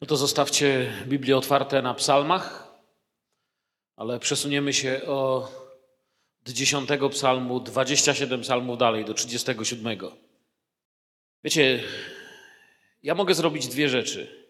No 0.00 0.06
to 0.06 0.16
zostawcie 0.16 0.92
Biblię 1.06 1.36
otwarte 1.36 1.82
na 1.82 1.94
psalmach, 1.94 2.74
ale 3.96 4.18
przesuniemy 4.18 4.72
się 4.72 5.02
od 5.06 5.68
10 6.46 6.90
psalmu, 7.10 7.60
27 7.60 8.40
psalmów 8.40 8.78
dalej, 8.78 9.04
do 9.04 9.14
37. 9.14 9.98
Wiecie, 11.44 11.84
ja 13.02 13.14
mogę 13.14 13.34
zrobić 13.34 13.68
dwie 13.68 13.88
rzeczy. 13.88 14.48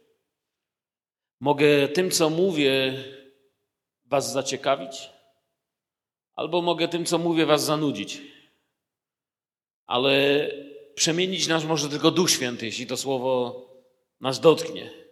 Mogę 1.40 1.88
tym, 1.88 2.10
co 2.10 2.30
mówię, 2.30 3.04
was 4.04 4.32
zaciekawić, 4.32 5.10
albo 6.34 6.62
mogę 6.62 6.88
tym, 6.88 7.04
co 7.04 7.18
mówię, 7.18 7.46
was 7.46 7.64
zanudzić. 7.64 8.22
Ale 9.86 10.50
przemienić 10.94 11.46
nas 11.46 11.64
może 11.64 11.88
tylko 11.88 12.10
Duch 12.10 12.30
Święty, 12.30 12.66
jeśli 12.66 12.86
to 12.86 12.96
słowo 12.96 13.62
nas 14.20 14.40
dotknie. 14.40 15.07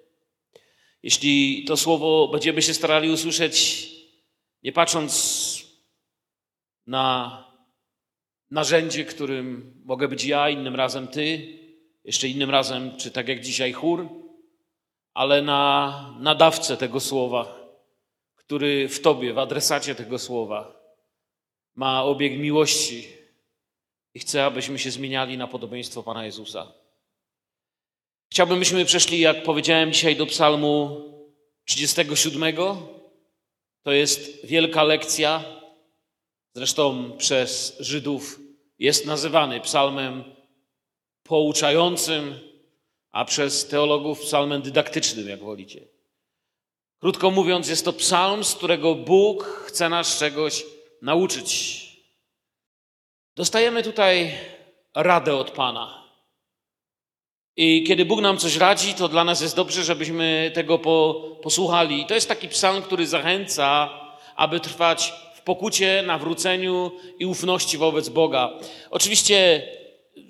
Jeśli 1.07 1.65
to 1.65 1.77
słowo 1.77 2.29
będziemy 2.29 2.63
się 2.63 2.75
starali 2.75 3.11
usłyszeć, 3.11 3.89
nie 4.63 4.73
patrząc 4.73 5.13
na 6.87 7.45
narzędzie, 8.51 9.05
którym 9.05 9.75
mogę 9.85 10.09
być 10.09 10.25
ja, 10.25 10.51
innym 10.51 10.75
razem 10.75 11.09
ty, 11.09 11.59
jeszcze 12.05 12.29
innym 12.29 12.51
razem, 12.51 12.97
czy 12.97 13.11
tak 13.11 13.29
jak 13.29 13.41
dzisiaj 13.41 13.73
chór, 13.73 14.09
ale 15.15 15.43
na 15.43 16.17
nadawcę 16.21 16.77
tego 16.77 17.01
słowa, 17.01 17.59
który 18.35 18.89
w 18.89 19.01
tobie, 19.01 19.33
w 19.33 19.39
adresacie 19.39 19.95
tego 19.95 20.19
słowa 20.19 20.81
ma 21.75 22.05
obieg 22.05 22.39
miłości 22.39 23.09
i 24.15 24.19
chce, 24.19 24.45
abyśmy 24.45 24.79
się 24.79 24.91
zmieniali 24.91 25.39
na 25.39 25.47
podobieństwo 25.47 26.03
Pana 26.03 26.25
Jezusa. 26.25 26.86
Chciałbym, 28.31 28.59
byśmy 28.59 28.85
przeszli, 28.85 29.21
jak 29.21 29.43
powiedziałem 29.43 29.93
dzisiaj, 29.93 30.17
do 30.17 30.27
Psalmu 30.27 31.05
37. 31.65 32.57
To 33.83 33.93
jest 33.93 34.47
wielka 34.47 34.85
lekcja, 34.85 35.45
zresztą 36.55 37.13
przez 37.19 37.77
Żydów 37.81 38.41
jest 38.79 39.07
nazywany 39.07 39.61
psalmem 39.61 40.25
pouczającym, 41.23 42.39
a 43.13 43.25
przez 43.25 43.69
teologów 43.69 44.21
psalmem 44.21 44.63
dydaktycznym, 44.63 45.29
jak 45.29 45.41
wolicie. 45.41 45.81
Krótko 46.99 47.31
mówiąc, 47.31 47.69
jest 47.69 47.85
to 47.85 47.93
psalm, 47.93 48.45
z 48.45 48.55
którego 48.55 48.95
Bóg 48.95 49.45
chce 49.45 49.89
nas 49.89 50.19
czegoś 50.19 50.65
nauczyć. 51.03 51.83
Dostajemy 53.37 53.83
tutaj 53.83 54.39
radę 54.95 55.37
od 55.37 55.51
Pana. 55.51 56.06
I 57.57 57.85
kiedy 57.85 58.05
Bóg 58.05 58.21
nam 58.21 58.39
coś 58.39 58.57
radzi, 58.57 58.95
to 58.95 59.09
dla 59.09 59.25
nas 59.25 59.41
jest 59.41 59.57
dobrze, 59.57 59.85
żebyśmy 59.85 60.51
tego 60.55 60.79
po, 60.79 61.23
posłuchali. 61.43 62.01
I 62.01 62.07
to 62.07 62.15
jest 62.15 62.29
taki 62.29 62.49
psalm, 62.49 62.83
który 62.83 63.07
zachęca, 63.07 63.91
aby 64.37 64.61
trwać 64.61 65.13
w 65.35 65.41
pokucie, 65.41 66.05
nawróceniu 66.07 66.93
i 67.19 67.27
ufności 67.27 67.79
wobec 67.79 68.09
Boga. 68.09 68.51
Oczywiście 68.91 69.63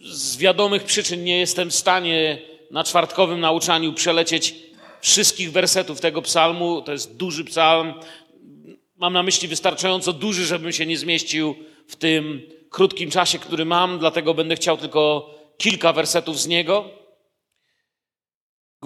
z 0.02 0.36
wiadomych 0.36 0.84
przyczyn 0.84 1.24
nie 1.24 1.38
jestem 1.38 1.70
w 1.70 1.74
stanie 1.74 2.38
na 2.70 2.84
czwartkowym 2.84 3.40
nauczaniu 3.40 3.92
przelecieć 3.92 4.54
wszystkich 5.00 5.52
wersetów 5.52 6.00
tego 6.00 6.22
psalmu. 6.22 6.82
To 6.82 6.92
jest 6.92 7.16
duży 7.16 7.44
psalm. 7.44 7.94
Mam 8.96 9.12
na 9.12 9.22
myśli 9.22 9.48
wystarczająco 9.48 10.12
duży, 10.12 10.46
żebym 10.46 10.72
się 10.72 10.86
nie 10.86 10.98
zmieścił 10.98 11.54
w 11.88 11.96
tym 11.96 12.42
krótkim 12.70 13.10
czasie, 13.10 13.38
który 13.38 13.64
mam, 13.64 13.98
dlatego 13.98 14.34
będę 14.34 14.56
chciał 14.56 14.76
tylko 14.76 15.30
kilka 15.58 15.92
wersetów 15.92 16.40
z 16.40 16.46
niego. 16.46 17.05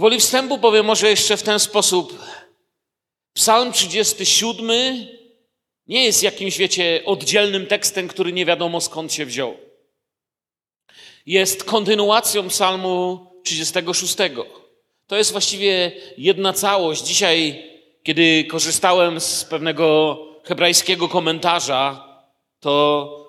Gwoli 0.01 0.21
wstępu 0.21 0.59
powiem 0.59 0.87
może 0.87 1.11
jeszcze 1.11 1.37
w 1.37 1.43
ten 1.43 1.59
sposób. 1.59 2.19
Psalm 3.33 3.73
37 3.73 4.71
nie 5.87 6.05
jest 6.05 6.23
jakimś, 6.23 6.59
wiecie, 6.59 7.03
oddzielnym 7.07 7.67
tekstem, 7.67 8.09
który 8.09 8.33
nie 8.33 8.47
wiadomo 8.47 8.81
skąd 8.81 9.13
się 9.13 9.27
wziął. 9.27 9.57
Jest 11.27 11.65
kontynuacją 11.65 12.49
psalmu 12.49 13.27
36. 13.45 14.17
To 15.07 15.17
jest 15.17 15.33
właściwie 15.33 15.93
jedna 16.19 16.53
całość. 16.53 17.03
Dzisiaj, 17.03 17.65
kiedy 18.03 18.45
korzystałem 18.45 19.21
z 19.21 19.45
pewnego 19.45 20.19
hebrajskiego 20.45 21.09
komentarza, 21.09 22.09
to 22.61 23.20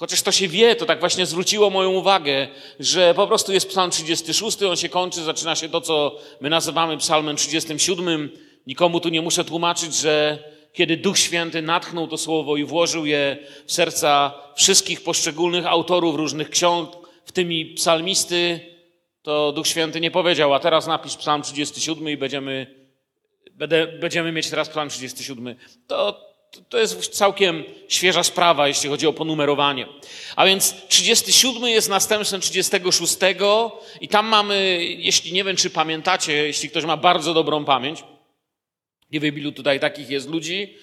Chociaż 0.00 0.22
to 0.22 0.32
się 0.32 0.48
wie, 0.48 0.76
to 0.76 0.86
tak 0.86 1.00
właśnie 1.00 1.26
zwróciło 1.26 1.70
moją 1.70 1.90
uwagę, 1.90 2.48
że 2.78 3.14
po 3.14 3.26
prostu 3.26 3.52
jest 3.52 3.68
psalm 3.68 3.90
36, 3.90 4.62
on 4.62 4.76
się 4.76 4.88
kończy, 4.88 5.22
zaczyna 5.22 5.56
się 5.56 5.68
to, 5.68 5.80
co 5.80 6.18
my 6.40 6.50
nazywamy 6.50 6.96
psalmem 6.98 7.36
37. 7.36 8.30
Nikomu 8.66 9.00
tu 9.00 9.08
nie 9.08 9.22
muszę 9.22 9.44
tłumaczyć, 9.44 9.94
że 9.94 10.38
kiedy 10.72 10.96
Duch 10.96 11.18
Święty 11.18 11.62
natchnął 11.62 12.08
to 12.08 12.18
słowo 12.18 12.56
i 12.56 12.64
włożył 12.64 13.06
je 13.06 13.36
w 13.66 13.72
serca 13.72 14.34
wszystkich 14.56 15.02
poszczególnych 15.02 15.66
autorów 15.66 16.16
różnych 16.16 16.50
ksiąg, 16.50 16.90
w 17.24 17.32
tymi 17.32 17.66
psalmisty, 17.66 18.60
to 19.22 19.52
Duch 19.52 19.66
Święty 19.66 20.00
nie 20.00 20.10
powiedział, 20.10 20.54
a 20.54 20.60
teraz 20.60 20.86
napisz 20.86 21.16
psalm 21.16 21.42
37 21.42 22.08
i 22.08 22.16
będziemy, 22.16 22.66
będziemy 24.00 24.32
mieć 24.32 24.50
teraz 24.50 24.68
psalm 24.68 24.88
37. 24.88 25.56
To, 25.86 26.29
to 26.68 26.78
jest 26.78 27.08
całkiem 27.08 27.64
świeża 27.88 28.22
sprawa, 28.22 28.68
jeśli 28.68 28.90
chodzi 28.90 29.06
o 29.06 29.12
ponumerowanie. 29.12 29.86
A 30.36 30.46
więc 30.46 30.74
37 30.88 31.62
jest 31.62 31.88
następstwem 31.88 32.40
36 32.40 33.16
i 34.00 34.08
tam 34.08 34.26
mamy, 34.26 34.84
jeśli 34.84 35.32
nie 35.32 35.44
wiem, 35.44 35.56
czy 35.56 35.70
pamiętacie, 35.70 36.32
jeśli 36.32 36.70
ktoś 36.70 36.84
ma 36.84 36.96
bardzo 36.96 37.34
dobrą 37.34 37.64
pamięć, 37.64 38.04
nie 39.10 39.20
wiem, 39.20 39.38
ilu 39.38 39.52
tutaj 39.52 39.80
takich 39.80 40.10
jest 40.10 40.28
ludzi, 40.28 40.76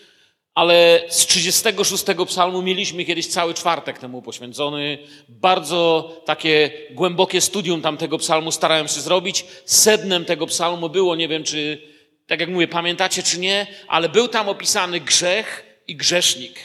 ale 0.55 1.03
z 1.09 1.25
36 1.25 2.03
psalmu 2.27 2.61
mieliśmy 2.61 3.05
kiedyś 3.05 3.27
cały 3.27 3.53
czwartek 3.53 3.99
temu 3.99 4.21
poświęcony. 4.21 4.97
Bardzo 5.29 6.11
takie 6.25 6.71
głębokie 6.91 7.41
studium 7.41 7.81
tamtego 7.81 8.17
psalmu 8.17 8.51
starałem 8.51 8.87
się 8.87 9.01
zrobić. 9.01 9.45
Sednem 9.65 10.25
tego 10.25 10.47
psalmu 10.47 10.89
było, 10.89 11.15
nie 11.15 11.27
wiem, 11.27 11.43
czy 11.43 11.81
tak 12.27 12.39
jak 12.39 12.49
mówię, 12.49 12.67
pamiętacie 12.67 13.23
czy 13.23 13.39
nie, 13.39 13.67
ale 13.87 14.09
był 14.09 14.27
tam 14.27 14.49
opisany 14.49 14.99
grzech 14.99 15.63
i 15.87 15.95
grzesznik. 15.95 16.59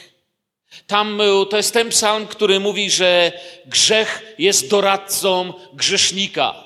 Tam 0.87 1.17
był, 1.17 1.45
to 1.45 1.57
jest 1.57 1.73
ten 1.73 1.89
psalm, 1.89 2.27
który 2.27 2.59
mówi, 2.59 2.91
że 2.91 3.31
grzech 3.65 4.35
jest 4.39 4.69
doradcą 4.69 5.53
grzesznika. 5.73 6.63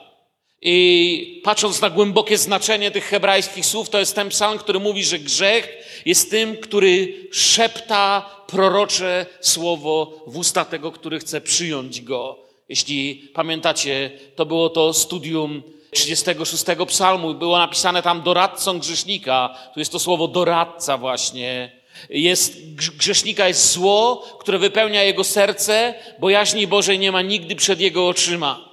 I 0.61 1.41
patrząc 1.43 1.81
na 1.81 1.89
głębokie 1.89 2.37
znaczenie 2.37 2.91
tych 2.91 3.03
hebrajskich 3.03 3.65
słów, 3.65 3.89
to 3.89 3.99
jest 3.99 4.15
ten 4.15 4.29
psalm, 4.29 4.59
który 4.59 4.79
mówi, 4.79 5.03
że 5.03 5.19
grzech 5.19 5.77
jest 6.05 6.29
tym, 6.31 6.57
który 6.57 7.13
szepta 7.31 8.29
prorocze 8.47 9.25
słowo 9.41 10.23
w 10.27 10.37
usta 10.37 10.65
tego, 10.65 10.91
który 10.91 11.19
chce 11.19 11.41
przyjąć 11.41 12.01
go. 12.01 12.39
Jeśli 12.69 13.29
pamiętacie, 13.33 14.11
to 14.35 14.45
było 14.45 14.69
to 14.69 14.93
studium 14.93 15.63
36 15.91 16.65
psalmu. 16.87 17.33
Było 17.33 17.57
napisane 17.57 18.01
tam 18.01 18.21
doradcą 18.21 18.79
grzesznika. 18.79 19.55
Tu 19.73 19.79
jest 19.79 19.91
to 19.91 19.99
słowo 19.99 20.27
doradca 20.27 20.97
właśnie. 20.97 21.77
Jest, 22.09 22.75
grzesznika 22.75 23.47
jest 23.47 23.71
zło, 23.71 24.23
które 24.39 24.57
wypełnia 24.57 25.03
jego 25.03 25.23
serce, 25.23 25.93
bo 26.19 26.29
jaźni 26.29 26.67
Bożej 26.67 26.99
nie 26.99 27.11
ma 27.11 27.21
nigdy 27.21 27.55
przed 27.55 27.79
jego 27.79 28.07
oczyma. 28.07 28.69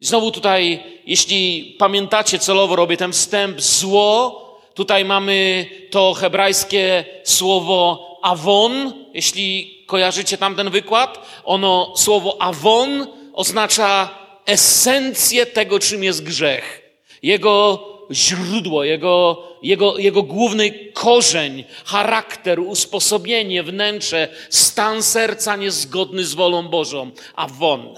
Znowu 0.00 0.30
tutaj, 0.30 0.82
jeśli 1.06 1.74
pamiętacie 1.78 2.38
celowo, 2.38 2.76
robię 2.76 2.96
ten 2.96 3.12
wstęp, 3.12 3.60
zło, 3.60 4.42
tutaj 4.74 5.04
mamy 5.04 5.66
to 5.90 6.14
hebrajskie 6.14 7.04
słowo 7.24 8.08
awon, 8.22 8.92
jeśli 9.14 9.78
kojarzycie 9.86 10.38
tam 10.38 10.56
ten 10.56 10.70
wykład. 10.70 11.26
Ono, 11.44 11.92
słowo 11.96 12.42
awon 12.42 13.06
oznacza 13.32 14.21
esencję 14.46 15.46
tego, 15.46 15.78
czym 15.78 16.04
jest 16.04 16.24
grzech. 16.24 16.82
Jego 17.22 17.88
źródło, 18.12 18.84
jego, 18.84 19.48
jego, 19.62 19.98
jego 19.98 20.22
główny 20.22 20.70
korzeń, 20.92 21.64
charakter, 21.84 22.60
usposobienie, 22.60 23.62
wnętrze, 23.62 24.28
stan 24.50 25.02
serca 25.02 25.56
niezgodny 25.56 26.24
z 26.24 26.34
wolą 26.34 26.68
Bożą, 26.68 27.10
a 27.34 27.48
won. 27.48 27.94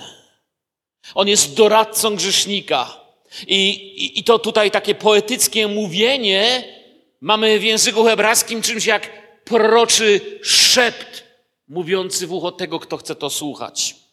On 1.15 1.29
jest 1.29 1.55
doradcą 1.55 2.17
grzesznika. 2.17 3.01
I, 3.47 3.69
i, 3.69 4.21
I 4.21 4.25
to 4.25 4.39
tutaj 4.39 4.71
takie 4.71 4.95
poetyckie 4.95 5.69
mówienie 5.69 6.65
mamy 7.21 7.59
w 7.59 7.65
języku 7.65 8.05
hebrajskim 8.05 8.63
czymś 8.63 8.87
jak 8.87 9.11
proroczy 9.45 10.21
szept 10.43 11.25
mówiący 11.69 12.27
w 12.27 12.33
ucho 12.33 12.53
tego, 12.53 12.81
kto 12.81 12.97
chce 12.97 13.15
to 13.15 13.31
słuchać. 13.31 14.04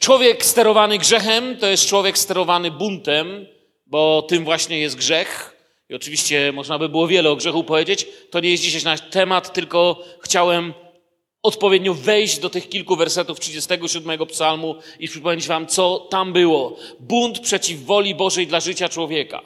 Człowiek 0.00 0.44
sterowany 0.44 0.98
grzechem 0.98 1.56
to 1.56 1.66
jest 1.66 1.86
człowiek 1.86 2.18
sterowany 2.18 2.70
buntem, 2.70 3.46
bo 3.86 4.22
tym 4.22 4.44
właśnie 4.44 4.78
jest 4.78 4.96
grzech. 4.96 5.56
I 5.88 5.94
oczywiście 5.94 6.52
można 6.52 6.78
by 6.78 6.88
było 6.88 7.08
wiele 7.08 7.30
o 7.30 7.36
grzechu 7.36 7.64
powiedzieć. 7.64 8.06
To 8.30 8.40
nie 8.40 8.50
jest 8.50 8.62
dzisiaj 8.62 8.82
nasz 8.84 9.00
temat, 9.10 9.52
tylko 9.52 10.04
chciałem 10.20 10.74
odpowiednio 11.42 11.94
wejść 11.94 12.38
do 12.38 12.50
tych 12.50 12.68
kilku 12.68 12.96
wersetów 12.96 13.40
37 13.40 14.26
psalmu 14.26 14.76
i 15.00 15.08
przypomnieć 15.08 15.46
wam, 15.46 15.66
co 15.66 15.98
tam 16.10 16.32
było. 16.32 16.76
Bunt 17.00 17.40
przeciw 17.40 17.84
woli 17.84 18.14
Bożej 18.14 18.46
dla 18.46 18.60
życia 18.60 18.88
człowieka. 18.88 19.42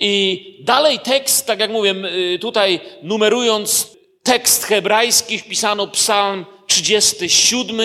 I 0.00 0.44
dalej 0.64 0.98
tekst, 0.98 1.46
tak 1.46 1.60
jak 1.60 1.70
mówię, 1.70 1.94
y, 2.34 2.38
tutaj 2.38 2.80
numerując 3.02 3.96
tekst 4.22 4.64
hebrajski, 4.64 5.38
wpisano 5.38 5.86
psalm 5.86 6.44
37, 6.82 7.80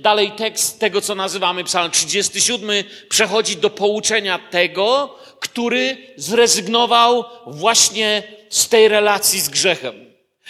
dalej 0.00 0.32
tekst 0.32 0.80
tego, 0.80 1.00
co 1.00 1.14
nazywamy 1.14 1.64
psalm 1.64 1.90
37, 1.90 2.84
przechodzi 3.08 3.56
do 3.56 3.70
pouczenia 3.70 4.38
tego, 4.38 5.14
który 5.40 5.96
zrezygnował 6.16 7.24
właśnie 7.46 8.22
z 8.48 8.68
tej 8.68 8.88
relacji 8.88 9.40
z 9.40 9.48
grzechem, 9.48 9.94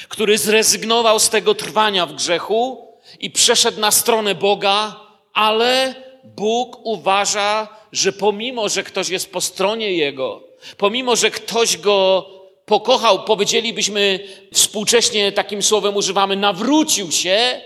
który 0.08 0.38
zrezygnował 0.38 1.18
z 1.18 1.28
tego 1.28 1.54
trwania 1.54 2.06
w 2.06 2.14
grzechu 2.14 2.92
i 3.20 3.30
przeszedł 3.30 3.80
na 3.80 3.90
stronę 3.90 4.34
Boga, 4.34 5.00
ale 5.32 5.94
Bóg 6.24 6.76
uważa, 6.84 7.68
że 7.92 8.12
pomimo, 8.12 8.68
że 8.68 8.82
ktoś 8.82 9.08
jest 9.08 9.32
po 9.32 9.40
stronie 9.40 9.92
Jego, 9.92 10.42
pomimo, 10.76 11.16
że 11.16 11.30
ktoś 11.30 11.76
go 11.76 12.26
pokochał, 12.66 13.24
powiedzielibyśmy 13.24 14.20
współcześnie 14.52 15.32
takim 15.32 15.62
słowem 15.62 15.96
używamy, 15.96 16.36
nawrócił 16.36 17.12
się, 17.12 17.60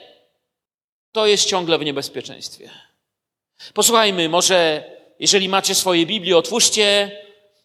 to 1.12 1.26
jest 1.26 1.44
ciągle 1.48 1.78
w 1.78 1.84
niebezpieczeństwie. 1.84 2.70
Posłuchajmy, 3.74 4.28
może 4.28 4.84
jeżeli 5.18 5.48
macie 5.48 5.74
swoje 5.74 6.06
Biblię, 6.06 6.36
otwórzcie, 6.36 7.10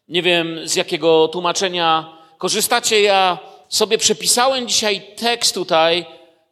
nie 0.08 0.22
wiem 0.22 0.60
z 0.68 0.76
jakiego 0.76 1.28
tłumaczenia 1.28 2.18
korzystacie. 2.38 3.02
Ja 3.02 3.40
sobie 3.70 3.98
przepisałem 3.98 4.68
dzisiaj 4.68 5.02
tekst 5.16 5.54
tutaj, 5.54 6.06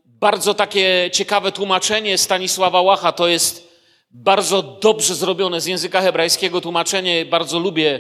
bardzo 0.06 0.54
takie 0.54 1.10
ciekawe 1.14 1.52
tłumaczenie 1.52 2.18
Stanisława 2.18 2.82
Łacha. 2.82 3.12
To 3.12 3.28
jest 3.28 3.74
bardzo 4.12 4.64
dobrze 4.64 5.16
zrobione 5.16 5.62
z 5.62 5.66
języka 5.66 6.02
hebrajskiego 6.02 6.62
tłumaczenie. 6.62 7.26
Bardzo 7.26 7.60
lubię 7.60 8.00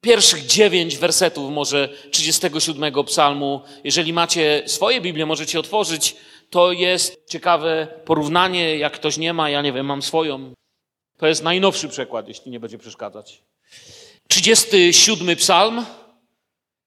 pierwszych 0.00 0.46
dziewięć 0.46 0.96
wersetów, 0.96 1.52
może 1.52 1.88
37 2.10 3.04
psalmu. 3.04 3.60
Jeżeli 3.84 4.12
macie 4.12 4.62
swoje 4.66 5.00
Biblię, 5.00 5.26
możecie 5.26 5.60
otworzyć. 5.60 6.16
To 6.52 6.72
jest 6.72 7.16
ciekawe 7.28 7.86
porównanie, 8.04 8.76
jak 8.76 8.92
ktoś 8.92 9.16
nie 9.16 9.32
ma, 9.32 9.50
ja 9.50 9.62
nie 9.62 9.72
wiem, 9.72 9.86
mam 9.86 10.02
swoją. 10.02 10.52
To 11.18 11.26
jest 11.26 11.42
najnowszy 11.42 11.88
przekład, 11.88 12.28
jeśli 12.28 12.50
nie 12.50 12.60
będzie 12.60 12.78
przeszkadzać. 12.78 13.42
37 14.28 15.36
psalm, 15.36 15.86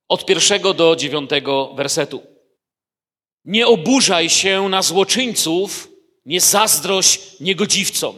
od 0.10 0.26
pierwszego 0.26 0.74
do 0.74 0.96
dziewiątego 0.96 1.74
wersetu. 1.74 2.24
Nie 3.46 3.68
oburzaj 3.68 4.30
się 4.30 4.70
na 4.70 4.82
złoczyńców, 4.82 5.90
nie 6.26 6.42
zazdrość 6.42 7.40
niegodziwcom, 7.40 8.16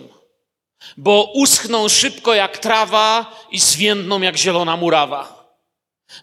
bo 0.98 1.32
uschną 1.34 1.90
szybko 1.90 2.34
jak 2.34 2.58
trawa 2.58 3.36
i 3.52 3.60
zwiędną 3.60 4.22
jak 4.22 4.38
zielona 4.38 4.78
murawa. 4.78 5.54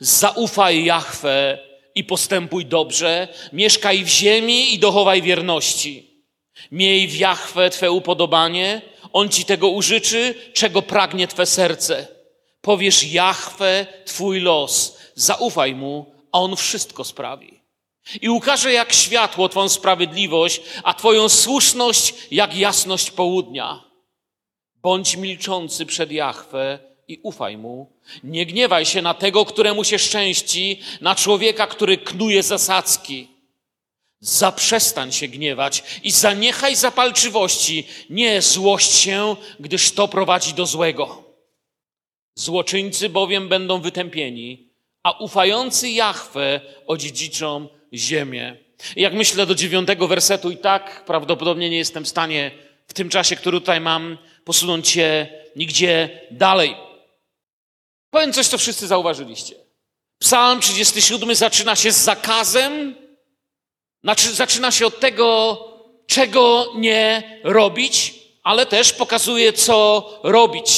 Zaufaj 0.00 0.84
Jahwe 0.84 1.58
i 1.94 2.04
postępuj 2.04 2.66
dobrze, 2.66 3.28
mieszkaj 3.52 4.04
w 4.04 4.08
ziemi 4.08 4.74
i 4.74 4.78
dochowaj 4.78 5.22
wierności. 5.22 6.14
Miej 6.72 7.08
w 7.08 7.16
Jahwe 7.16 7.70
Twe 7.70 7.90
upodobanie, 7.90 8.82
On 9.12 9.28
Ci 9.28 9.44
tego 9.44 9.68
użyczy, 9.68 10.34
czego 10.52 10.82
pragnie 10.82 11.28
Twe 11.28 11.46
serce. 11.46 12.06
Powiesz 12.60 13.12
Jahwe 13.12 13.86
Twój 14.04 14.40
los, 14.40 14.98
zaufaj 15.14 15.74
Mu, 15.74 16.14
a 16.32 16.40
On 16.40 16.56
wszystko 16.56 17.04
sprawi. 17.04 17.60
I 18.22 18.28
ukaże 18.28 18.72
jak 18.72 18.92
światło 18.92 19.48
Twą 19.48 19.68
sprawiedliwość, 19.68 20.60
a 20.82 20.94
Twoją 20.94 21.28
słuszność 21.28 22.14
jak 22.30 22.56
jasność 22.56 23.10
południa. 23.10 23.84
Bądź 24.74 25.16
milczący 25.16 25.86
przed 25.86 26.12
Jahwe 26.12 26.93
i 27.08 27.20
ufaj 27.22 27.56
Mu. 27.56 27.92
Nie 28.24 28.46
gniewaj 28.46 28.86
się 28.86 29.02
na 29.02 29.14
tego, 29.14 29.44
któremu 29.44 29.84
się 29.84 29.98
szczęści, 29.98 30.80
na 31.00 31.14
człowieka, 31.14 31.66
który 31.66 31.98
knuje 31.98 32.42
zasadzki. 32.42 33.28
Zaprzestań 34.20 35.12
się 35.12 35.28
gniewać 35.28 36.00
i 36.02 36.10
zaniechaj 36.10 36.76
zapalczywości. 36.76 37.86
Nie 38.10 38.42
złość 38.42 38.94
się, 38.94 39.36
gdyż 39.60 39.92
to 39.92 40.08
prowadzi 40.08 40.54
do 40.54 40.66
złego. 40.66 41.24
Złoczyńcy 42.34 43.08
bowiem 43.08 43.48
będą 43.48 43.80
wytępieni, 43.80 44.68
a 45.02 45.10
ufający 45.10 45.90
Jahwe 45.90 46.60
odziedziczą 46.86 47.68
ziemię. 47.94 48.56
Jak 48.96 49.14
myślę 49.14 49.46
do 49.46 49.54
dziewiątego 49.54 50.08
wersetu 50.08 50.50
i 50.50 50.56
tak 50.56 51.04
prawdopodobnie 51.04 51.70
nie 51.70 51.76
jestem 51.76 52.04
w 52.04 52.08
stanie 52.08 52.50
w 52.86 52.94
tym 52.94 53.08
czasie, 53.08 53.36
który 53.36 53.60
tutaj 53.60 53.80
mam, 53.80 54.18
posunąć 54.44 54.88
się 54.88 55.26
nigdzie 55.56 56.20
dalej. 56.30 56.76
Powiem 58.14 58.32
coś, 58.32 58.46
co 58.46 58.58
wszyscy 58.58 58.86
zauważyliście. 58.86 59.54
Psalm 60.18 60.60
37 60.60 61.34
zaczyna 61.34 61.76
się 61.76 61.92
z 61.92 61.96
zakazem, 61.96 62.94
znaczy 64.04 64.34
zaczyna 64.34 64.70
się 64.70 64.86
od 64.86 65.00
tego, 65.00 65.58
czego 66.06 66.72
nie 66.76 67.40
robić, 67.44 68.14
ale 68.42 68.66
też 68.66 68.92
pokazuje, 68.92 69.52
co 69.52 70.10
robić. 70.22 70.70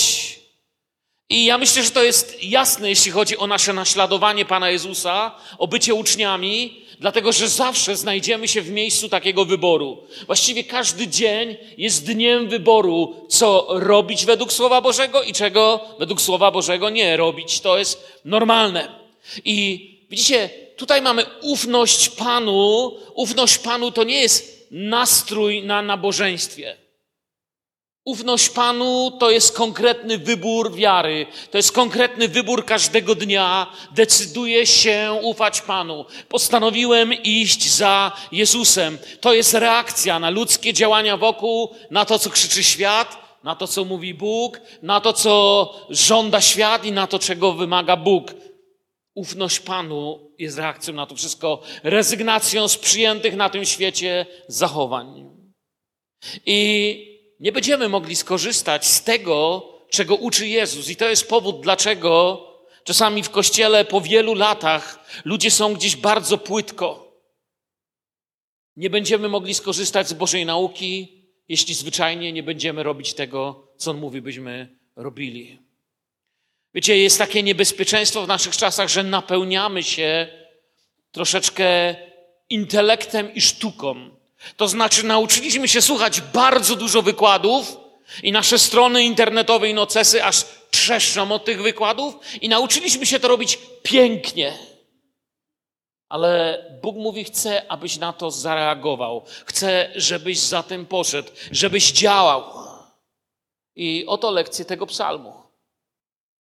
I 1.29 1.45
ja 1.45 1.59
myślę, 1.59 1.83
że 1.83 1.91
to 1.91 2.03
jest 2.03 2.45
jasne, 2.45 2.89
jeśli 2.89 3.13
chodzi 3.13 3.39
o 3.39 3.47
nasze 3.47 3.73
naśladowanie 3.73 4.45
Pana 4.45 4.71
Jezusa, 4.71 5.35
o 5.59 5.69
bycie 5.69 5.95
uczniami, 5.95 6.86
dlatego 7.01 7.33
że 7.33 7.49
zawsze 7.49 7.97
znajdziemy 7.97 8.49
się 8.49 8.63
w 8.63 8.71
miejscu 8.71 9.09
takiego 9.09 9.45
wyboru. 9.45 9.99
Właściwie 10.27 10.65
każdy 10.65 11.09
dzień 11.09 11.57
jest 11.79 12.07
dniem 12.07 12.49
wyboru, 12.49 13.27
co 13.29 13.67
robić 13.69 14.25
według 14.25 14.53
Słowa 14.53 14.81
Bożego 14.81 15.23
i 15.23 15.33
czego 15.33 15.81
według 15.99 16.21
Słowa 16.21 16.51
Bożego 16.51 16.91
nie 16.91 17.17
robić. 17.17 17.61
To 17.61 17.79
jest 17.79 18.21
normalne. 18.25 18.89
I 19.45 19.91
widzicie, 20.11 20.51
tutaj 20.77 21.03
mamy 21.03 21.25
ufność 21.43 22.09
Panu. 22.09 22.93
Ufność 23.15 23.59
Panu 23.59 23.93
to 23.93 24.05
nie 24.05 24.21
jest 24.21 24.67
nastrój 24.71 25.63
na 25.63 25.83
nabożeństwie. 25.83 26.86
Ufność 28.07 28.49
Panu 28.49 29.11
to 29.21 29.31
jest 29.31 29.57
konkretny 29.57 30.19
wybór 30.19 30.75
wiary, 30.75 31.27
to 31.51 31.59
jest 31.59 31.73
konkretny 31.73 32.29
wybór 32.29 32.65
każdego 32.65 33.15
dnia. 33.15 33.67
Decyduję 33.95 34.67
się 34.67 35.19
ufać 35.23 35.61
Panu. 35.61 36.05
Postanowiłem 36.29 37.13
iść 37.13 37.69
za 37.69 38.13
Jezusem. 38.33 38.99
To 39.21 39.35
jest 39.35 39.55
reakcja 39.55 40.19
na 40.19 40.31
ludzkie 40.31 40.73
działania 40.73 41.17
wokół, 41.17 41.75
na 41.91 42.05
to, 42.05 42.19
co 42.19 42.31
krzyczy 42.31 42.65
świat, 42.65 43.39
na 43.45 43.57
to, 43.57 43.67
co 43.67 43.85
mówi 43.85 44.15
Bóg, 44.15 44.61
na 44.83 45.01
to, 45.01 45.13
co 45.13 45.75
żąda 45.91 46.41
świat 46.41 46.85
i 46.85 46.93
na 46.93 47.07
to, 47.07 47.19
czego 47.19 47.53
wymaga 47.53 47.97
Bóg. 47.97 48.35
Ufność 49.15 49.61
Panu 49.61 50.31
jest 50.39 50.59
reakcją 50.59 50.95
na 50.95 51.07
to 51.07 51.15
wszystko, 51.17 51.63
rezygnacją 51.83 52.69
z 52.69 52.77
przyjętych 52.77 53.37
na 53.37 53.51
tym 53.51 53.65
świecie 53.65 54.27
zachowań. 54.49 55.31
I 56.47 57.16
nie 57.41 57.53
będziemy 57.53 57.89
mogli 57.89 58.17
skorzystać 58.17 58.87
z 58.87 59.05
tego, 59.05 59.69
czego 59.91 60.15
uczy 60.15 60.49
Jezus. 60.49 60.91
I 60.91 60.97
to 60.97 61.09
jest 61.09 61.29
powód, 61.29 61.61
dlaczego 61.61 62.43
czasami 62.85 63.23
w 63.23 63.31
kościele 63.31 63.85
po 63.85 64.01
wielu 64.01 64.35
latach 64.35 65.07
ludzie 65.25 65.51
są 65.51 65.75
gdzieś 65.75 65.97
bardzo 65.97 66.39
płytko. 66.39 67.13
Nie 68.77 68.91
będziemy 68.91 69.29
mogli 69.29 69.55
skorzystać 69.55 70.09
z 70.09 70.13
Bożej 70.13 70.47
nauki, 70.47 71.23
jeśli 71.49 71.75
zwyczajnie 71.75 72.33
nie 72.33 72.43
będziemy 72.43 72.83
robić 72.83 73.15
tego, 73.15 73.69
co 73.77 73.91
On 73.91 73.97
mówi, 73.97 74.23
byśmy 74.23 74.79
robili. 74.97 75.59
Wiecie, 76.75 76.99
jest 76.99 77.19
takie 77.19 77.43
niebezpieczeństwo 77.43 78.25
w 78.25 78.29
naszych 78.29 78.57
czasach, 78.57 78.89
że 78.89 79.03
napełniamy 79.03 79.83
się 79.83 80.29
troszeczkę 81.13 81.97
intelektem 82.51 83.35
i 83.35 83.41
sztuką. 83.41 84.16
To 84.57 84.69
znaczy, 84.69 85.03
nauczyliśmy 85.03 85.69
się 85.69 85.83
słuchać 85.83 86.21
bardzo 86.21 86.77
dużo 86.77 87.03
wykładów 87.03 87.77
i 88.23 88.33
nasze 88.33 88.59
strony 88.59 89.05
internetowe 89.05 89.69
i 89.69 89.75
nocesy 89.75 90.25
aż 90.25 90.45
trzeszczą 90.71 91.33
od 91.33 91.45
tych 91.45 91.63
wykładów 91.63 92.15
i 92.41 92.49
nauczyliśmy 92.49 93.07
się 93.07 93.21
to 93.21 93.29
robić 93.29 93.59
pięknie. 93.83 94.59
Ale 96.09 96.65
Bóg 96.83 96.97
mówi, 96.97 97.25
chce, 97.25 97.71
abyś 97.71 97.97
na 97.97 98.13
to 98.13 98.31
zareagował. 98.31 99.25
Chce, 99.47 99.91
żebyś 99.95 100.39
za 100.39 100.63
tym 100.63 100.87
poszedł, 100.87 101.33
żebyś 101.51 101.93
działał. 101.93 102.45
I 103.77 104.05
oto 104.07 104.31
lekcje 104.31 104.65
tego 104.65 104.87
psalmu. 104.87 105.33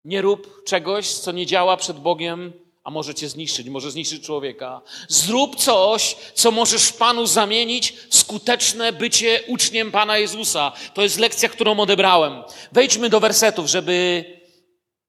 Nie 0.05 0.23
rób 0.23 0.65
czegoś, 0.65 1.09
co 1.09 1.33
nie 1.33 1.47
działa 1.47 1.77
przed 1.77 1.99
Bogiem 1.99 2.53
a 2.85 2.91
może 2.91 3.15
cię 3.15 3.29
zniszczyć, 3.29 3.69
może 3.69 3.91
zniszczyć 3.91 4.25
człowieka. 4.25 4.81
Zrób 5.09 5.57
coś, 5.57 6.17
co 6.35 6.51
możesz 6.51 6.93
Panu 6.93 7.27
zamienić 7.27 7.95
w 8.11 8.17
skuteczne 8.17 8.93
bycie 8.93 9.43
uczniem 9.47 9.91
Pana 9.93 10.19
Jezusa. 10.19 10.73
To 10.95 11.03
jest 11.03 11.19
lekcja, 11.19 11.49
którą 11.49 11.81
odebrałem. 11.81 12.43
Wejdźmy 12.73 13.09
do 13.09 13.21
wersetów, 13.21 13.67
żeby 13.67 14.25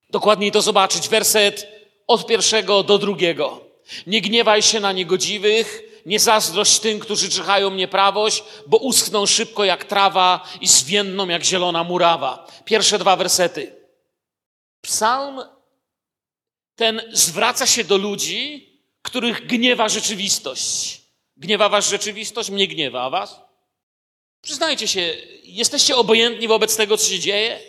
dokładniej 0.09 0.51
to 0.51 0.61
zobaczyć. 0.61 1.09
Werset 1.09 1.67
od 2.07 2.27
pierwszego 2.27 2.83
do 2.83 2.97
drugiego. 2.97 3.61
Nie 4.07 4.21
gniewaj 4.21 4.61
się 4.61 4.79
na 4.79 4.91
niegodziwych, 4.91 5.83
nie 6.05 6.19
zazdrość 6.19 6.79
tym, 6.79 6.99
którzy 6.99 7.29
czyhają 7.29 7.71
nieprawość, 7.71 8.43
bo 8.67 8.77
uschną 8.77 9.25
szybko 9.25 9.63
jak 9.63 9.83
trawa 9.83 10.49
i 10.61 10.67
zwiędną 10.67 11.27
jak 11.27 11.43
zielona 11.43 11.83
murawa. 11.83 12.47
Pierwsze 12.65 12.99
dwa 12.99 13.15
wersety. 13.15 13.75
Psalm 14.81 15.54
ten 16.75 17.01
zwraca 17.11 17.67
się 17.67 17.83
do 17.83 17.97
ludzi, 17.97 18.69
których 19.01 19.47
gniewa 19.47 19.89
rzeczywistość. 19.89 21.01
Gniewa 21.37 21.69
was 21.69 21.89
rzeczywistość? 21.89 22.49
Mnie 22.49 22.67
gniewa, 22.67 23.03
a 23.03 23.09
was? 23.09 23.41
Przyznajcie 24.41 24.87
się, 24.87 25.17
jesteście 25.43 25.95
obojętni 25.95 26.47
wobec 26.47 26.77
tego, 26.77 26.97
co 26.97 27.09
się 27.09 27.19
dzieje? 27.19 27.59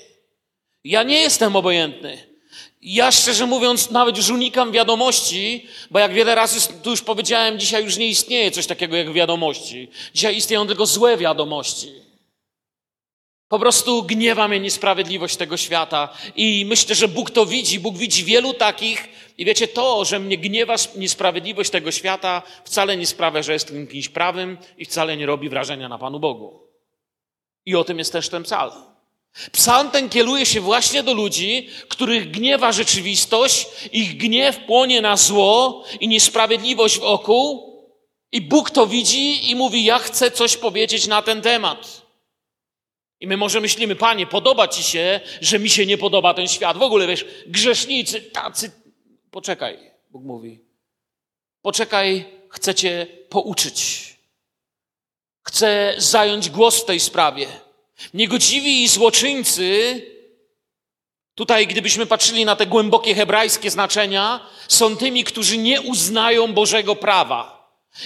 Ja 0.85 1.03
nie 1.03 1.21
jestem 1.21 1.57
obojętny. 1.57 2.37
Ja 2.83 3.13
szczerze 3.13 3.47
mówiąc, 3.47 3.91
nawet 3.91 4.17
już 4.17 4.31
unikam 4.31 4.73
wiadomości, 4.73 5.67
bo 5.91 5.99
jak 5.99 6.13
wiele 6.13 6.35
razy 6.35 6.69
tu 6.83 6.91
już 6.91 7.03
powiedziałem, 7.03 7.59
dzisiaj 7.59 7.85
już 7.85 7.97
nie 7.97 8.09
istnieje 8.09 8.51
coś 8.51 8.67
takiego 8.67 8.97
jak 8.97 9.13
wiadomości. 9.13 9.89
Dzisiaj 10.15 10.37
istnieją 10.37 10.67
tylko 10.67 10.87
złe 10.87 11.17
wiadomości. 11.17 12.06
Po 13.49 13.59
prostu 13.59 14.03
gniewa 14.03 14.49
mnie 14.49 14.61
niesprawiedliwość 14.61 15.37
tego 15.37 15.57
świata 15.57 16.09
i 16.37 16.65
myślę, 16.69 16.95
że 16.95 17.09
Bóg 17.09 17.31
to 17.31 17.47
widzi. 17.47 17.81
Bóg 17.81 17.97
widzi 17.97 18.25
wielu 18.25 18.55
takich 18.55 19.09
i 19.39 19.45
wiecie, 19.45 19.69
to, 19.69 20.05
że 20.05 20.19
mnie 20.19 20.39
gniewa 20.39 20.75
niesprawiedliwość 20.97 21.71
tego 21.71 21.93
świata 21.93 22.43
wcale 22.65 22.97
nie 22.97 23.07
sprawia, 23.07 23.43
że 23.43 23.53
jestem 23.53 23.87
kimś 23.87 24.09
prawym 24.09 24.59
i 24.79 24.85
wcale 24.85 25.17
nie 25.17 25.27
robi 25.27 25.49
wrażenia 25.49 25.89
na 25.89 25.99
Panu 25.99 26.21
Bogu. 26.21 26.61
I 27.67 27.75
o 27.75 27.85
tym 27.85 27.99
jest 27.99 28.13
też 28.13 28.29
ten 28.29 28.43
psalm. 28.43 28.73
Psalm 29.53 29.91
ten 29.91 30.09
kieruje 30.09 30.47
się 30.47 30.61
właśnie 30.61 31.03
do 31.03 31.15
ludzi, 31.15 31.69
których 31.89 32.31
gniewa 32.31 32.73
rzeczywistość, 32.73 33.67
ich 33.93 34.17
gniew 34.17 34.59
płonie 34.59 35.01
na 35.01 35.17
zło 35.17 35.85
i 36.01 36.09
niesprawiedliwość 36.09 36.99
wokół, 36.99 37.77
i 38.33 38.41
Bóg 38.41 38.71
to 38.71 38.87
widzi 38.87 39.51
i 39.51 39.55
mówi: 39.55 39.85
Ja 39.85 39.99
chcę 39.99 40.31
coś 40.31 40.57
powiedzieć 40.57 41.07
na 41.07 41.23
ten 41.23 41.43
temat. 41.43 42.06
I 43.21 43.27
my 43.27 43.37
może 43.37 43.61
myślimy, 43.61 43.97
Panie, 43.97 44.27
podoba 44.27 44.69
Ci 44.69 44.83
się, 44.83 45.21
że 45.41 45.59
mi 45.59 45.71
się 45.71 45.87
nie 45.87 45.99
podoba 45.99 46.35
ten 46.35 46.49
świat. 46.49 46.77
W 46.77 46.83
ogóle 46.83 47.07
wiesz, 47.07 47.27
grzesznicy, 47.47 48.21
tacy. 48.21 48.71
Poczekaj, 49.31 49.79
Bóg 50.11 50.25
mówi. 50.25 50.61
Poczekaj, 51.63 52.25
chcę 52.49 52.75
Cię 52.75 53.07
pouczyć. 53.29 54.17
Chcę 55.43 55.95
zająć 55.99 56.51
głos 56.51 56.83
w 56.83 56.85
tej 56.85 57.01
sprawie. 57.01 57.47
Niegodziwi 58.15 58.83
i 58.83 58.89
złoczyńcy, 58.89 60.03
tutaj 61.35 61.67
gdybyśmy 61.67 62.07
patrzyli 62.07 62.45
na 62.45 62.57
te 62.57 62.67
głębokie 62.67 63.15
hebrajskie 63.15 63.71
znaczenia, 63.71 64.47
są 64.69 64.97
tymi, 64.97 65.25
którzy 65.25 65.59
nie 65.59 65.81
uznają 65.81 66.53
Bożego 66.53 66.97
prawa. 66.97 67.56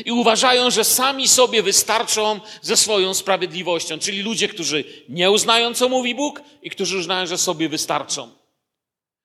I 0.04 0.12
uważają, 0.12 0.70
że 0.70 0.84
sami 0.84 1.28
sobie 1.28 1.62
wystarczą 1.62 2.40
ze 2.62 2.76
swoją 2.76 3.14
sprawiedliwością. 3.14 3.98
Czyli 3.98 4.22
ludzie, 4.22 4.48
którzy 4.48 4.84
nie 5.08 5.30
uznają, 5.30 5.74
co 5.74 5.88
mówi 5.88 6.14
Bóg 6.14 6.42
i 6.62 6.70
którzy 6.70 6.98
uznają, 6.98 7.26
że 7.26 7.38
sobie 7.38 7.68
wystarczą. 7.68 8.30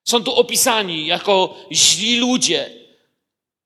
Są 0.03 0.23
tu 0.23 0.33
opisani 0.33 1.05
jako 1.05 1.57
źli 1.71 2.17
ludzie, 2.17 2.85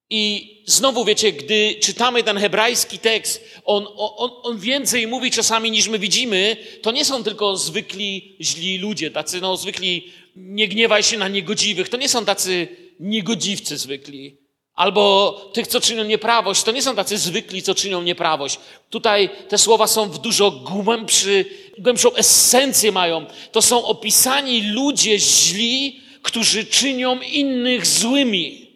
i 0.09 0.55
znowu 0.65 1.05
wiecie, 1.05 1.31
gdy 1.31 1.75
czytamy 1.81 2.23
ten 2.23 2.37
hebrajski 2.37 2.99
tekst, 2.99 3.43
on, 3.65 3.87
on, 3.97 4.29
on 4.43 4.59
więcej 4.59 5.07
mówi 5.07 5.31
czasami 5.31 5.71
niż 5.71 5.87
my 5.87 5.99
widzimy. 5.99 6.57
To 6.81 6.91
nie 6.91 7.05
są 7.05 7.23
tylko 7.23 7.57
zwykli 7.57 8.35
źli 8.41 8.77
ludzie, 8.77 9.11
tacy 9.11 9.41
no 9.41 9.57
zwykli 9.57 10.11
nie 10.35 10.67
gniewaj 10.67 11.03
się 11.03 11.17
na 11.17 11.27
niegodziwych. 11.27 11.89
To 11.89 11.97
nie 11.97 12.09
są 12.09 12.25
tacy 12.25 12.67
niegodziwcy 12.99 13.77
zwykli. 13.77 14.37
Albo 14.79 15.31
tych, 15.53 15.67
co 15.67 15.81
czynią 15.81 16.03
nieprawość. 16.03 16.63
To 16.63 16.71
nie 16.71 16.81
są 16.81 16.95
tacy 16.95 17.17
zwykli, 17.17 17.61
co 17.61 17.75
czynią 17.75 18.01
nieprawość. 18.01 18.59
Tutaj 18.89 19.29
te 19.49 19.57
słowa 19.57 19.87
są 19.87 20.09
w 20.09 20.17
dużo 20.17 20.51
głębszy, 20.51 21.45
głębszą 21.77 22.15
esencję 22.15 22.91
mają. 22.91 23.25
To 23.51 23.61
są 23.61 23.85
opisani 23.85 24.61
ludzie 24.61 25.19
źli, 25.19 25.99
którzy 26.21 26.65
czynią 26.65 27.19
innych 27.19 27.85
złymi. 27.85 28.67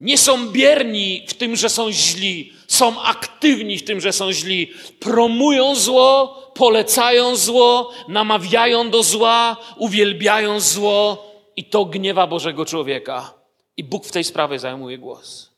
Nie 0.00 0.18
są 0.18 0.48
bierni 0.48 1.24
w 1.28 1.34
tym, 1.34 1.56
że 1.56 1.68
są 1.68 1.92
źli, 1.92 2.52
są 2.66 3.02
aktywni 3.02 3.78
w 3.78 3.84
tym, 3.84 4.00
że 4.00 4.12
są 4.12 4.32
źli. 4.32 4.72
Promują 5.00 5.74
zło, 5.74 6.42
polecają 6.54 7.36
zło, 7.36 7.92
namawiają 8.08 8.90
do 8.90 9.02
zła, 9.02 9.56
uwielbiają 9.76 10.60
zło 10.60 11.30
i 11.56 11.64
to 11.64 11.84
gniewa 11.84 12.26
Bożego 12.26 12.64
człowieka. 12.64 13.39
I 13.80 13.84
Bóg 13.84 14.06
w 14.06 14.12
tej 14.12 14.24
sprawie 14.24 14.58
zajmuje 14.58 14.98
głos. 14.98 15.50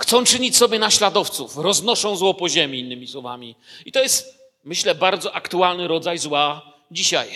Chcą 0.00 0.24
czynić 0.24 0.56
sobie 0.56 0.78
naśladowców, 0.78 1.56
roznoszą 1.56 2.16
zło 2.16 2.34
po 2.34 2.48
ziemi, 2.48 2.80
innymi 2.80 3.06
słowami. 3.08 3.56
I 3.86 3.92
to 3.92 4.02
jest, 4.02 4.38
myślę, 4.64 4.94
bardzo 4.94 5.34
aktualny 5.34 5.88
rodzaj 5.88 6.18
zła 6.18 6.72
dzisiaj. 6.90 7.28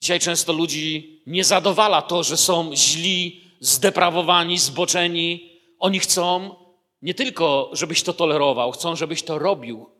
Dzisiaj 0.00 0.20
często 0.20 0.52
ludzi 0.52 1.20
nie 1.26 1.44
zadowala 1.44 2.02
to, 2.02 2.22
że 2.22 2.36
są 2.36 2.76
źli, 2.76 3.40
zdeprawowani, 3.60 4.58
zboczeni. 4.58 5.60
Oni 5.78 5.98
chcą 5.98 6.54
nie 7.02 7.14
tylko, 7.14 7.70
żebyś 7.72 8.02
to 8.02 8.12
tolerował, 8.12 8.72
chcą, 8.72 8.96
żebyś 8.96 9.22
to 9.22 9.38
robił. 9.38 9.90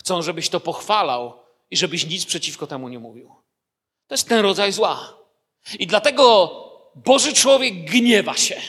Chcą, 0.00 0.22
żebyś 0.22 0.48
to 0.48 0.60
pochwalał 0.60 1.32
i 1.70 1.76
żebyś 1.76 2.06
nic 2.06 2.24
przeciwko 2.26 2.66
temu 2.66 2.88
nie 2.88 2.98
mówił. 2.98 3.34
To 4.06 4.14
jest 4.14 4.28
ten 4.28 4.40
rodzaj 4.40 4.72
zła. 4.72 5.16
I 5.78 5.86
dlatego 5.86 6.69
Boży 6.94 7.32
człowiek 7.32 7.84
gniewa 7.84 8.36
się. 8.36 8.60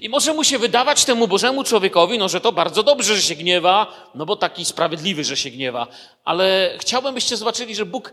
I 0.00 0.08
może 0.08 0.34
mu 0.34 0.44
się 0.44 0.58
wydawać 0.58 1.04
temu 1.04 1.28
Bożemu 1.28 1.64
człowiekowi, 1.64 2.18
no, 2.18 2.28
że 2.28 2.40
to 2.40 2.52
bardzo 2.52 2.82
dobrze, 2.82 3.16
że 3.16 3.22
się 3.22 3.34
gniewa, 3.34 4.10
no 4.14 4.26
bo 4.26 4.36
taki 4.36 4.64
sprawiedliwy, 4.64 5.24
że 5.24 5.36
się 5.36 5.50
gniewa. 5.50 5.86
Ale 6.24 6.76
chciałbym, 6.80 7.14
byście 7.14 7.36
zobaczyli, 7.36 7.74
że 7.74 7.86
Bóg 7.86 8.12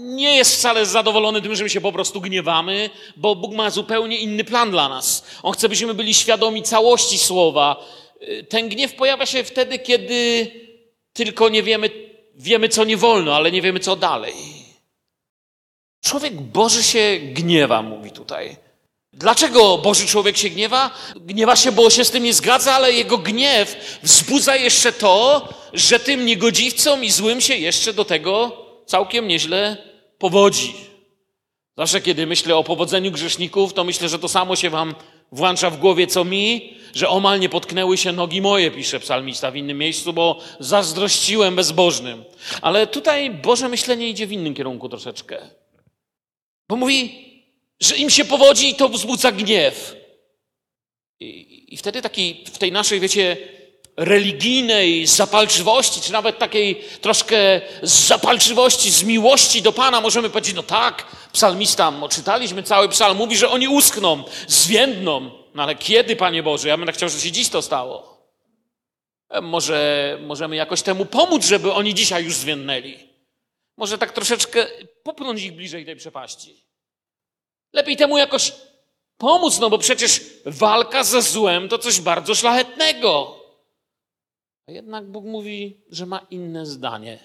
nie 0.00 0.36
jest 0.36 0.54
wcale 0.54 0.86
zadowolony 0.86 1.42
tym, 1.42 1.56
że 1.56 1.64
my 1.64 1.70
się 1.70 1.80
po 1.80 1.92
prostu 1.92 2.20
gniewamy, 2.20 2.90
bo 3.16 3.36
Bóg 3.36 3.54
ma 3.54 3.70
zupełnie 3.70 4.18
inny 4.18 4.44
plan 4.44 4.70
dla 4.70 4.88
nas. 4.88 5.24
On 5.42 5.52
chce, 5.52 5.68
byśmy 5.68 5.94
byli 5.94 6.14
świadomi 6.14 6.62
całości 6.62 7.18
słowa. 7.18 7.86
Ten 8.48 8.68
gniew 8.68 8.94
pojawia 8.94 9.26
się 9.26 9.44
wtedy, 9.44 9.78
kiedy 9.78 10.50
tylko 11.12 11.48
nie 11.48 11.62
wiemy, 11.62 11.90
wiemy, 12.34 12.68
co 12.68 12.84
nie 12.84 12.96
wolno, 12.96 13.36
ale 13.36 13.52
nie 13.52 13.62
wiemy, 13.62 13.80
co 13.80 13.96
dalej. 13.96 14.59
Człowiek 16.00 16.40
Boży 16.40 16.82
się 16.82 17.18
gniewa, 17.22 17.82
mówi 17.82 18.10
tutaj. 18.10 18.56
Dlaczego 19.12 19.78
Boży 19.78 20.06
człowiek 20.06 20.36
się 20.36 20.48
gniewa? 20.50 20.90
Gniewa 21.16 21.56
się, 21.56 21.72
bo 21.72 21.90
się 21.90 22.04
z 22.04 22.10
tym 22.10 22.22
nie 22.22 22.34
zgadza, 22.34 22.74
ale 22.74 22.92
jego 22.92 23.18
gniew 23.18 23.98
wzbudza 24.02 24.56
jeszcze 24.56 24.92
to, 24.92 25.48
że 25.72 26.00
tym 26.00 26.26
niegodziwcom 26.26 27.04
i 27.04 27.10
złym 27.10 27.40
się 27.40 27.56
jeszcze 27.56 27.92
do 27.92 28.04
tego 28.04 28.56
całkiem 28.86 29.28
nieźle 29.28 29.76
powodzi. 30.18 30.74
Zawsze, 31.76 32.00
kiedy 32.00 32.26
myślę 32.26 32.56
o 32.56 32.64
powodzeniu 32.64 33.10
grzeszników, 33.10 33.72
to 33.72 33.84
myślę, 33.84 34.08
że 34.08 34.18
to 34.18 34.28
samo 34.28 34.56
się 34.56 34.70
wam 34.70 34.94
włącza 35.32 35.70
w 35.70 35.76
głowie, 35.76 36.06
co 36.06 36.24
mi, 36.24 36.76
że 36.94 37.08
omal 37.08 37.40
nie 37.40 37.48
potknęły 37.48 37.96
się 37.96 38.12
nogi 38.12 38.40
moje, 38.40 38.70
pisze 38.70 39.00
psalmista 39.00 39.50
w 39.50 39.56
innym 39.56 39.78
miejscu, 39.78 40.12
bo 40.12 40.38
zazdrościłem 40.60 41.56
bezbożnym. 41.56 42.24
Ale 42.62 42.86
tutaj 42.86 43.30
Boże 43.30 43.68
myślenie 43.68 44.08
idzie 44.08 44.26
w 44.26 44.32
innym 44.32 44.54
kierunku 44.54 44.88
troszeczkę. 44.88 45.50
Bo 46.70 46.76
mówi, 46.76 47.24
że 47.80 47.96
im 47.96 48.10
się 48.10 48.24
powodzi 48.24 48.70
i 48.70 48.74
to 48.74 48.88
wzbudza 48.88 49.32
gniew. 49.32 49.96
I, 51.20 51.74
i 51.74 51.76
wtedy 51.76 52.02
taki, 52.02 52.44
w 52.52 52.58
tej 52.58 52.72
naszej, 52.72 53.00
wiecie, 53.00 53.36
religijnej 53.96 55.06
zapalczywości, 55.06 56.00
czy 56.00 56.12
nawet 56.12 56.38
takiej 56.38 56.84
troszkę 57.00 57.60
zapalczywości, 57.82 58.90
z 58.90 59.02
miłości 59.02 59.62
do 59.62 59.72
Pana, 59.72 60.00
możemy 60.00 60.30
powiedzieć, 60.30 60.54
no 60.54 60.62
tak, 60.62 61.06
psalmista, 61.32 61.92
czytaliśmy 62.10 62.62
cały 62.62 62.88
psalm, 62.88 63.18
mówi, 63.18 63.36
że 63.36 63.50
oni 63.50 63.68
uschną, 63.68 64.24
zwiędną. 64.48 65.30
No 65.54 65.62
ale 65.62 65.74
kiedy, 65.74 66.16
Panie 66.16 66.42
Boże? 66.42 66.68
Ja 66.68 66.76
bym 66.76 66.86
tak 66.86 66.94
chciał, 66.94 67.08
że 67.08 67.20
się 67.20 67.32
dziś 67.32 67.48
to 67.48 67.62
stało. 67.62 68.26
E, 69.30 69.40
może 69.40 70.18
możemy 70.26 70.56
jakoś 70.56 70.82
temu 70.82 71.06
pomóc, 71.06 71.46
żeby 71.46 71.72
oni 71.72 71.94
dzisiaj 71.94 72.24
już 72.24 72.34
zwiędnęli. 72.34 73.09
Może 73.80 73.98
tak 73.98 74.12
troszeczkę 74.12 74.66
popchnąć 75.02 75.42
ich 75.42 75.52
bliżej 75.52 75.84
tej 75.84 75.96
przepaści. 75.96 76.64
Lepiej 77.72 77.96
temu 77.96 78.18
jakoś 78.18 78.52
pomóc, 79.16 79.58
no 79.58 79.70
bo 79.70 79.78
przecież 79.78 80.24
walka 80.46 81.04
ze 81.04 81.22
złem 81.22 81.68
to 81.68 81.78
coś 81.78 82.00
bardzo 82.00 82.34
szlachetnego. 82.34 83.40
A 84.66 84.72
jednak 84.72 85.10
Bóg 85.10 85.24
mówi, 85.24 85.80
że 85.90 86.06
ma 86.06 86.26
inne 86.30 86.66
zdanie. 86.66 87.18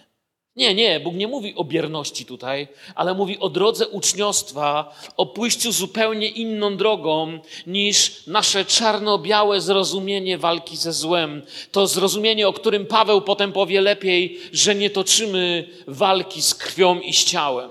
Nie, 0.56 0.76
nie, 0.76 1.00
Bóg 1.00 1.16
nie 1.16 1.28
mówi 1.28 1.56
o 1.56 1.64
bierności 1.64 2.26
tutaj, 2.26 2.68
ale 2.96 3.14
mówi 3.14 3.40
o 3.40 3.50
drodze 3.50 3.88
uczniostwa, 3.88 4.96
o 5.18 5.26
pójściu 5.26 5.72
zupełnie 5.72 6.28
inną 6.28 6.78
drogą 6.78 7.40
niż 7.68 8.28
nasze 8.28 8.66
czarno-białe 8.66 9.62
zrozumienie 9.62 10.38
walki 10.38 10.78
ze 10.78 10.94
złem. 10.94 11.42
To 11.72 11.88
zrozumienie, 11.88 12.48
o 12.48 12.54
którym 12.54 12.86
Paweł 12.86 13.22
potem 13.22 13.52
powie 13.52 13.82
lepiej, 13.82 14.40
że 14.52 14.76
nie 14.76 14.90
toczymy 14.90 15.70
walki 15.88 16.42
z 16.42 16.56
krwią 16.56 17.00
i 17.00 17.14
z 17.14 17.26
ciałem. 17.26 17.70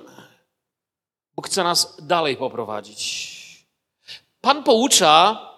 Bóg 1.36 1.46
chce 1.46 1.64
nas 1.64 1.96
dalej 2.06 2.36
poprowadzić. 2.36 3.34
Pan 4.40 4.62
poucza 4.62 5.53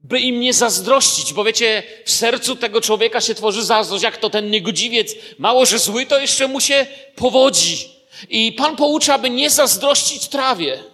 by 0.00 0.20
im 0.20 0.40
nie 0.40 0.52
zazdrościć, 0.52 1.32
bo 1.32 1.44
wiecie, 1.44 1.82
w 2.04 2.10
sercu 2.10 2.56
tego 2.56 2.80
człowieka 2.80 3.20
się 3.20 3.34
tworzy 3.34 3.64
zazdrość, 3.64 4.04
jak 4.04 4.16
to 4.16 4.30
ten 4.30 4.50
niegodziwiec, 4.50 5.14
mało 5.38 5.66
że 5.66 5.78
zły, 5.78 6.06
to 6.06 6.18
jeszcze 6.18 6.48
mu 6.48 6.60
się 6.60 6.86
powodzi. 7.16 7.88
I 8.28 8.52
Pan 8.52 8.76
poucza, 8.76 9.18
by 9.18 9.30
nie 9.30 9.50
zazdrościć 9.50 10.28
trawie. 10.28 10.84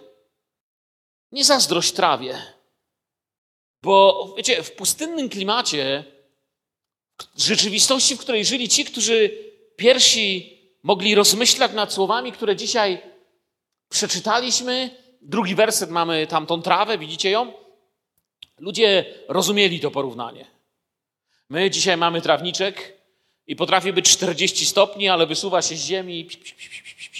Nie 1.31 1.43
zazdrość 1.43 1.91
trawie. 1.91 2.41
Bo 3.81 4.33
wiecie, 4.37 4.63
w 4.63 4.71
pustynnym 4.71 5.29
klimacie, 5.29 6.03
w 7.35 7.41
rzeczywistości, 7.41 8.15
w 8.15 8.19
której 8.19 8.45
żyli 8.45 8.69
ci, 8.69 8.85
którzy 8.85 9.29
pierwsi 9.75 10.55
mogli 10.83 11.15
rozmyślać 11.15 11.71
nad 11.71 11.93
słowami, 11.93 12.31
które 12.31 12.55
dzisiaj 12.55 13.01
przeczytaliśmy, 13.89 14.89
drugi 15.21 15.55
werset 15.55 15.89
mamy 15.89 16.27
tamtą 16.27 16.61
trawę, 16.61 16.97
widzicie 16.97 17.29
ją? 17.29 17.64
Ludzie 18.59 19.05
rozumieli 19.27 19.79
to 19.79 19.91
porównanie. 19.91 20.45
My 21.49 21.69
dzisiaj 21.69 21.97
mamy 21.97 22.21
trawniczek 22.21 22.97
i 23.47 23.55
potrafi 23.55 23.93
być 23.93 24.09
40 24.09 24.65
stopni, 24.65 25.09
ale 25.09 25.27
wysuwa 25.27 25.61
się 25.61 25.75
z 25.75 25.85
ziemi 25.85 26.27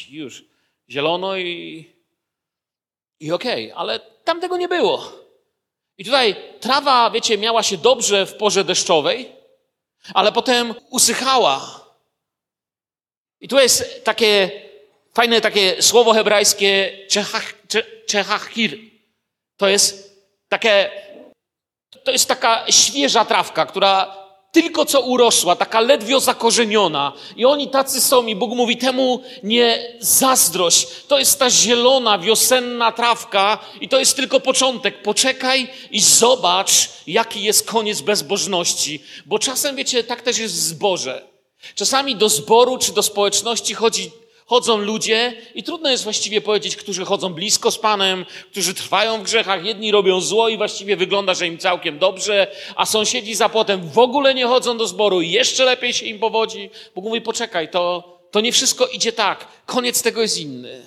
i 0.09 0.15
już 0.15 0.43
zielono 0.89 1.37
i, 1.37 1.85
i 3.19 3.31
okej, 3.31 3.71
okay. 3.71 3.77
ale 3.81 3.99
tam 3.99 4.41
tego 4.41 4.57
nie 4.57 4.67
było. 4.67 5.11
I 5.97 6.05
tutaj 6.05 6.35
trawa, 6.59 7.09
wiecie, 7.09 7.37
miała 7.37 7.63
się 7.63 7.77
dobrze 7.77 8.25
w 8.25 8.35
porze 8.35 8.63
deszczowej, 8.63 9.31
ale 10.13 10.31
potem 10.31 10.73
usychała. 10.89 11.85
I 13.41 13.47
tu 13.47 13.59
jest 13.59 14.03
takie 14.03 14.51
fajne 15.13 15.41
takie 15.41 15.81
słowo 15.81 16.13
hebrajskie 16.13 16.97
czechachir. 18.07 18.79
To 19.57 19.67
jest 19.67 20.15
takie, 20.49 20.91
to 22.03 22.11
jest 22.11 22.27
taka 22.27 22.65
świeża 22.69 23.25
trawka, 23.25 23.65
która 23.65 24.25
tylko 24.55 24.85
co 24.85 25.01
urosła, 25.01 25.55
taka 25.55 25.79
ledwie 25.79 26.19
zakorzeniona. 26.19 27.13
I 27.35 27.45
oni 27.45 27.67
tacy 27.67 28.01
są 28.01 28.25
i 28.25 28.35
Bóg 28.35 28.51
mówi 28.51 28.77
temu 28.77 29.21
nie 29.43 29.93
zazdrość. 29.99 30.87
To 31.07 31.19
jest 31.19 31.39
ta 31.39 31.49
zielona, 31.49 32.19
wiosenna 32.19 32.91
trawka 32.91 33.57
i 33.81 33.89
to 33.89 33.99
jest 33.99 34.15
tylko 34.15 34.39
początek. 34.39 35.01
Poczekaj 35.01 35.67
i 35.91 36.01
zobacz, 36.01 36.89
jaki 37.07 37.43
jest 37.43 37.67
koniec 37.67 38.01
bezbożności. 38.01 39.03
Bo 39.25 39.39
czasem, 39.39 39.75
wiecie, 39.75 40.03
tak 40.03 40.21
też 40.21 40.37
jest 40.37 40.67
w. 40.67 41.21
Czasami 41.75 42.15
do 42.15 42.29
zboru 42.29 42.77
czy 42.77 42.91
do 42.91 43.03
społeczności 43.03 43.73
chodzi 43.73 44.11
chodzą 44.45 44.77
ludzie 44.77 45.33
i 45.55 45.63
trudno 45.63 45.89
jest 45.89 46.03
właściwie 46.03 46.41
powiedzieć, 46.41 46.75
którzy 46.75 47.05
chodzą 47.05 47.33
blisko 47.33 47.71
z 47.71 47.77
Panem, 47.77 48.25
którzy 48.51 48.73
trwają 48.73 49.19
w 49.19 49.23
grzechach, 49.23 49.65
jedni 49.65 49.91
robią 49.91 50.21
zło 50.21 50.49
i 50.49 50.57
właściwie 50.57 50.97
wygląda, 50.97 51.33
że 51.33 51.47
im 51.47 51.57
całkiem 51.57 51.99
dobrze, 51.99 52.47
a 52.75 52.85
sąsiedzi 52.85 53.35
za 53.35 53.49
płotem 53.49 53.89
w 53.89 53.97
ogóle 53.97 54.33
nie 54.33 54.45
chodzą 54.45 54.77
do 54.77 54.87
zboru 54.87 55.21
i 55.21 55.31
jeszcze 55.31 55.65
lepiej 55.65 55.93
się 55.93 56.05
im 56.05 56.19
powodzi. 56.19 56.69
Bóg 56.95 57.05
mówi, 57.05 57.21
poczekaj, 57.21 57.71
to, 57.71 58.15
to 58.31 58.41
nie 58.41 58.51
wszystko 58.51 58.87
idzie 58.87 59.11
tak. 59.11 59.47
Koniec 59.65 60.01
tego 60.01 60.21
jest 60.21 60.37
inny. 60.37 60.81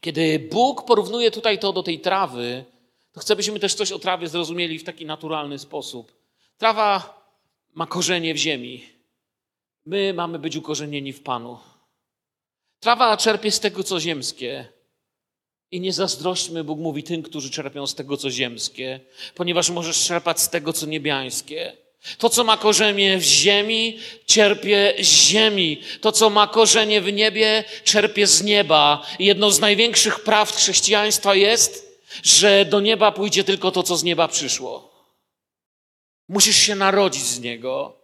Kiedy 0.00 0.48
Bóg 0.52 0.86
porównuje 0.86 1.30
tutaj 1.30 1.58
to 1.58 1.72
do 1.72 1.82
tej 1.82 2.00
trawy, 2.00 2.64
to 3.12 3.20
chcę, 3.20 3.36
byśmy 3.36 3.60
też 3.60 3.74
coś 3.74 3.92
o 3.92 3.98
trawie 3.98 4.28
zrozumieli 4.28 4.78
w 4.78 4.84
taki 4.84 5.06
naturalny 5.06 5.58
sposób. 5.58 6.12
Trawa 6.58 7.22
ma 7.74 7.86
korzenie 7.86 8.34
w 8.34 8.36
ziemi. 8.36 8.84
My 9.86 10.14
mamy 10.14 10.38
być 10.38 10.56
ukorzenieni 10.56 11.12
w 11.12 11.22
Panu. 11.22 11.58
Trawa 12.84 13.16
czerpie 13.16 13.50
z 13.50 13.60
tego, 13.60 13.84
co 13.84 14.00
ziemskie. 14.00 14.68
I 15.70 15.80
nie 15.80 15.92
zazdrośćmy, 15.92 16.64
Bóg 16.64 16.78
mówi, 16.78 17.02
tym, 17.02 17.22
którzy 17.22 17.50
czerpią 17.50 17.86
z 17.86 17.94
tego, 17.94 18.16
co 18.16 18.30
ziemskie, 18.30 19.00
ponieważ 19.34 19.70
możesz 19.70 20.06
czerpać 20.06 20.40
z 20.40 20.48
tego, 20.48 20.72
co 20.72 20.86
niebiańskie. 20.86 21.76
To, 22.18 22.28
co 22.28 22.44
ma 22.44 22.56
korzenie 22.56 23.18
w 23.18 23.22
ziemi, 23.22 23.98
czerpie 24.26 24.94
z 24.98 25.06
ziemi. 25.06 25.80
To, 26.00 26.12
co 26.12 26.30
ma 26.30 26.46
korzenie 26.46 27.00
w 27.00 27.12
niebie, 27.12 27.64
czerpie 27.84 28.26
z 28.26 28.42
nieba. 28.42 29.06
I 29.18 29.26
jedną 29.26 29.50
z 29.50 29.60
największych 29.60 30.20
praw 30.20 30.52
chrześcijaństwa 30.52 31.34
jest, 31.34 32.00
że 32.22 32.64
do 32.64 32.80
nieba 32.80 33.12
pójdzie 33.12 33.44
tylko 33.44 33.70
to, 33.70 33.82
co 33.82 33.96
z 33.96 34.04
nieba 34.04 34.28
przyszło. 34.28 34.90
Musisz 36.28 36.56
się 36.56 36.74
narodzić 36.74 37.24
z 37.24 37.40
niego. 37.40 38.03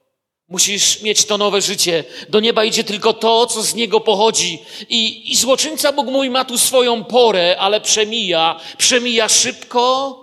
Musisz 0.50 1.02
mieć 1.02 1.24
to 1.24 1.38
nowe 1.38 1.60
życie. 1.60 2.04
Do 2.28 2.40
nieba 2.40 2.64
idzie 2.64 2.84
tylko 2.84 3.12
to, 3.12 3.46
co 3.46 3.62
z 3.62 3.74
niego 3.74 4.00
pochodzi. 4.00 4.58
I, 4.88 5.32
i 5.32 5.36
złoczyńca 5.36 5.92
Bóg 5.92 6.06
mój 6.06 6.30
ma 6.30 6.44
tu 6.44 6.58
swoją 6.58 7.04
porę, 7.04 7.56
ale 7.58 7.80
przemija. 7.80 8.60
Przemija 8.78 9.28
szybko. 9.28 10.16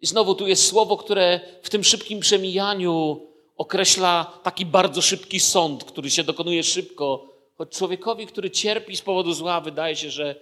I 0.00 0.06
znowu 0.06 0.34
tu 0.34 0.46
jest 0.46 0.66
słowo, 0.66 0.96
które 0.96 1.40
w 1.62 1.70
tym 1.70 1.84
szybkim 1.84 2.20
przemijaniu 2.20 3.20
określa 3.56 4.38
taki 4.42 4.66
bardzo 4.66 5.02
szybki 5.02 5.40
sąd, 5.40 5.84
który 5.84 6.10
się 6.10 6.24
dokonuje 6.24 6.62
szybko. 6.62 7.24
Choć 7.56 7.70
człowiekowi, 7.70 8.26
który 8.26 8.50
cierpi 8.50 8.96
z 8.96 9.00
powodu 9.02 9.32
zła, 9.32 9.60
wydaje 9.60 9.96
się, 9.96 10.10
że, 10.10 10.34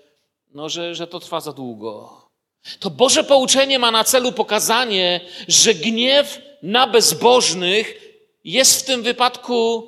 no, 0.54 0.68
że, 0.68 0.94
że 0.94 1.06
to 1.06 1.20
trwa 1.20 1.40
za 1.40 1.52
długo. 1.52 2.22
To 2.80 2.90
Boże 2.90 3.24
pouczenie 3.24 3.78
ma 3.78 3.90
na 3.90 4.04
celu 4.04 4.32
pokazanie, 4.32 5.20
że 5.48 5.74
gniew 5.74 6.38
na 6.62 6.86
bezbożnych 6.86 8.05
jest 8.46 8.82
w 8.82 8.84
tym 8.84 9.02
wypadku, 9.02 9.86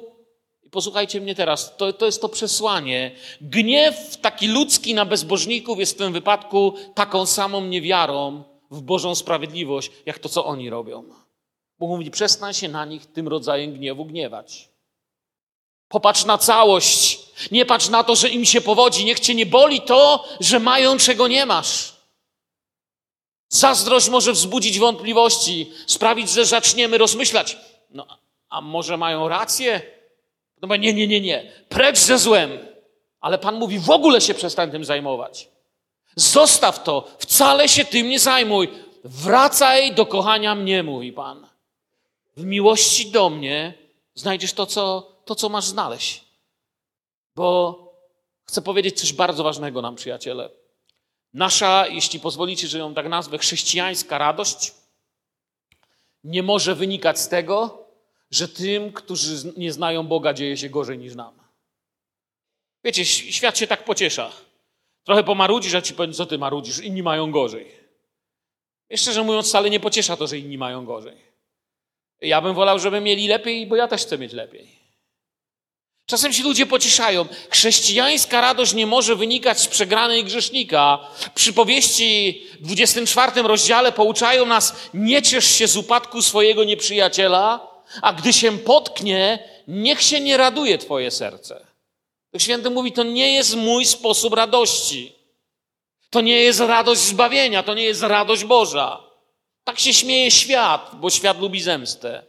posłuchajcie 0.70 1.20
mnie 1.20 1.34
teraz, 1.34 1.76
to, 1.76 1.92
to 1.92 2.06
jest 2.06 2.20
to 2.20 2.28
przesłanie. 2.28 3.16
Gniew 3.40 4.16
taki 4.16 4.48
ludzki 4.48 4.94
na 4.94 5.04
bezbożników 5.04 5.78
jest 5.78 5.94
w 5.94 5.98
tym 5.98 6.12
wypadku 6.12 6.74
taką 6.94 7.26
samą 7.26 7.60
niewiarą 7.60 8.44
w 8.70 8.82
Bożą 8.82 9.14
sprawiedliwość, 9.14 9.90
jak 10.06 10.18
to, 10.18 10.28
co 10.28 10.44
oni 10.44 10.70
robią. 10.70 11.04
Bo 11.78 11.86
mówi, 11.86 12.10
przestań 12.10 12.54
się 12.54 12.68
na 12.68 12.84
nich 12.84 13.06
tym 13.06 13.28
rodzajem 13.28 13.72
gniewu 13.72 14.04
gniewać. 14.04 14.68
Popatrz 15.88 16.24
na 16.24 16.38
całość. 16.38 17.20
Nie 17.50 17.66
patrz 17.66 17.88
na 17.88 18.04
to, 18.04 18.16
że 18.16 18.28
im 18.28 18.44
się 18.44 18.60
powodzi. 18.60 19.04
Niech 19.04 19.20
cię 19.20 19.34
nie 19.34 19.46
boli 19.46 19.80
to, 19.80 20.24
że 20.40 20.60
mają, 20.60 20.98
czego 20.98 21.28
nie 21.28 21.46
masz. 21.46 21.92
Zazdrość 23.48 24.08
może 24.08 24.32
wzbudzić 24.32 24.78
wątpliwości, 24.78 25.72
sprawić, 25.86 26.30
że 26.30 26.46
zaczniemy 26.46 26.98
rozmyślać. 26.98 27.56
No, 27.90 28.06
a 28.48 28.60
może 28.60 28.96
mają 28.96 29.28
rację? 29.28 29.80
No 30.62 30.76
nie, 30.76 30.94
nie, 30.94 31.08
nie, 31.08 31.20
nie. 31.20 31.52
Precz 31.68 31.98
ze 31.98 32.18
złem. 32.18 32.58
Ale 33.20 33.38
Pan 33.38 33.54
mówi, 33.54 33.78
w 33.78 33.90
ogóle 33.90 34.20
się 34.20 34.34
przestań 34.34 34.70
tym 34.70 34.84
zajmować. 34.84 35.48
Zostaw 36.16 36.82
to, 36.82 37.08
wcale 37.18 37.68
się 37.68 37.84
tym 37.84 38.08
nie 38.08 38.18
zajmuj. 38.18 38.68
Wracaj 39.04 39.94
do 39.94 40.06
kochania 40.06 40.54
mnie, 40.54 40.82
mówi 40.82 41.12
Pan. 41.12 41.46
W 42.36 42.44
miłości 42.44 43.10
do 43.10 43.30
mnie 43.30 43.74
znajdziesz 44.14 44.52
to, 44.52 44.66
co, 44.66 45.12
to, 45.24 45.34
co 45.34 45.48
masz 45.48 45.64
znaleźć. 45.64 46.24
Bo 47.36 47.78
chcę 48.44 48.62
powiedzieć 48.62 49.00
coś 49.00 49.12
bardzo 49.12 49.44
ważnego 49.44 49.82
nam, 49.82 49.96
przyjaciele. 49.96 50.50
Nasza, 51.34 51.86
jeśli 51.86 52.20
pozwolicie, 52.20 52.68
że 52.68 52.78
ją 52.78 52.94
tak 52.94 53.08
nazwę, 53.08 53.38
chrześcijańska 53.38 54.18
radość 54.18 54.74
nie 56.24 56.42
może 56.42 56.74
wynikać 56.74 57.20
z 57.20 57.28
tego, 57.28 57.87
że 58.30 58.48
tym, 58.48 58.92
którzy 58.92 59.52
nie 59.56 59.72
znają 59.72 60.06
Boga, 60.06 60.32
dzieje 60.34 60.56
się 60.56 60.68
gorzej 60.68 60.98
niż 60.98 61.14
nam. 61.14 61.38
Wiecie, 62.84 63.04
świat 63.04 63.58
się 63.58 63.66
tak 63.66 63.84
pociesza. 63.84 64.32
Trochę 65.04 65.24
pomarudzisz, 65.24 65.74
a 65.74 65.82
ci 65.82 65.94
powiem, 65.94 66.12
co 66.12 66.26
ty 66.26 66.38
marudzisz, 66.38 66.78
inni 66.78 67.02
mają 67.02 67.30
gorzej. 67.30 67.72
Jeszcze, 68.90 69.12
że 69.12 69.22
mówiąc, 69.22 69.48
wcale 69.48 69.70
nie 69.70 69.80
pociesza 69.80 70.16
to, 70.16 70.26
że 70.26 70.38
inni 70.38 70.58
mają 70.58 70.84
gorzej. 70.84 71.16
Ja 72.20 72.40
bym 72.40 72.54
wolał, 72.54 72.78
żeby 72.78 73.00
mieli 73.00 73.28
lepiej, 73.28 73.66
bo 73.66 73.76
ja 73.76 73.88
też 73.88 74.02
chcę 74.02 74.18
mieć 74.18 74.32
lepiej. 74.32 74.78
Czasem 76.06 76.32
się 76.32 76.42
ludzie 76.42 76.66
pocieszają. 76.66 77.26
Chrześcijańska 77.50 78.40
radość 78.40 78.74
nie 78.74 78.86
może 78.86 79.16
wynikać 79.16 79.60
z 79.60 79.68
przegranej 79.68 80.24
grzesznika. 80.24 80.98
Przy 81.34 81.52
powieści 81.52 82.42
w 82.60 82.66
24 82.66 83.42
rozdziale 83.42 83.92
pouczają 83.92 84.46
nas, 84.46 84.90
nie 84.94 85.22
ciesz 85.22 85.46
się 85.46 85.66
z 85.66 85.76
upadku 85.76 86.22
swojego 86.22 86.64
nieprzyjaciela, 86.64 87.67
a 88.02 88.12
gdy 88.12 88.32
się 88.32 88.58
potknie, 88.58 89.48
niech 89.68 90.02
się 90.02 90.20
nie 90.20 90.36
raduje 90.36 90.78
Twoje 90.78 91.10
serce. 91.10 91.66
Duch 92.32 92.42
Święty 92.42 92.70
mówi, 92.70 92.92
to 92.92 93.02
nie 93.02 93.34
jest 93.34 93.56
mój 93.56 93.86
sposób 93.86 94.34
radości. 94.34 95.14
To 96.10 96.20
nie 96.20 96.42
jest 96.42 96.60
radość 96.60 97.00
zbawienia, 97.00 97.62
to 97.62 97.74
nie 97.74 97.82
jest 97.82 98.02
radość 98.02 98.44
Boża. 98.44 99.02
Tak 99.64 99.78
się 99.78 99.94
śmieje 99.94 100.30
świat, 100.30 100.90
bo 100.94 101.10
świat 101.10 101.40
lubi 101.40 101.60
zemstę. 101.60 102.22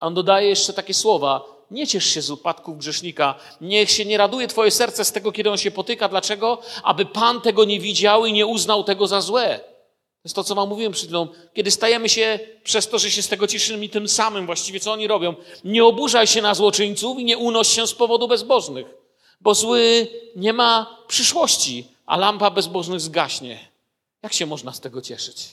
A 0.00 0.06
on 0.06 0.14
dodaje 0.14 0.48
jeszcze 0.48 0.72
takie 0.72 0.94
słowa: 0.94 1.44
Nie 1.70 1.86
ciesz 1.86 2.04
się 2.04 2.22
z 2.22 2.30
upadków 2.30 2.78
grzesznika, 2.78 3.34
niech 3.60 3.90
się 3.90 4.04
nie 4.04 4.18
raduje 4.18 4.48
Twoje 4.48 4.70
serce 4.70 5.04
z 5.04 5.12
tego, 5.12 5.32
kiedy 5.32 5.50
on 5.50 5.58
się 5.58 5.70
potyka. 5.70 6.08
Dlaczego? 6.08 6.62
Aby 6.82 7.06
Pan 7.06 7.40
tego 7.40 7.64
nie 7.64 7.80
widział 7.80 8.26
i 8.26 8.32
nie 8.32 8.46
uznał 8.46 8.84
tego 8.84 9.06
za 9.06 9.20
złe. 9.20 9.60
To 10.22 10.26
jest 10.26 10.36
to, 10.36 10.44
co 10.44 10.54
wam 10.54 10.68
mówiłem 10.68 10.92
przed 10.92 11.04
chwilą. 11.06 11.28
Kiedy 11.54 11.70
stajemy 11.70 12.08
się 12.08 12.38
przez 12.64 12.88
to, 12.88 12.98
że 12.98 13.10
się 13.10 13.22
z 13.22 13.28
tego 13.28 13.46
cieszymy 13.46 13.88
tym 13.88 14.08
samym 14.08 14.46
właściwie, 14.46 14.80
co 14.80 14.92
oni 14.92 15.06
robią, 15.06 15.34
nie 15.64 15.84
oburzaj 15.84 16.26
się 16.26 16.42
na 16.42 16.54
złoczyńców 16.54 17.18
i 17.18 17.24
nie 17.24 17.38
unoś 17.38 17.68
się 17.68 17.86
z 17.86 17.94
powodu 17.94 18.28
bezbożnych, 18.28 18.86
bo 19.40 19.54
zły 19.54 20.08
nie 20.36 20.52
ma 20.52 20.98
przyszłości, 21.08 21.88
a 22.06 22.16
lampa 22.16 22.50
bezbożnych 22.50 23.00
zgaśnie. 23.00 23.68
Jak 24.22 24.32
się 24.32 24.46
można 24.46 24.72
z 24.72 24.80
tego 24.80 25.02
cieszyć? 25.02 25.48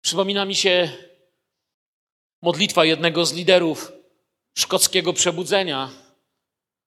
Przypomina 0.00 0.44
mi 0.44 0.54
się 0.54 0.90
modlitwa 2.42 2.84
jednego 2.84 3.26
z 3.26 3.32
liderów 3.32 3.92
szkockiego 4.54 5.12
przebudzenia, 5.12 5.90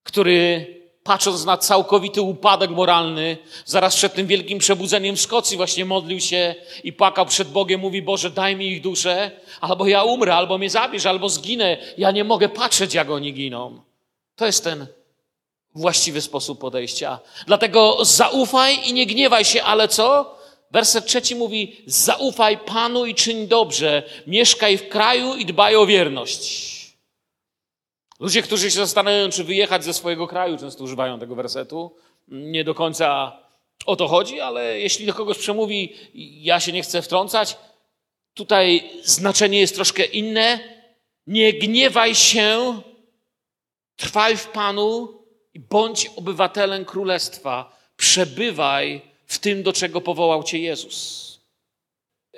który 0.03 0.67
patrząc 1.09 1.45
na 1.45 1.57
całkowity 1.57 2.21
upadek 2.21 2.69
moralny, 2.69 3.37
zaraz 3.65 3.95
przed 3.95 4.13
tym 4.13 4.27
wielkim 4.27 4.59
przebudzeniem 4.59 5.15
w 5.15 5.21
Szkocji 5.21 5.57
właśnie 5.57 5.85
modlił 5.85 6.19
się 6.19 6.55
i 6.83 6.93
płakał 6.93 7.25
przed 7.25 7.47
Bogiem, 7.47 7.81
mówi, 7.81 8.01
Boże, 8.01 8.29
daj 8.29 8.55
mi 8.55 8.67
ich 8.67 8.81
duszę, 8.81 9.31
albo 9.61 9.87
ja 9.87 10.03
umrę, 10.03 10.35
albo 10.35 10.57
mnie 10.57 10.69
zabierz, 10.69 11.05
albo 11.05 11.29
zginę. 11.29 11.77
Ja 11.97 12.11
nie 12.11 12.23
mogę 12.23 12.49
patrzeć, 12.49 12.93
jak 12.93 13.09
oni 13.09 13.33
giną. 13.33 13.81
To 14.35 14.45
jest 14.45 14.63
ten 14.63 14.87
właściwy 15.75 16.21
sposób 16.21 16.59
podejścia. 16.59 17.19
Dlatego 17.47 18.05
zaufaj 18.05 18.89
i 18.89 18.93
nie 18.93 19.05
gniewaj 19.05 19.45
się, 19.45 19.63
ale 19.63 19.87
co? 19.87 20.35
Werset 20.71 21.05
trzeci 21.05 21.35
mówi: 21.35 21.75
Zaufaj 21.85 22.57
Panu 22.57 23.05
i 23.05 23.15
czyń 23.15 23.47
dobrze, 23.47 24.03
mieszkaj 24.27 24.77
w 24.77 24.89
kraju 24.89 25.35
i 25.35 25.45
dbaj 25.45 25.75
o 25.75 25.85
wierność. 25.85 26.78
Ludzie, 28.19 28.41
którzy 28.41 28.71
się 28.71 28.79
zastanawiają, 28.79 29.29
czy 29.29 29.43
wyjechać 29.43 29.83
ze 29.83 29.93
swojego 29.93 30.27
kraju, 30.27 30.57
często 30.57 30.83
używają 30.83 31.19
tego 31.19 31.35
wersetu. 31.35 31.95
Nie 32.27 32.63
do 32.63 32.75
końca 32.75 33.37
o 33.85 33.95
to 33.95 34.07
chodzi, 34.07 34.39
ale 34.39 34.79
jeśli 34.79 35.05
do 35.05 35.13
kogoś 35.13 35.37
przemówi, 35.37 35.93
ja 36.43 36.59
się 36.59 36.71
nie 36.71 36.81
chcę 36.81 37.01
wtrącać, 37.01 37.57
tutaj 38.33 38.91
znaczenie 39.03 39.59
jest 39.59 39.75
troszkę 39.75 40.05
inne. 40.05 40.59
Nie 41.27 41.53
gniewaj 41.53 42.15
się, 42.15 42.81
trwaj 43.95 44.37
w 44.37 44.47
Panu 44.47 45.19
i 45.53 45.59
bądź 45.59 46.11
obywatelem 46.15 46.85
królestwa. 46.85 47.77
Przebywaj 47.97 49.01
w 49.25 49.39
tym, 49.39 49.63
do 49.63 49.73
czego 49.73 50.01
powołał 50.01 50.43
Cię 50.43 50.59
Jezus. 50.59 51.28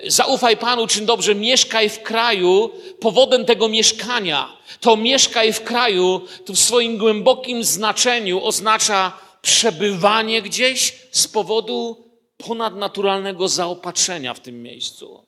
Zaufaj 0.06 0.56
Panu, 0.56 0.86
czym 0.86 1.06
dobrze, 1.06 1.34
mieszkaj 1.34 1.88
w 1.88 2.02
kraju, 2.02 2.70
powodem 3.00 3.44
tego 3.44 3.68
mieszkania, 3.68 4.56
to 4.80 4.96
mieszkaj 4.96 5.52
w 5.52 5.62
kraju, 5.62 6.20
to 6.44 6.52
w 6.52 6.58
swoim 6.58 6.98
głębokim 6.98 7.64
znaczeniu 7.64 8.44
oznacza 8.44 9.18
przebywanie 9.42 10.42
gdzieś 10.42 10.98
z 11.12 11.28
powodu 11.28 12.08
ponadnaturalnego 12.36 13.48
zaopatrzenia 13.48 14.34
w 14.34 14.40
tym 14.40 14.62
miejscu. 14.62 15.26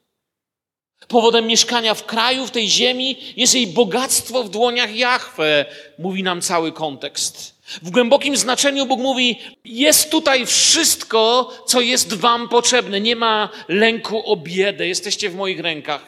Powodem 1.09 1.47
mieszkania 1.47 1.95
w 1.95 2.07
kraju, 2.07 2.47
w 2.47 2.51
tej 2.51 2.69
ziemi 2.69 3.17
jest 3.37 3.55
jej 3.55 3.67
bogactwo 3.67 4.45
w 4.45 4.51
dłoniach 4.51 4.97
Jahwe, 4.97 5.65
mówi 5.99 6.23
nam 6.23 6.41
cały 6.41 6.73
kontekst. 6.73 7.54
W 7.65 7.91
głębokim 7.91 8.37
znaczeniu 8.37 8.87
Bóg 8.87 9.01
mówi: 9.01 9.39
Jest 9.65 10.11
tutaj 10.11 10.47
wszystko, 10.47 11.51
co 11.67 11.81
jest 11.81 12.15
Wam 12.15 12.49
potrzebne. 12.49 13.01
Nie 13.01 13.17
ma 13.17 13.49
lęku 13.69 14.33
o 14.33 14.37
biedę. 14.37 14.89
Jesteście 14.89 15.31
w 15.31 15.35
moich 15.35 15.61
rękach. 15.61 16.07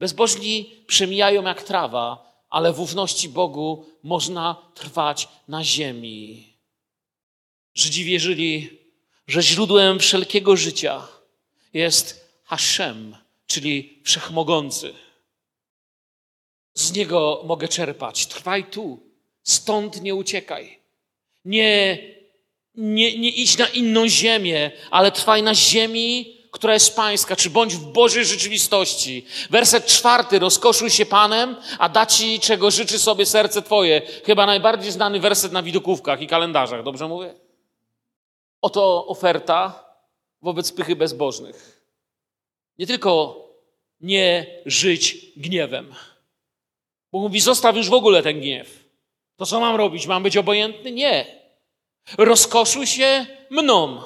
Bezbożni 0.00 0.74
przemijają 0.86 1.42
jak 1.42 1.62
trawa, 1.62 2.32
ale 2.50 2.72
w 2.72 2.80
ufności 2.80 3.28
Bogu 3.28 3.86
można 4.02 4.56
trwać 4.74 5.28
na 5.48 5.64
ziemi. 5.64 6.46
Żydzi 7.74 8.04
wierzyli, 8.04 8.78
że 9.26 9.42
źródłem 9.42 9.98
wszelkiego 9.98 10.56
życia 10.56 11.08
jest 11.72 12.28
Hashem, 12.44 13.16
czyli 13.46 14.00
wszechmogący. 14.04 14.94
Z 16.74 16.92
niego 16.92 17.42
mogę 17.46 17.68
czerpać. 17.68 18.26
Trwaj 18.26 18.64
tu, 18.64 19.07
Stąd 19.48 20.02
nie 20.02 20.14
uciekaj. 20.14 20.78
Nie, 21.44 21.98
nie, 22.74 23.18
nie 23.18 23.30
idź 23.30 23.58
na 23.58 23.66
inną 23.66 24.08
ziemię, 24.08 24.70
ale 24.90 25.12
trwaj 25.12 25.42
na 25.42 25.54
ziemi, 25.54 26.38
która 26.50 26.74
jest 26.74 26.96
pańska, 26.96 27.36
czy 27.36 27.50
bądź 27.50 27.74
w 27.74 27.92
Bożej 27.92 28.24
rzeczywistości. 28.24 29.26
Werset 29.50 29.86
czwarty, 29.86 30.38
rozkoszuj 30.38 30.90
się 30.90 31.06
Panem, 31.06 31.56
a 31.78 31.88
da 31.88 32.06
ci, 32.06 32.40
czego 32.40 32.70
życzy 32.70 32.98
sobie 32.98 33.26
serce 33.26 33.62
Twoje. 33.62 34.02
Chyba 34.24 34.46
najbardziej 34.46 34.92
znany 34.92 35.20
werset 35.20 35.52
na 35.52 35.62
widokówkach 35.62 36.22
i 36.22 36.26
kalendarzach, 36.26 36.82
dobrze 36.82 37.08
mówię? 37.08 37.34
Oto 38.60 39.06
oferta 39.06 39.84
wobec 40.42 40.72
pychy 40.72 40.96
bezbożnych. 40.96 41.82
Nie 42.78 42.86
tylko 42.86 43.44
nie 44.00 44.46
żyć 44.66 45.16
gniewem. 45.36 45.94
Bo 47.12 47.18
mówi, 47.18 47.40
zostaw 47.40 47.76
już 47.76 47.88
w 47.88 47.94
ogóle 47.94 48.22
ten 48.22 48.40
gniew. 48.40 48.77
To 49.38 49.46
co 49.46 49.60
mam 49.60 49.76
robić? 49.76 50.06
Mam 50.06 50.22
być 50.22 50.36
obojętny? 50.36 50.92
Nie. 50.92 51.26
Rozkoszuj 52.18 52.86
się 52.86 53.26
mną, 53.50 54.02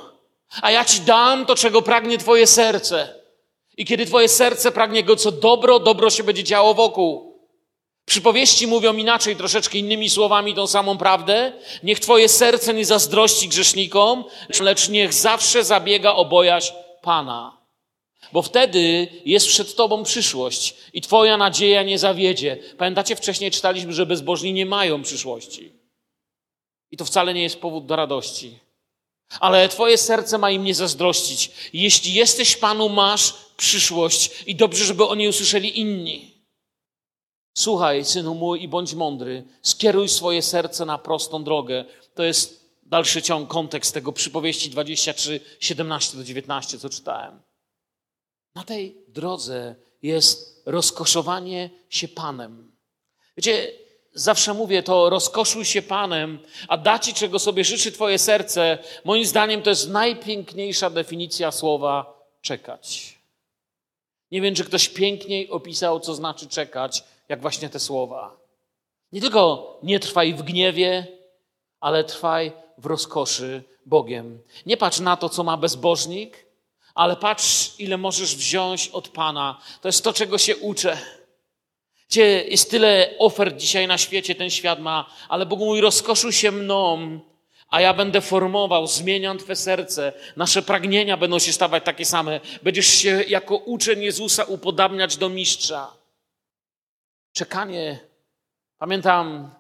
a 0.63 0.71
ja 0.71 0.85
ci 0.85 1.01
dam 1.01 1.47
to, 1.47 1.55
czego 1.55 1.83
pragnie 1.83 2.19
Twoje 2.19 2.47
serce. 2.47 3.15
I 3.77 3.85
kiedy 3.85 4.07
Twoje 4.07 4.29
serce 4.29 4.73
pragnie 4.73 5.05
go 5.05 5.17
co 5.17 5.33
dobro, 5.33 5.79
dobro 5.79 6.11
się 6.11 6.23
będzie 6.23 6.45
działo 6.45 6.75
wokół. 6.75 7.33
Przypowieści 8.05 8.67
mówią 8.67 8.97
inaczej, 8.97 9.37
troszeczkę 9.37 9.79
innymi 9.79 10.11
słowami 10.11 10.55
tą 10.55 10.67
samą 10.67 10.99
prawdę. 10.99 11.53
Niech 11.83 12.01
Twoje 12.01 12.29
serce 12.29 12.75
nie 12.75 12.85
zazdrości 12.85 13.49
grzesznikom, 13.49 14.25
lecz 14.61 14.89
niech 14.89 15.13
zawsze 15.13 15.65
zabiega 15.65 16.13
o 16.13 16.25
bojaźń 16.25 16.73
Pana 17.03 17.62
bo 18.33 18.43
wtedy 18.43 19.09
jest 19.25 19.49
przed 19.49 19.75
Tobą 19.77 20.03
przyszłość 20.03 20.75
i 20.93 21.01
Twoja 21.01 21.37
nadzieja 21.37 21.83
nie 21.83 21.99
zawiedzie. 21.99 22.57
Pamiętacie, 22.79 23.17
wcześniej 23.17 23.51
czytaliśmy, 23.51 23.93
że 23.93 24.07
bezbożni 24.07 24.53
nie 24.53 24.67
mają 24.67 25.03
przyszłości. 25.03 25.73
I 26.91 26.97
to 26.97 27.05
wcale 27.05 27.35
nie 27.35 27.43
jest 27.43 27.61
powód 27.61 27.87
do 27.87 27.97
radości. 27.97 28.59
Ale 29.41 29.69
Twoje 29.69 29.99
serce 29.99 30.39
ma 30.39 30.51
im 30.51 30.65
nie 30.65 30.75
zazdrościć. 30.75 31.51
Jeśli 31.73 32.15
jesteś 32.15 32.57
Panu, 32.57 32.89
masz 32.89 33.35
przyszłość 33.57 34.31
i 34.47 34.55
dobrze, 34.55 34.85
żeby 34.85 35.07
o 35.07 35.15
niej 35.15 35.29
usłyszeli 35.29 35.81
inni. 35.81 36.33
Słuchaj, 37.59 38.05
synu 38.05 38.35
mój, 38.35 38.63
i 38.63 38.69
bądź 38.69 38.95
mądry. 38.95 39.45
Skieruj 39.63 40.09
swoje 40.09 40.43
serce 40.43 40.85
na 40.85 40.99
prostą 40.99 41.45
drogę. 41.45 41.85
To 42.15 42.23
jest 42.23 42.73
dalszy 42.83 43.23
ciąg, 43.23 43.49
kontekst 43.49 43.95
tego 43.95 44.13
przypowieści 44.13 44.71
23, 44.71 45.41
17 45.61 46.17
do 46.17 46.25
19, 46.25 46.79
co 46.79 46.89
czytałem. 46.91 47.43
Na 48.55 48.65
tej 48.65 48.97
drodze 49.09 49.75
jest 50.03 50.63
rozkoszowanie 50.67 51.71
się 51.89 52.09
Panem. 52.09 52.73
Wiecie, 53.37 53.73
zawsze 54.15 54.55
mówię 54.55 54.83
to, 54.83 55.11
rozkoszuj 55.11 55.65
się 55.65 55.83
Panem, 55.83 56.39
a 56.69 56.77
da 56.77 56.99
ci, 56.99 57.15
czego 57.15 57.39
sobie 57.39 57.65
życzy 57.65 57.93
Twoje 57.93 58.19
serce. 58.19 58.79
Moim 59.05 59.27
zdaniem 59.27 59.63
to 59.63 59.71
jest 59.71 59.91
najpiękniejsza 59.91 60.91
definicja 60.91 61.51
słowa 61.51 62.23
czekać. 62.41 63.19
Nie 64.31 64.41
wiem, 64.41 64.55
czy 64.55 64.65
ktoś 64.65 64.89
piękniej 64.89 65.51
opisał, 65.51 66.01
co 66.01 66.15
znaczy 66.15 66.47
czekać, 66.47 67.05
jak 67.29 67.41
właśnie 67.41 67.69
te 67.69 67.81
słowa. 67.81 68.37
Nie 69.13 69.21
tylko 69.21 69.79
nie 69.83 70.01
trwaj 70.01 70.35
w 70.35 70.43
gniewie, 70.43 71.07
ale 71.81 72.05
trwaj 72.05 72.53
w 72.79 72.87
rozkoszy 72.87 73.63
Bogiem. 73.87 74.43
Nie 74.67 74.77
patrz 74.77 75.01
na 75.01 75.17
to, 75.17 75.29
co 75.29 75.45
ma 75.45 75.57
bezbożnik, 75.57 76.47
ale 76.95 77.17
patrz, 77.17 77.75
ile 77.79 77.97
możesz 77.97 78.37
wziąć 78.37 78.89
od 78.89 79.09
Pana. 79.09 79.61
To 79.81 79.89
jest 79.89 80.05
to, 80.05 80.13
czego 80.13 80.39
się 80.39 80.57
uczę. 80.57 80.99
Gdzie 82.09 82.45
jest 82.45 82.71
tyle 82.71 83.15
ofert 83.19 83.57
dzisiaj 83.57 83.87
na 83.87 83.99
świecie, 83.99 84.35
ten 84.35 84.51
świat 84.51 84.81
ma, 84.81 85.11
ale 85.29 85.47
Bóg 85.47 85.59
mój, 85.59 85.81
rozkoszuj 85.81 86.33
się 86.33 86.53
mną, 86.53 87.21
a 87.69 87.81
ja 87.81 87.95
będę 87.95 88.21
formował, 88.21 88.87
zmieniam 88.87 89.39
Twe 89.39 89.57
serce. 89.57 90.13
Nasze 90.37 90.63
pragnienia 90.63 91.17
będą 91.17 91.39
się 91.39 91.53
stawać 91.53 91.85
takie 91.85 92.05
same. 92.05 92.41
Będziesz 92.63 92.87
się 92.87 93.23
jako 93.29 93.57
uczeń 93.57 94.03
Jezusa 94.03 94.45
upodabniać 94.45 95.17
do 95.17 95.29
mistrza. 95.29 95.93
Czekanie. 97.33 97.99
Pamiętam, 98.79 99.51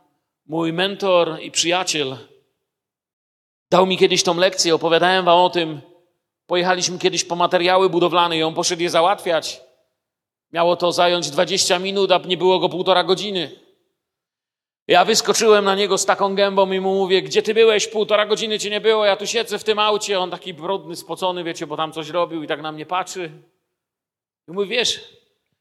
mój 0.46 0.72
mentor 0.72 1.38
i 1.42 1.50
przyjaciel 1.50 2.16
dał 3.72 3.86
mi 3.86 3.98
kiedyś 3.98 4.22
tą 4.22 4.36
lekcję, 4.36 4.74
opowiadałem 4.74 5.24
wam 5.24 5.38
o 5.38 5.50
tym, 5.50 5.80
Pojechaliśmy 6.52 6.98
kiedyś 6.98 7.24
po 7.24 7.36
materiały 7.36 7.90
budowlane 7.90 8.38
i 8.38 8.42
on 8.42 8.54
poszedł 8.54 8.82
je 8.82 8.90
załatwiać. 8.90 9.60
Miało 10.52 10.76
to 10.76 10.92
zająć 10.92 11.30
20 11.30 11.78
minut, 11.78 12.12
a 12.12 12.18
nie 12.18 12.36
było 12.36 12.58
go 12.58 12.68
półtora 12.68 13.04
godziny. 13.04 13.50
Ja 14.86 15.04
wyskoczyłem 15.04 15.64
na 15.64 15.74
niego 15.74 15.98
z 15.98 16.06
taką 16.06 16.34
gębą 16.34 16.72
i 16.72 16.80
mu 16.80 16.94
mówię, 16.94 17.22
gdzie 17.22 17.42
ty 17.42 17.54
byłeś? 17.54 17.86
Półtora 17.86 18.26
godziny 18.26 18.58
cię 18.58 18.70
nie 18.70 18.80
było, 18.80 19.04
ja 19.04 19.16
tu 19.16 19.26
siedzę 19.26 19.58
w 19.58 19.64
tym 19.64 19.78
aucie. 19.78 20.20
On 20.20 20.30
taki 20.30 20.54
brudny, 20.54 20.96
spocony, 20.96 21.44
wiecie, 21.44 21.66
bo 21.66 21.76
tam 21.76 21.92
coś 21.92 22.08
robił 22.08 22.42
i 22.42 22.46
tak 22.46 22.62
na 22.62 22.72
mnie 22.72 22.86
patrzy. 22.86 23.30
I 24.48 24.52
mówi, 24.52 24.68
wiesz, 24.68 25.00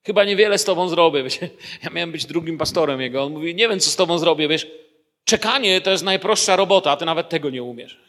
chyba 0.03 0.23
niewiele 0.23 0.57
z 0.57 0.63
tobą 0.63 0.89
zrobię. 0.89 1.23
Wiecie? 1.23 1.49
Ja 1.83 1.89
miałem 1.89 2.11
być 2.11 2.25
drugim 2.25 2.57
pastorem 2.57 3.01
jego. 3.01 3.23
On 3.23 3.33
mówi, 3.33 3.55
nie 3.55 3.69
wiem, 3.69 3.79
co 3.79 3.89
z 3.89 3.95
tobą 3.95 4.17
zrobię, 4.17 4.47
wiesz. 4.47 4.67
Czekanie 5.23 5.81
to 5.81 5.91
jest 5.91 6.03
najprostsza 6.03 6.55
robota, 6.55 6.91
a 6.91 6.97
ty 6.97 7.05
nawet 7.05 7.29
tego 7.29 7.49
nie 7.49 7.63
umiesz. 7.63 7.99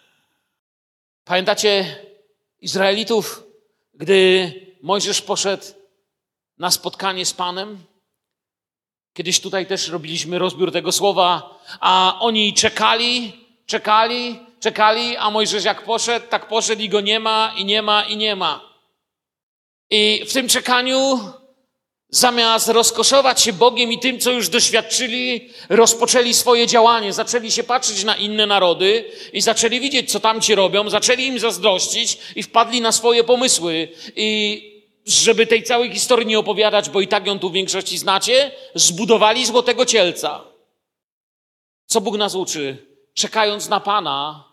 Pamiętacie 1.25 1.97
Izraelitów, 2.63 3.43
gdy 3.95 4.53
Mojżesz 4.83 5.23
poszedł 5.23 5.65
na 6.59 6.71
spotkanie 6.71 7.27
z 7.27 7.33
Panem. 7.33 7.79
Kiedyś 9.13 9.41
tutaj 9.41 9.67
też 9.67 9.89
robiliśmy 9.89 10.39
rozbiór 10.39 10.73
tego 10.73 10.93
słowa, 10.93 11.59
a 11.81 12.17
oni 12.21 12.55
czekali, 12.55 13.47
czekali, 13.67 14.41
czekali, 14.61 15.17
a 15.17 15.31
Mojżesz 15.31 15.65
jak 15.65 15.85
poszedł, 15.85 16.27
tak 16.29 16.49
poszedł 16.49 16.83
i 16.83 16.89
go 16.89 17.01
nie 17.01 17.21
ma, 17.21 17.55
i 17.57 17.65
nie 17.65 17.83
ma, 17.83 18.03
i 18.03 18.17
nie 18.17 18.37
ma. 18.37 18.61
I 19.91 20.25
w 20.29 20.33
tym 20.33 20.49
czekaniu 20.49 21.21
Zamiast 22.15 22.69
rozkoszować 22.69 23.41
się 23.41 23.53
Bogiem 23.53 23.93
i 23.93 23.99
tym, 23.99 24.21
co 24.21 24.31
już 24.31 24.49
doświadczyli, 24.49 25.51
rozpoczęli 25.69 26.35
swoje 26.35 26.67
działanie, 26.67 27.13
zaczęli 27.13 27.51
się 27.51 27.63
patrzeć 27.63 28.05
na 28.05 28.17
inne 28.17 28.47
narody 28.47 29.05
i 29.33 29.41
zaczęli 29.41 29.81
widzieć, 29.81 30.13
co 30.13 30.21
tamci 30.21 30.55
robią, 30.55 30.91
zaczęli 30.91 31.27
im 31.27 31.39
zazdrościć 31.39 32.19
i 32.37 32.43
wpadli 32.43 32.81
na 32.81 32.93
swoje 32.93 33.25
pomysły. 33.25 33.89
I 34.17 34.63
żeby 35.07 35.47
tej 35.47 35.63
całej 35.63 35.93
historii 35.93 36.27
nie 36.27 36.39
opowiadać, 36.39 36.91
bo 36.91 37.01
i 37.01 37.09
tak 37.09 37.27
ją 37.27 37.39
tu 37.39 37.51
w 37.51 37.53
większości 37.53 37.99
znacie, 37.99 38.51
zbudowali 38.75 39.47
złotego 39.47 39.87
cielca. 39.87 40.45
Co 41.87 42.01
Bóg 42.01 42.17
nas 42.17 42.35
uczy? 42.35 42.87
Czekając 43.15 43.69
na 43.69 43.81
Pana, 43.81 44.45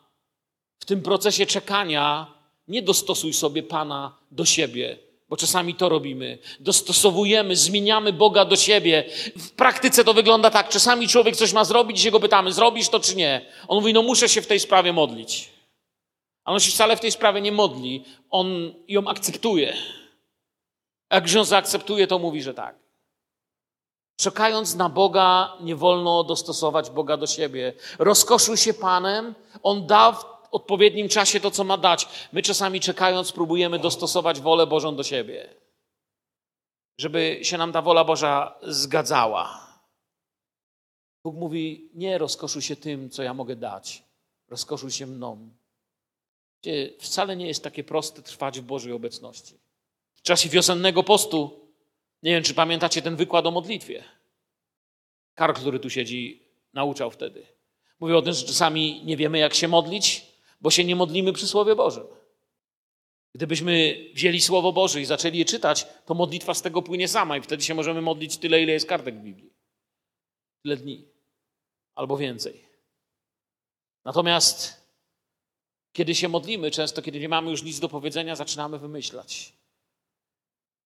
w 0.79 0.85
tym 0.85 1.01
procesie 1.01 1.45
czekania, 1.45 2.33
nie 2.67 2.81
dostosuj 2.81 3.33
sobie 3.33 3.63
Pana 3.63 4.17
do 4.31 4.45
siebie, 4.45 5.08
bo 5.29 5.37
czasami 5.37 5.75
to 5.75 5.89
robimy. 5.89 6.37
Dostosowujemy, 6.59 7.55
zmieniamy 7.55 8.13
Boga 8.13 8.45
do 8.45 8.55
siebie. 8.55 9.03
W 9.35 9.51
praktyce 9.51 10.03
to 10.03 10.13
wygląda 10.13 10.49
tak. 10.49 10.69
Czasami 10.69 11.07
człowiek 11.07 11.35
coś 11.35 11.53
ma 11.53 11.65
zrobić 11.65 11.99
i 11.99 12.03
się 12.03 12.11
go 12.11 12.19
pytamy, 12.19 12.53
zrobisz 12.53 12.89
to 12.89 12.99
czy 12.99 13.15
nie? 13.15 13.45
On 13.67 13.77
mówi, 13.77 13.93
no 13.93 14.01
muszę 14.01 14.29
się 14.29 14.41
w 14.41 14.47
tej 14.47 14.59
sprawie 14.59 14.93
modlić. 14.93 15.49
A 16.43 16.51
on 16.51 16.59
się 16.59 16.71
wcale 16.71 16.97
w 16.97 16.99
tej 16.99 17.11
sprawie 17.11 17.41
nie 17.41 17.51
modli. 17.51 18.05
On 18.29 18.73
ją 18.87 19.07
akceptuje. 19.07 19.73
A 21.09 21.15
jak 21.15 21.31
ją 21.31 21.43
zaakceptuje, 21.43 22.07
to 22.07 22.19
mówi, 22.19 22.41
że 22.41 22.53
tak. 22.53 22.75
Czekając 24.19 24.75
na 24.75 24.89
Boga, 24.89 25.53
nie 25.61 25.75
wolno 25.75 26.23
dostosować 26.23 26.89
Boga 26.89 27.17
do 27.17 27.27
siebie. 27.27 27.73
Rozkoszuj 27.99 28.57
się 28.57 28.73
Panem, 28.73 29.35
On 29.63 29.87
da 29.87 30.11
w 30.11 30.25
odpowiednim 30.51 31.09
czasie 31.09 31.39
to, 31.39 31.51
co 31.51 31.63
ma 31.63 31.77
dać. 31.77 32.07
My 32.31 32.41
czasami 32.41 32.79
czekając, 32.79 33.31
próbujemy 33.31 33.79
dostosować 33.79 34.39
wolę 34.39 34.67
Bożą 34.67 34.95
do 34.95 35.03
siebie, 35.03 35.49
żeby 36.97 37.39
się 37.41 37.57
nam 37.57 37.71
ta 37.71 37.81
wola 37.81 38.03
Boża 38.03 38.55
zgadzała. 38.61 39.69
Bóg 41.23 41.35
mówi: 41.35 41.89
Nie 41.93 42.17
rozkoszuj 42.17 42.61
się 42.61 42.75
tym, 42.75 43.09
co 43.09 43.23
ja 43.23 43.33
mogę 43.33 43.55
dać, 43.55 44.03
rozkoszuj 44.49 44.91
się 44.91 45.07
mną. 45.07 45.49
Wcale 46.99 47.35
nie 47.35 47.47
jest 47.47 47.63
takie 47.63 47.83
proste 47.83 48.21
trwać 48.21 48.59
w 48.59 48.63
Bożej 48.63 48.93
obecności. 48.93 49.57
W 50.15 50.21
czasie 50.21 50.49
wiosennego 50.49 51.03
postu, 51.03 51.59
nie 52.23 52.31
wiem, 52.31 52.43
czy 52.43 52.53
pamiętacie 52.53 53.01
ten 53.01 53.15
wykład 53.15 53.45
o 53.45 53.51
modlitwie. 53.51 54.03
Karl, 55.35 55.53
który 55.53 55.79
tu 55.79 55.89
siedzi, 55.89 56.43
nauczał 56.73 57.11
wtedy. 57.11 57.45
Mówił 57.99 58.17
o 58.17 58.21
tym, 58.21 58.33
że 58.33 58.45
czasami 58.45 59.05
nie 59.05 59.17
wiemy, 59.17 59.37
jak 59.37 59.53
się 59.53 59.67
modlić, 59.67 60.25
bo 60.61 60.71
się 60.71 60.83
nie 60.83 60.95
modlimy 60.95 61.33
przy 61.33 61.47
Słowie 61.47 61.75
Bożym. 61.75 62.07
Gdybyśmy 63.35 63.95
wzięli 64.13 64.41
Słowo 64.41 64.71
Boże 64.71 65.01
i 65.01 65.05
zaczęli 65.05 65.37
je 65.37 65.45
czytać, 65.45 65.87
to 66.05 66.13
modlitwa 66.13 66.53
z 66.53 66.61
tego 66.61 66.81
płynie 66.81 67.07
sama 67.07 67.37
i 67.37 67.41
wtedy 67.41 67.63
się 67.63 67.73
możemy 67.73 68.01
modlić 68.01 68.37
tyle, 68.37 68.61
ile 68.61 68.73
jest 68.73 68.85
kartek 68.85 69.15
w 69.15 69.21
Biblii. 69.21 69.53
Tyle 70.63 70.77
dni. 70.77 71.07
Albo 71.95 72.17
więcej. 72.17 72.65
Natomiast 74.05 74.79
kiedy 75.93 76.15
się 76.15 76.29
modlimy, 76.29 76.71
często 76.71 77.01
kiedy 77.01 77.19
nie 77.19 77.29
mamy 77.29 77.51
już 77.51 77.63
nic 77.63 77.79
do 77.79 77.89
powiedzenia, 77.89 78.35
zaczynamy 78.35 78.79
wymyślać. 78.79 79.53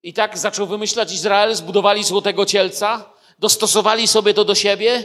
I 0.02 0.12
tak 0.12 0.38
zaczął 0.38 0.66
wymyślać 0.66 1.12
Izrael, 1.12 1.54
zbudowali 1.54 2.04
złotego 2.04 2.46
cielca, 2.46 3.14
dostosowali 3.38 4.08
sobie 4.08 4.34
to 4.34 4.44
do 4.44 4.54
siebie 4.54 5.04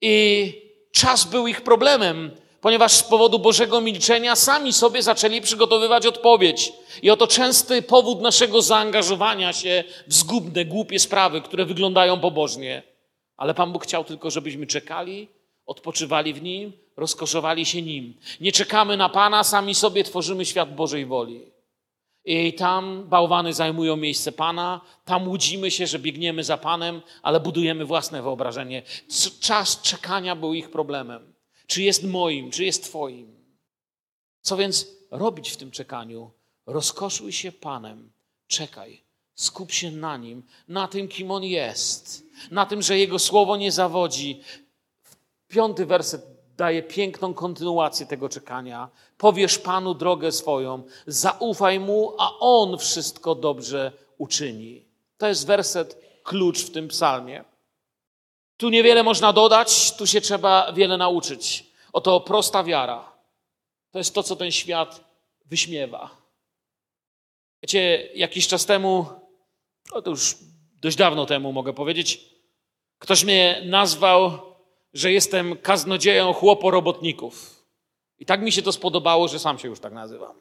i 0.00 0.52
czas 0.92 1.24
był 1.24 1.46
ich 1.46 1.60
problemem 1.60 2.36
ponieważ 2.60 2.92
z 2.92 3.02
powodu 3.02 3.38
Bożego 3.38 3.80
milczenia 3.80 4.36
sami 4.36 4.72
sobie 4.72 5.02
zaczęli 5.02 5.40
przygotowywać 5.40 6.06
odpowiedź. 6.06 6.72
I 7.02 7.10
oto 7.10 7.26
częsty 7.26 7.82
powód 7.82 8.20
naszego 8.20 8.62
zaangażowania 8.62 9.52
się 9.52 9.84
w 10.06 10.14
zgubne, 10.14 10.64
głupie 10.64 10.98
sprawy, 10.98 11.40
które 11.40 11.64
wyglądają 11.64 12.20
pobożnie. 12.20 12.82
Ale 13.36 13.54
Pan 13.54 13.72
Bóg 13.72 13.84
chciał 13.84 14.04
tylko, 14.04 14.30
żebyśmy 14.30 14.66
czekali, 14.66 15.28
odpoczywali 15.66 16.34
w 16.34 16.42
Nim, 16.42 16.72
rozkoszowali 16.96 17.66
się 17.66 17.82
Nim. 17.82 18.14
Nie 18.40 18.52
czekamy 18.52 18.96
na 18.96 19.08
Pana, 19.08 19.44
sami 19.44 19.74
sobie 19.74 20.04
tworzymy 20.04 20.44
świat 20.44 20.74
Bożej 20.74 21.06
woli. 21.06 21.40
I 22.24 22.52
tam 22.52 23.04
bałwany 23.08 23.52
zajmują 23.52 23.96
miejsce 23.96 24.32
Pana, 24.32 24.80
tam 25.04 25.28
łudzimy 25.28 25.70
się, 25.70 25.86
że 25.86 25.98
biegniemy 25.98 26.44
za 26.44 26.56
Panem, 26.56 27.02
ale 27.22 27.40
budujemy 27.40 27.84
własne 27.84 28.22
wyobrażenie. 28.22 28.82
Czas 29.40 29.82
czekania 29.82 30.36
był 30.36 30.54
ich 30.54 30.70
problemem 30.70 31.37
czy 31.68 31.82
jest 31.82 32.04
moim, 32.04 32.50
czy 32.50 32.64
jest 32.64 32.84
Twoim. 32.84 33.36
Co 34.42 34.56
więc 34.56 34.86
robić 35.10 35.50
w 35.50 35.56
tym 35.56 35.70
czekaniu? 35.70 36.30
Rozkoszuj 36.66 37.32
się 37.32 37.52
Panem, 37.52 38.12
czekaj, 38.46 39.02
skup 39.34 39.72
się 39.72 39.90
na 39.90 40.16
Nim, 40.16 40.42
na 40.68 40.88
tym, 40.88 41.08
kim 41.08 41.30
On 41.30 41.44
jest, 41.44 42.24
na 42.50 42.66
tym, 42.66 42.82
że 42.82 42.98
Jego 42.98 43.18
słowo 43.18 43.56
nie 43.56 43.72
zawodzi. 43.72 44.40
Piąty 45.48 45.86
werset 45.86 46.26
daje 46.56 46.82
piękną 46.82 47.34
kontynuację 47.34 48.06
tego 48.06 48.28
czekania. 48.28 48.88
Powiesz 49.18 49.58
Panu 49.58 49.94
drogę 49.94 50.32
swoją, 50.32 50.82
zaufaj 51.06 51.80
Mu, 51.80 52.14
a 52.18 52.38
On 52.38 52.78
wszystko 52.78 53.34
dobrze 53.34 53.92
uczyni. 54.18 54.84
To 55.18 55.26
jest 55.28 55.46
werset 55.46 56.00
klucz 56.22 56.62
w 56.64 56.70
tym 56.70 56.88
psalmie. 56.88 57.44
Tu 58.58 58.68
niewiele 58.68 59.02
można 59.02 59.32
dodać, 59.32 59.96
tu 59.96 60.06
się 60.06 60.20
trzeba 60.20 60.72
wiele 60.72 60.96
nauczyć. 60.96 61.64
Oto 61.92 62.20
prosta 62.20 62.64
wiara. 62.64 63.12
To 63.90 63.98
jest 63.98 64.14
to, 64.14 64.22
co 64.22 64.36
ten 64.36 64.50
świat 64.50 65.04
wyśmiewa. 65.46 66.10
Wiecie, 67.62 68.08
jakiś 68.14 68.48
czas 68.48 68.66
temu, 68.66 69.06
no 69.94 70.02
to 70.02 70.10
już 70.10 70.36
dość 70.80 70.96
dawno 70.96 71.26
temu 71.26 71.52
mogę 71.52 71.72
powiedzieć, 71.72 72.20
ktoś 72.98 73.24
mnie 73.24 73.62
nazwał, 73.66 74.38
że 74.94 75.12
jestem 75.12 75.56
kaznodzieją 75.56 76.32
chłoporobotników. 76.32 77.64
I 78.18 78.26
tak 78.26 78.42
mi 78.42 78.52
się 78.52 78.62
to 78.62 78.72
spodobało, 78.72 79.28
że 79.28 79.38
sam 79.38 79.58
się 79.58 79.68
już 79.68 79.80
tak 79.80 79.92
nazywam. 79.92 80.34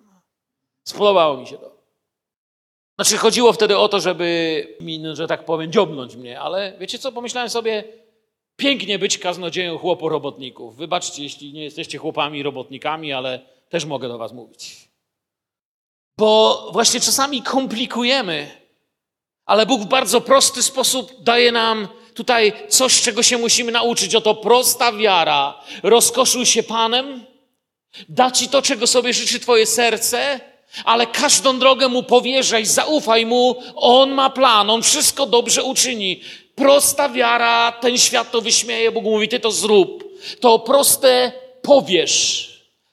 Spodobało 0.84 1.38
mi 1.38 1.48
się 1.48 1.58
to. 1.58 1.78
Znaczy, 2.96 3.18
chodziło 3.18 3.54
wtedy 3.54 3.78
o 3.78 3.90
to, 3.90 4.00
żeby 4.00 4.78
mi, 4.82 5.04
że 5.14 5.28
tak 5.28 5.46
powiem, 5.46 5.72
dziobnąć 5.72 6.16
mnie, 6.16 6.40
ale 6.40 6.78
wiecie 6.80 7.00
co, 7.00 7.12
pomyślałem 7.12 7.50
sobie, 7.50 7.84
Pięknie 8.58 9.00
być 9.00 9.18
kaznodzieją 9.18 9.78
chłoporobotników. 9.78 10.76
Wybaczcie, 10.76 11.24
jeśli 11.24 11.54
nie 11.54 11.64
jesteście 11.64 11.98
chłopami 11.98 12.44
robotnikami, 12.44 13.14
ale 13.14 13.40
też 13.70 13.86
mogę 13.86 14.08
do 14.08 14.18
was 14.18 14.34
mówić. 14.34 14.76
Bo 16.18 16.70
właśnie 16.74 17.00
czasami 17.00 17.42
komplikujemy, 17.42 18.52
ale 19.46 19.66
Bóg 19.66 19.82
w 19.82 19.86
bardzo 19.86 20.22
prosty 20.22 20.64
sposób 20.64 21.24
daje 21.24 21.52
nam 21.52 21.88
tutaj 22.14 22.54
coś, 22.70 23.02
czego 23.02 23.24
się 23.24 23.38
musimy 23.38 23.72
nauczyć. 23.72 24.16
Oto 24.16 24.36
prosta 24.36 24.92
wiara. 24.92 25.62
Rozkoszuj 25.84 26.46
się 26.46 26.64
Panem, 26.64 27.26
da 28.10 28.32
ci 28.32 28.50
to, 28.50 28.62
czego 28.62 28.88
sobie 28.88 29.14
życzy 29.14 29.40
Twoje 29.40 29.66
serce, 29.66 30.40
ale 30.86 31.08
każdą 31.08 31.60
drogę 31.60 31.88
Mu 31.88 32.04
powierzaj, 32.04 32.66
zaufaj 32.66 33.26
Mu. 33.26 33.56
On 33.76 34.12
ma 34.12 34.30
plan, 34.30 34.70
On 34.70 34.84
wszystko 34.84 35.26
dobrze 35.26 35.64
uczyni. 35.64 36.22
Prosta 36.58 37.10
wiara, 37.10 37.72
ten 37.72 37.98
świat 37.98 38.32
to 38.32 38.42
wyśmieje, 38.42 38.92
Bóg 38.92 39.04
mówi, 39.04 39.28
ty 39.28 39.40
to 39.40 39.52
zrób. 39.52 40.04
To 40.40 40.60
proste 40.60 41.32
powiesz. 41.62 42.48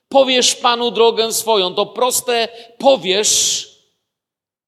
Powiesz 0.08 0.54
Panu 0.54 0.90
drogę 0.90 1.32
swoją. 1.32 1.74
To 1.74 1.86
proste 1.86 2.48
powiesz 2.78 3.68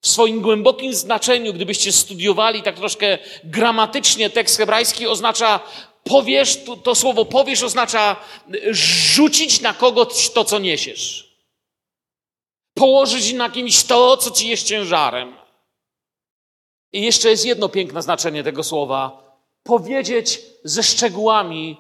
w 0.01 0.09
swoim 0.09 0.41
głębokim 0.41 0.95
znaczeniu, 0.95 1.53
gdybyście 1.53 1.93
studiowali 1.93 2.63
tak 2.63 2.77
troszkę 2.77 3.19
gramatycznie 3.45 4.31
tekst 4.31 4.57
hebrajski, 4.57 5.07
oznacza 5.07 5.61
powiesz, 6.05 6.65
to, 6.65 6.77
to 6.77 6.95
słowo 6.95 7.25
powiesz 7.25 7.63
oznacza 7.63 8.17
rzucić 8.71 9.61
na 9.61 9.75
kogoś 9.75 10.31
to, 10.31 10.45
co 10.45 10.59
niesiesz. 10.59 11.37
Położyć 12.75 13.33
na 13.33 13.51
kimś 13.51 13.85
to, 13.85 14.17
co 14.17 14.31
ci 14.31 14.49
jest 14.49 14.67
ciężarem. 14.67 15.46
I 16.93 17.03
jeszcze 17.03 17.31
jest 17.31 17.47
jedno 17.47 17.69
piękne 17.69 18.03
znaczenie 18.03 18.45
tego 18.45 18.63
słowa. 18.63 19.23
Powiedzieć 19.63 20.41
ze 20.65 20.83
szczegółami 20.83 21.77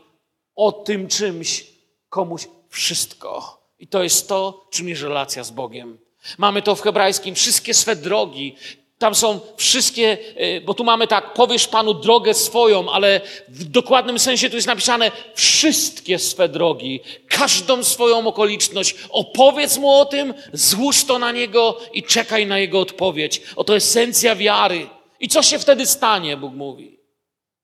o 0.57 0.73
tym 0.73 1.09
czymś 1.09 1.67
komuś 2.09 2.49
wszystko. 2.69 3.63
I 3.79 3.89
to 3.89 4.03
jest 4.03 4.29
to, 4.29 4.67
czym 4.71 4.89
jest 4.89 5.03
relacja 5.03 5.45
z 5.45 5.51
Bogiem. 5.51 5.99
Mamy 6.39 6.63
to 6.63 6.75
w 6.75 6.83
hebrajskim, 6.83 7.35
wszystkie 7.35 7.75
swe 7.75 7.97
drogi. 7.97 8.57
Tam 8.99 9.15
są 9.15 9.41
wszystkie, 9.57 10.19
e, 10.37 10.61
bo 10.61 10.75
tu 10.75 10.85
mamy 10.85 11.07
tak, 11.07 11.35
powiesz 11.35 11.69
Panu 11.69 11.95
drogę 11.95 12.35
swoją, 12.35 12.91
ale 12.91 13.21
w 13.49 13.65
dokładnym 13.65 14.19
sensie 14.19 14.51
tu 14.51 14.57
jest 14.57 14.67
napisane 14.67 15.13
wszystkie 15.35 16.19
swe 16.19 16.49
drogi, 16.49 17.01
każdą 17.29 17.85
swoją 17.85 18.27
okoliczność. 18.27 18.97
Opowiedz 19.11 19.79
Mu 19.79 19.91
o 19.91 20.05
tym, 20.05 20.35
złóż 20.53 21.05
to 21.05 21.19
na 21.19 21.33
Niego 21.33 21.79
i 21.93 22.03
czekaj 22.03 22.47
na 22.47 22.59
Jego 22.59 22.81
odpowiedź. 22.81 23.43
Oto 23.57 23.77
esencja 23.77 24.37
wiary. 24.37 24.96
I 25.21 25.29
co 25.29 25.43
się 25.43 25.59
wtedy 25.59 25.87
stanie, 25.87 26.37
Bóg 26.37 26.55
mówi. 26.55 27.01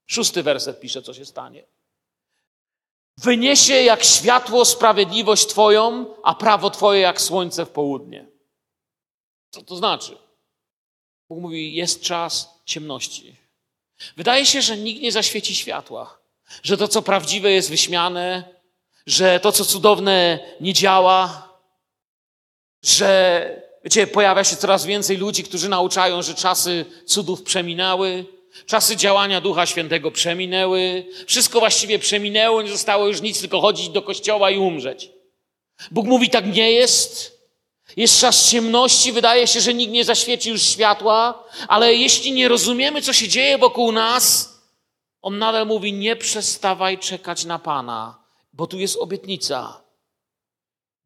Szósty 0.07 0.43
werset 0.43 0.81
pisze, 0.81 1.03
co 1.03 1.15
się 1.15 1.25
stanie. 1.25 1.65
Wyniesie 3.17 3.75
jak 3.75 4.05
światło 4.05 4.65
sprawiedliwość 4.65 5.47
Twoją, 5.47 6.15
a 6.23 6.35
prawo 6.35 6.71
Twoje 6.71 7.01
jak 7.01 7.21
słońce 7.21 7.67
w 7.67 7.71
południe. 7.71 8.27
Co 9.51 9.63
to 9.63 9.77
znaczy? 9.77 10.19
Bóg 11.29 11.41
mówi, 11.41 11.75
jest 11.75 12.03
czas 12.03 12.49
ciemności. 12.65 13.37
Wydaje 14.17 14.47
się, 14.47 14.63
że 14.63 14.77
nikt 14.77 15.03
nie 15.03 15.13
zaświeci 15.13 15.55
światła, 15.55 16.19
że 16.63 16.77
to, 16.77 16.89
co 16.89 17.03
prawdziwe, 17.03 17.51
jest 17.51 17.71
wyśmiane, 17.71 18.55
że 19.07 19.41
to, 19.41 19.53
co 19.53 19.65
cudowne, 19.65 20.39
nie 20.61 20.73
działa, 20.73 21.49
że 22.83 23.62
wiecie, 23.85 24.07
pojawia 24.07 24.45
się 24.45 24.57
coraz 24.57 24.87
więcej 24.87 25.17
ludzi, 25.17 25.45
którzy 25.45 25.69
nauczają, 25.69 26.23
że 26.23 26.35
czasy 26.35 26.85
cudów 27.07 27.43
przeminęły, 27.43 28.25
czasy 28.67 28.97
działania 28.97 29.41
Ducha 29.41 29.67
Świętego 29.67 30.11
przeminęły, 30.11 31.07
wszystko 31.27 31.61
właściwie 31.61 31.99
przeminęło, 31.99 32.63
nie 32.63 32.71
zostało 32.71 33.07
już 33.07 33.21
nic, 33.21 33.41
tylko 33.41 33.61
chodzić 33.61 33.89
do 33.89 34.03
kościoła 34.03 34.51
i 34.51 34.59
umrzeć. 34.59 35.11
Bóg 35.91 36.07
mówi, 36.07 36.31
tak 36.31 36.55
nie 36.55 36.73
jest. 36.73 37.43
Jest 37.97 38.21
czas 38.21 38.51
ciemności, 38.51 39.13
wydaje 39.13 39.47
się, 39.47 39.61
że 39.61 39.75
nikt 39.75 39.93
nie 39.93 40.05
zaświeci 40.05 40.51
już 40.51 40.63
światła, 40.63 41.45
ale 41.69 41.95
jeśli 41.95 42.33
nie 42.33 42.49
rozumiemy, 42.49 43.03
co 43.03 43.13
się 43.13 43.29
dzieje 43.29 43.59
wokół 43.59 43.93
nas, 43.93 44.53
on 45.23 45.39
nadal 45.39 45.67
mówi: 45.67 45.93
Nie 45.93 46.17
przestawaj 46.17 46.99
czekać 46.99 47.45
na 47.45 47.59
Pana, 47.59 48.19
bo 48.53 48.67
tu 48.67 48.79
jest 48.79 48.97
obietnica. 48.97 49.83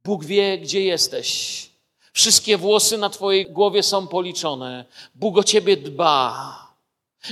Bóg 0.05 0.25
wie, 0.25 0.59
gdzie 0.59 0.83
jesteś. 0.83 1.63
Wszystkie 2.17 2.57
włosy 2.57 2.99
na 2.99 3.11
Twojej 3.11 3.47
głowie 3.47 3.83
są 3.83 4.07
policzone. 4.07 4.85
Bóg 5.15 5.39
o 5.39 5.45
Ciebie 5.45 5.77
dba. 5.77 6.73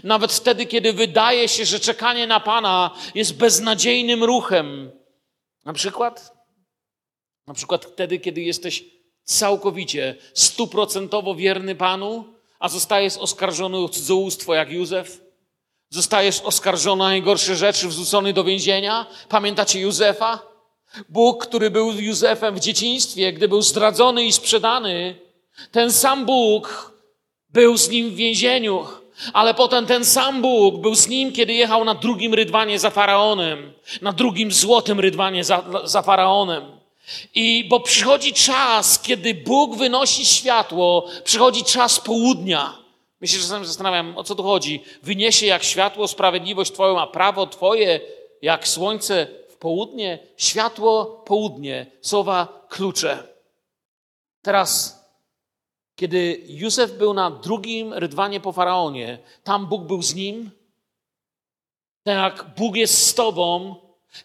Nawet 0.03 0.33
wtedy, 0.33 0.67
kiedy 0.67 0.93
wydaje 0.93 1.49
się, 1.49 1.65
że 1.65 1.81
czekanie 1.81 2.27
na 2.27 2.41
Pana 2.41 2.91
jest 3.15 3.37
beznadziejnym 3.37 4.25
ruchem. 4.25 4.91
Na 5.65 5.73
przykład, 5.73 6.37
na 7.47 7.55
przykład 7.55 7.85
wtedy, 7.85 8.19
kiedy 8.19 8.43
jesteś 8.43 8.85
całkowicie, 9.23 10.17
stuprocentowo 10.35 11.35
wierny 11.35 11.75
Panu, 11.75 12.25
a 12.59 12.69
zostajesz 12.69 13.17
oskarżony 13.17 13.79
o 13.79 13.89
cudzołóstwo 13.89 14.55
jak 14.55 14.71
Józef. 14.71 15.21
Zostajesz 15.91 16.41
oskarżony 16.41 17.03
o 17.03 17.07
najgorsze 17.07 17.57
rzeczy, 17.57 17.89
wrzucony 17.89 18.33
do 18.33 18.45
więzienia. 18.45 19.07
Pamiętacie 19.29 19.81
Józefa? 19.81 20.54
Bóg, 21.09 21.47
który 21.47 21.71
był 21.71 21.93
Józefem 21.93 22.55
w 22.55 22.61
dzieciństwie, 22.61 23.33
gdy 23.33 23.49
był 23.49 23.63
zdradzony 23.63 24.25
i 24.25 24.33
sprzedany, 24.33 25.15
ten 25.71 25.93
sam 25.93 26.27
Bóg 26.27 26.95
był 27.51 27.77
z 27.77 27.89
nim 27.89 28.11
w 28.11 28.15
więzieniu. 28.15 28.87
Ale 29.33 29.55
potem 29.55 29.87
ten 29.87 30.05
sam 30.05 30.43
Bóg 30.43 30.77
był 30.77 30.95
z 30.95 31.09
nim, 31.09 31.33
kiedy 31.33 31.53
jechał 31.53 31.85
na 31.85 31.95
drugim 31.95 32.35
rydwanie 32.35 32.79
za 32.79 32.91
faraonem, 32.91 33.73
na 34.03 34.13
drugim 34.13 34.53
złotym 34.53 35.01
rydwanie 35.01 35.45
za, 35.45 35.65
za 35.85 36.03
faraonem. 36.03 36.65
I 37.35 37.65
bo 37.69 37.81
przychodzi 37.81 38.33
czas, 38.33 38.99
kiedy 38.99 39.35
Bóg 39.35 39.77
wynosi 39.77 40.27
światło, 40.27 41.07
przychodzi 41.25 41.65
czas 41.65 42.01
południa. 42.01 42.79
Myślę, 43.21 43.39
że 43.39 43.43
czasami 43.43 43.67
zastanawiam, 43.67 44.19
o 44.19 44.25
co 44.25 44.35
tu 44.35 44.43
chodzi. 44.43 44.83
Wyniesie 45.03 45.47
jak 45.47 45.65
światło 45.65 46.09
sprawiedliwość 46.09 46.73
Twoją, 46.73 47.01
a 47.01 47.07
prawo 47.07 47.47
Twoje 47.47 48.01
jak 48.43 48.69
słońce 48.69 49.27
południe. 49.65 50.19
Światło, 50.37 51.23
południe. 51.27 51.87
Słowa 52.01 52.67
klucze. 52.69 53.29
Teraz, 54.43 55.01
kiedy 55.97 56.45
Józef 56.47 56.93
był 56.93 57.15
na 57.15 57.31
drugim 57.31 57.93
rydwanie 57.93 58.41
po 58.41 58.53
faraonie, 58.53 59.19
tam 59.45 59.67
Bóg 59.67 59.83
był 59.83 60.03
z 60.03 60.15
nim. 60.15 60.51
Tak 62.03 62.47
Bóg 62.57 62.77
jest 62.77 63.07
z 63.07 63.15
Tobą, 63.15 63.77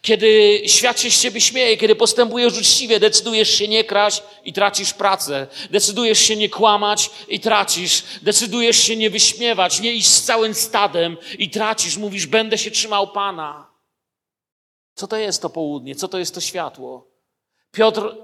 kiedy 0.01 0.61
świat 0.65 0.99
się 0.99 1.11
z 1.11 1.21
ciebie 1.21 1.41
śmieje, 1.41 1.77
kiedy 1.77 1.95
postępujesz 1.95 2.57
uczciwie, 2.57 2.99
decydujesz 2.99 3.49
się 3.49 3.67
nie 3.67 3.83
kraść 3.83 4.23
i 4.45 4.53
tracisz 4.53 4.93
pracę. 4.93 5.47
Decydujesz 5.71 6.19
się 6.19 6.35
nie 6.35 6.49
kłamać 6.49 7.09
i 7.27 7.39
tracisz. 7.39 8.03
Decydujesz 8.21 8.77
się 8.77 8.95
nie 8.95 9.09
wyśmiewać, 9.09 9.79
nie 9.79 9.93
iść 9.93 10.07
z 10.07 10.23
całym 10.23 10.53
stadem 10.53 11.17
i 11.37 11.49
tracisz. 11.49 11.97
Mówisz, 11.97 12.27
będę 12.27 12.57
się 12.57 12.71
trzymał 12.71 13.07
Pana. 13.07 13.68
Co 14.99 15.07
to 15.07 15.17
jest 15.17 15.41
to 15.41 15.49
południe? 15.49 15.95
Co 15.95 16.07
to 16.07 16.17
jest 16.17 16.35
to 16.35 16.41
światło? 16.41 17.07
Piotr 17.71 18.15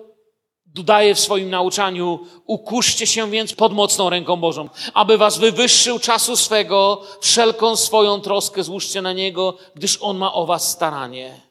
dodaje 0.66 1.16
w 1.16 1.20
swoim 1.20 1.50
nauczaniu, 1.50 2.20
ukuszcie 2.46 3.08
się 3.08 3.32
więc 3.32 3.54
pod 3.54 3.74
mocną 3.74 4.10
ręką 4.10 4.38
Bożą, 4.38 4.70
aby 4.94 5.18
was 5.18 5.38
wywyższył 5.38 6.00
czasu 6.00 6.36
swego, 6.36 7.02
wszelką 7.22 7.76
swoją 7.76 8.22
troskę 8.22 8.64
złóżcie 8.64 9.02
na 9.02 9.14
Niego, 9.14 9.58
gdyż 9.76 9.98
On 10.02 10.18
ma 10.18 10.34
o 10.34 10.46
was 10.46 10.72
staranie. 10.72 11.42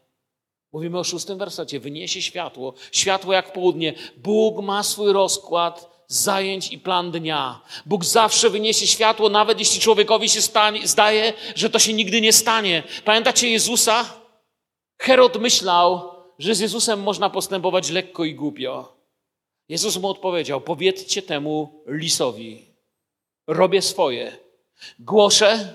Mówimy 0.73 0.99
o 0.99 1.05
szóstym 1.05 1.39
wersecie. 1.39 1.81
Wyniesie 1.81 2.23
światło. 2.23 2.75
Światło 2.93 3.33
jak 3.33 3.53
południe. 3.53 3.95
Bóg 4.17 4.63
ma 4.63 4.83
swój 4.83 5.13
rozkład 5.13 6.05
zajęć 6.07 6.73
i 6.73 6.79
plan 6.79 7.11
dnia. 7.11 7.61
Bóg 7.87 8.05
zawsze 8.05 8.51
wyniesie 8.51 8.87
światło, 8.87 9.29
nawet 9.29 9.59
jeśli 9.59 9.81
człowiekowi 9.81 10.29
się 10.29 10.43
stanie, 10.43 10.89
zdaje, 10.89 11.33
że 11.55 11.71
to 11.71 11.79
się 11.79 11.93
nigdy 11.93 12.21
nie 12.21 12.33
stanie. 12.33 12.83
Pamiętacie 13.05 13.49
Jezusa? 13.49 14.24
Herod 15.05 15.41
myślał, 15.41 16.15
że 16.39 16.55
z 16.55 16.61
Jezusem 16.61 17.03
można 17.03 17.31
postępować 17.31 17.91
lekko 17.91 18.25
i 18.25 18.35
głupio. 18.35 18.97
Jezus 19.69 19.97
mu 19.97 20.09
odpowiedział: 20.09 20.61
Powiedzcie 20.61 21.23
temu 21.23 21.83
lisowi, 21.87 22.65
robię 23.47 23.83
swoje. 23.83 24.37
Głoszę. 24.99 25.75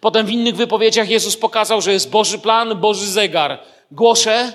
Potem 0.00 0.26
w 0.26 0.30
innych 0.30 0.56
wypowiedziach 0.56 1.10
Jezus 1.10 1.36
pokazał, 1.36 1.80
że 1.80 1.92
jest 1.92 2.10
Boży 2.10 2.38
plan, 2.38 2.80
Boży 2.80 3.06
zegar 3.06 3.62
głoszę, 3.90 4.52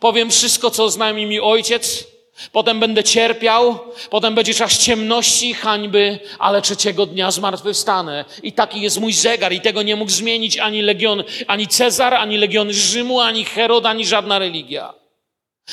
powiem 0.00 0.30
wszystko, 0.30 0.70
co 0.70 0.90
z 0.90 0.96
nami 0.96 1.26
mi 1.26 1.40
ojciec, 1.40 2.06
potem 2.52 2.80
będę 2.80 3.04
cierpiał, 3.04 3.78
potem 4.10 4.34
będzie 4.34 4.54
czas 4.54 4.78
ciemności, 4.78 5.54
hańby, 5.54 6.18
ale 6.38 6.62
trzeciego 6.62 7.06
dnia 7.06 7.30
zmartwychwstanę. 7.30 8.24
I 8.42 8.52
taki 8.52 8.80
jest 8.80 9.00
mój 9.00 9.12
zegar 9.12 9.52
i 9.52 9.60
tego 9.60 9.82
nie 9.82 9.96
mógł 9.96 10.10
zmienić 10.10 10.58
ani 10.58 10.82
legion, 10.82 11.24
ani 11.46 11.68
Cezar, 11.68 12.14
ani 12.14 12.38
legiony 12.38 12.74
Rzymu, 12.74 13.20
ani 13.20 13.44
Herod, 13.44 13.86
ani 13.86 14.06
żadna 14.06 14.38
religia. 14.38 14.94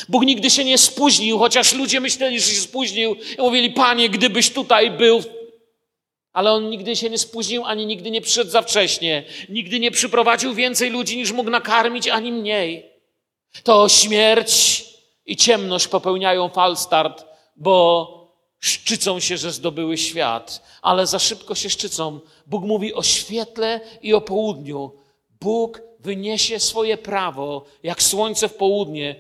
Bóg 0.10 0.26
nigdy 0.26 0.50
się 0.50 0.64
nie 0.64 0.78
spóźnił, 0.78 1.40
chociaż 1.40 1.74
ludzie 1.74 2.00
myśleli, 2.00 2.40
że 2.40 2.52
się 2.52 2.62
spóźnił 2.62 3.16
i 3.38 3.42
mówili, 3.42 3.70
Panie, 3.72 4.10
gdybyś 4.10 4.50
tutaj 4.50 4.92
był. 4.92 5.24
Ale 6.34 6.52
on 6.52 6.70
nigdy 6.70 6.96
się 6.96 7.10
nie 7.10 7.18
spóźnił, 7.18 7.66
ani 7.66 7.86
nigdy 7.86 8.12
nie 8.12 8.22
przyszedł 8.22 8.52
za 8.52 8.62
wcześnie. 8.62 9.24
Nigdy 9.50 9.80
nie 9.80 9.92
przyprowadził 9.92 10.54
więcej 10.54 10.90
ludzi, 10.90 11.18
niż 11.18 11.32
mógł 11.32 11.50
nakarmić, 11.50 12.08
ani 12.08 12.32
mniej 12.32 12.94
to 13.64 13.90
śmierć 13.90 14.84
i 15.26 15.38
ciemność 15.38 15.88
popełniają 15.88 16.50
falstart, 16.50 17.26
bo 17.56 18.10
szczycą 18.60 19.20
się, 19.20 19.38
że 19.38 19.52
zdobyły 19.52 19.98
świat, 19.98 20.64
ale 20.82 21.08
za 21.08 21.20
szybko 21.20 21.56
się 21.56 21.70
szczycą. 21.70 22.20
Bóg 22.48 22.64
mówi 22.64 22.94
o 22.94 23.04
świetle 23.04 23.82
i 24.02 24.14
o 24.14 24.22
południu. 24.22 24.92
Bóg 25.42 25.82
wyniesie 26.00 26.60
swoje 26.60 26.98
prawo, 26.98 27.66
jak 27.84 28.04
słońce 28.04 28.50
w 28.50 28.56
południe. 28.56 29.16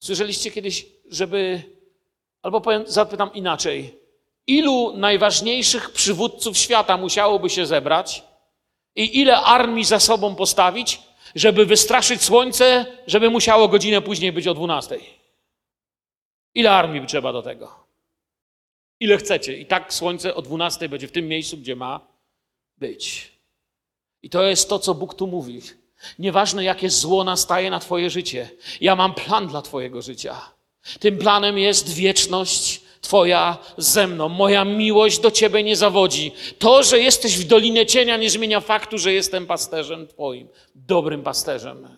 Słyszeliście 0.00 0.50
kiedyś, 0.50 0.86
żeby, 1.10 1.62
albo 2.42 2.60
powiem, 2.60 2.84
zapytam 2.86 3.34
inaczej. 3.34 3.98
Ilu 4.46 4.96
najważniejszych 4.96 5.90
przywódców 5.90 6.58
świata 6.58 6.96
musiałoby 6.96 7.50
się 7.50 7.66
zebrać 7.66 8.24
i 8.96 9.20
ile 9.20 9.36
armii 9.36 9.84
za 9.84 10.00
sobą 10.00 10.34
postawić, 10.34 11.00
żeby 11.34 11.66
wystraszyć 11.66 12.22
słońce, 12.22 12.86
żeby 13.06 13.30
musiało 13.30 13.68
godzinę 13.68 14.02
później 14.02 14.32
być 14.32 14.46
o 14.46 14.54
12. 14.54 14.98
Ile 16.54 16.70
armii 16.70 17.06
trzeba 17.06 17.32
do 17.32 17.42
tego? 17.42 17.86
Ile 19.00 19.16
chcecie? 19.16 19.58
I 19.58 19.66
tak 19.66 19.94
słońce 19.94 20.34
o 20.34 20.42
12 20.42 20.88
będzie 20.88 21.08
w 21.08 21.12
tym 21.12 21.28
miejscu, 21.28 21.56
gdzie 21.56 21.76
ma 21.76 22.00
być. 22.78 23.32
I 24.22 24.30
to 24.30 24.42
jest 24.42 24.68
to, 24.68 24.78
co 24.78 24.94
Bóg 24.94 25.14
tu 25.14 25.26
mówi. 25.26 25.62
Nieważne, 26.18 26.64
jakie 26.64 26.90
zło 26.90 27.24
nastaje 27.24 27.70
na 27.70 27.80
Twoje 27.80 28.10
życie, 28.10 28.50
ja 28.80 28.96
mam 28.96 29.14
plan 29.14 29.46
dla 29.46 29.62
Twojego 29.62 30.02
życia. 30.02 30.40
Tym 31.00 31.18
planem 31.18 31.58
jest 31.58 31.94
wieczność, 31.94 32.80
Twoja 33.00 33.58
ze 33.76 34.06
mną. 34.06 34.28
Moja 34.28 34.64
miłość 34.64 35.18
do 35.18 35.30
Ciebie 35.30 35.62
nie 35.62 35.76
zawodzi. 35.76 36.32
To, 36.58 36.82
że 36.82 36.98
jesteś 36.98 37.38
w 37.38 37.46
Dolinie 37.46 37.86
Cienia, 37.86 38.16
nie 38.16 38.30
zmienia 38.30 38.60
faktu, 38.60 38.98
że 38.98 39.12
jestem 39.12 39.46
pasterzem 39.46 40.06
Twoim, 40.06 40.48
dobrym 40.74 41.22
pasterzem. 41.22 41.88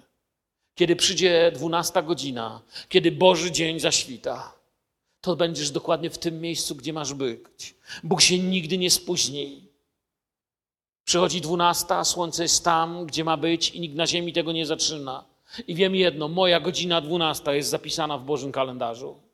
Kiedy 0.75 0.97
przyjdzie 0.97 1.53
dwunasta 1.55 2.03
godzina, 2.03 2.63
kiedy 2.89 3.13
Boży 3.13 3.51
dzień 3.51 3.81
zaświta, 3.81 4.55
to 5.21 5.37
będziesz 5.37 5.71
dokładnie 5.71 6.11
w 6.11 6.19
tym 6.19 6.41
miejscu, 6.41 6.75
gdzie 6.75 6.93
masz 6.93 7.15
być. 7.15 7.75
Bóg 8.03 8.21
się 8.21 8.39
nigdy 8.39 8.79
nie 8.79 8.91
spóźni. 8.91 9.69
Przychodzi 11.05 11.41
dwunasta, 11.41 12.05
słońce 12.05 12.43
jest 12.43 12.65
tam, 12.65 13.07
gdzie 13.07 13.25
ma 13.25 13.37
być 13.37 13.71
i 13.71 13.81
nikt 13.81 13.97
na 13.97 14.07
ziemi 14.07 14.33
tego 14.33 14.53
nie 14.53 14.67
zaczyna. 14.67 15.25
I 15.67 15.75
wiem 15.75 15.95
jedno, 15.95 16.29
moja 16.29 16.61
godzina 16.61 17.01
dwunasta 17.01 17.55
jest 17.55 17.71
zapisana 17.71 18.19
w 18.19 18.25
Bożym 18.25 18.53
kalendarzu. 18.53 19.28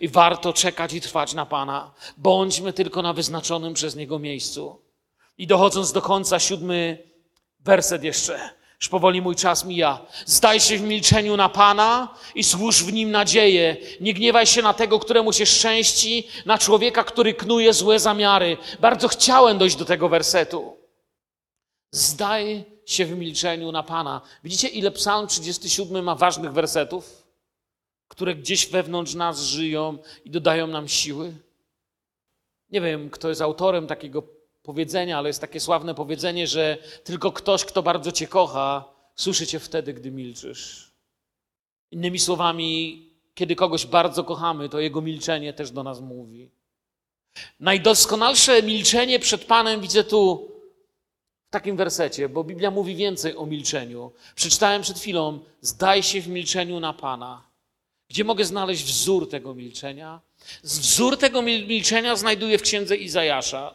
I 0.00 0.08
warto 0.08 0.52
czekać 0.52 0.92
i 0.92 1.00
trwać 1.00 1.34
na 1.34 1.46
Pana. 1.46 1.94
Bądźmy 2.16 2.72
tylko 2.72 3.02
na 3.02 3.12
wyznaczonym 3.12 3.74
przez 3.74 3.96
Niego 3.96 4.18
miejscu. 4.18 4.82
I 5.38 5.46
dochodząc 5.46 5.92
do 5.92 6.02
końca, 6.02 6.38
siódmy 6.38 6.98
werset 7.60 8.04
jeszcze. 8.04 8.50
Już 8.80 8.88
powoli 8.88 9.22
mój 9.22 9.36
czas 9.36 9.64
mija. 9.64 10.06
Zdaj 10.26 10.60
się 10.60 10.78
w 10.78 10.82
milczeniu 10.82 11.36
na 11.36 11.48
Pana 11.48 12.14
i 12.34 12.44
służ 12.44 12.84
w 12.84 12.92
nim 12.92 13.10
nadzieję. 13.10 13.76
Nie 14.00 14.14
gniewaj 14.14 14.46
się 14.46 14.62
na 14.62 14.74
tego, 14.74 14.98
któremu 14.98 15.32
się 15.32 15.46
szczęści, 15.46 16.28
na 16.46 16.58
człowieka, 16.58 17.04
który 17.04 17.34
knuje 17.34 17.72
złe 17.72 17.98
zamiary. 17.98 18.56
Bardzo 18.80 19.08
chciałem 19.08 19.58
dojść 19.58 19.76
do 19.76 19.84
tego 19.84 20.08
wersetu. 20.08 20.76
Zdaj 21.90 22.64
się 22.86 23.04
w 23.04 23.18
milczeniu 23.18 23.72
na 23.72 23.82
Pana. 23.82 24.20
Widzicie, 24.44 24.68
ile 24.68 24.90
Psalm 24.90 25.26
37 25.26 26.04
ma 26.04 26.14
ważnych 26.14 26.52
wersetów, 26.52 27.23
które 28.14 28.34
gdzieś 28.34 28.66
wewnątrz 28.66 29.14
nas 29.14 29.42
żyją 29.42 29.98
i 30.24 30.30
dodają 30.30 30.66
nam 30.66 30.88
siły? 30.88 31.32
Nie 32.70 32.80
wiem, 32.80 33.10
kto 33.10 33.28
jest 33.28 33.40
autorem 33.40 33.86
takiego 33.86 34.22
powiedzenia, 34.62 35.18
ale 35.18 35.28
jest 35.28 35.40
takie 35.40 35.60
sławne 35.60 35.94
powiedzenie, 35.94 36.46
że 36.46 36.78
tylko 37.04 37.32
ktoś, 37.32 37.64
kto 37.64 37.82
bardzo 37.82 38.12
Cię 38.12 38.26
kocha, 38.26 38.84
słyszy 39.16 39.46
Cię 39.46 39.60
wtedy, 39.60 39.94
gdy 39.94 40.10
milczysz. 40.10 40.90
Innymi 41.90 42.18
słowami, 42.18 43.02
kiedy 43.34 43.56
kogoś 43.56 43.86
bardzo 43.86 44.24
kochamy, 44.24 44.68
to 44.68 44.80
jego 44.80 45.00
milczenie 45.00 45.52
też 45.52 45.70
do 45.70 45.82
nas 45.82 46.00
mówi. 46.00 46.50
Najdoskonalsze 47.60 48.62
milczenie 48.62 49.18
przed 49.18 49.44
Panem 49.44 49.80
widzę 49.80 50.04
tu 50.04 50.50
w 51.48 51.50
takim 51.50 51.76
wersecie, 51.76 52.28
bo 52.28 52.44
Biblia 52.44 52.70
mówi 52.70 52.96
więcej 52.96 53.36
o 53.36 53.46
milczeniu. 53.46 54.12
Przeczytałem 54.34 54.82
przed 54.82 54.98
chwilą: 54.98 55.40
Zdaj 55.60 56.02
się 56.02 56.20
w 56.20 56.28
milczeniu 56.28 56.80
na 56.80 56.92
Pana. 56.92 57.53
Gdzie 58.08 58.24
mogę 58.24 58.44
znaleźć 58.44 58.84
wzór 58.84 59.28
tego 59.30 59.54
milczenia? 59.54 60.20
Wzór 60.62 61.16
tego 61.16 61.42
milczenia 61.42 62.16
znajduję 62.16 62.58
w 62.58 62.62
księdze 62.62 62.96
Izajasza. 62.96 63.74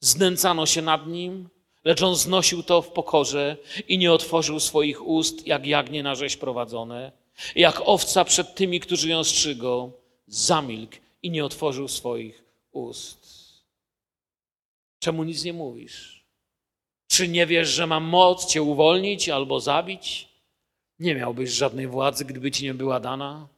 Znęcano 0.00 0.66
się 0.66 0.82
nad 0.82 1.06
nim, 1.06 1.48
lecz 1.84 2.02
on 2.02 2.16
znosił 2.16 2.62
to 2.62 2.82
w 2.82 2.92
pokorze 2.92 3.56
i 3.88 3.98
nie 3.98 4.12
otworzył 4.12 4.60
swoich 4.60 5.06
ust, 5.06 5.46
jak 5.46 5.66
jagnie 5.66 6.02
na 6.02 6.14
rzeź 6.14 6.36
prowadzone. 6.36 7.12
Jak 7.54 7.82
owca 7.84 8.24
przed 8.24 8.54
tymi, 8.54 8.80
którzy 8.80 9.08
ją 9.08 9.24
strzygą, 9.24 9.92
zamilkł 10.26 10.96
i 11.22 11.30
nie 11.30 11.44
otworzył 11.44 11.88
swoich 11.88 12.44
ust. 12.72 13.32
Czemu 14.98 15.24
nic 15.24 15.44
nie 15.44 15.52
mówisz? 15.52 16.24
Czy 17.08 17.28
nie 17.28 17.46
wiesz, 17.46 17.68
że 17.68 17.86
mam 17.86 18.04
moc 18.04 18.46
cię 18.46 18.62
uwolnić 18.62 19.28
albo 19.28 19.60
zabić? 19.60 20.28
Nie 21.02 21.14
miałbyś 21.14 21.50
żadnej 21.50 21.86
władzy, 21.86 22.24
gdyby 22.24 22.50
ci 22.50 22.64
nie 22.64 22.74
była 22.74 23.00
dana. 23.00 23.48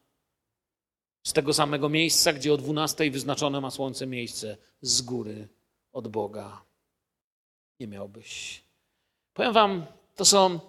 Z 1.27 1.33
tego 1.33 1.53
samego 1.53 1.89
miejsca, 1.89 2.33
gdzie 2.33 2.53
o 2.53 2.57
dwunastej 2.57 3.11
wyznaczone 3.11 3.61
ma 3.61 3.71
słońce 3.71 4.07
miejsce, 4.07 4.57
z 4.81 5.01
góry 5.01 5.47
od 5.93 6.07
Boga. 6.07 6.61
Nie 7.79 7.87
miałbyś. 7.87 8.61
Powiem 9.33 9.53
Wam, 9.53 9.85
to 10.15 10.25
są 10.25 10.59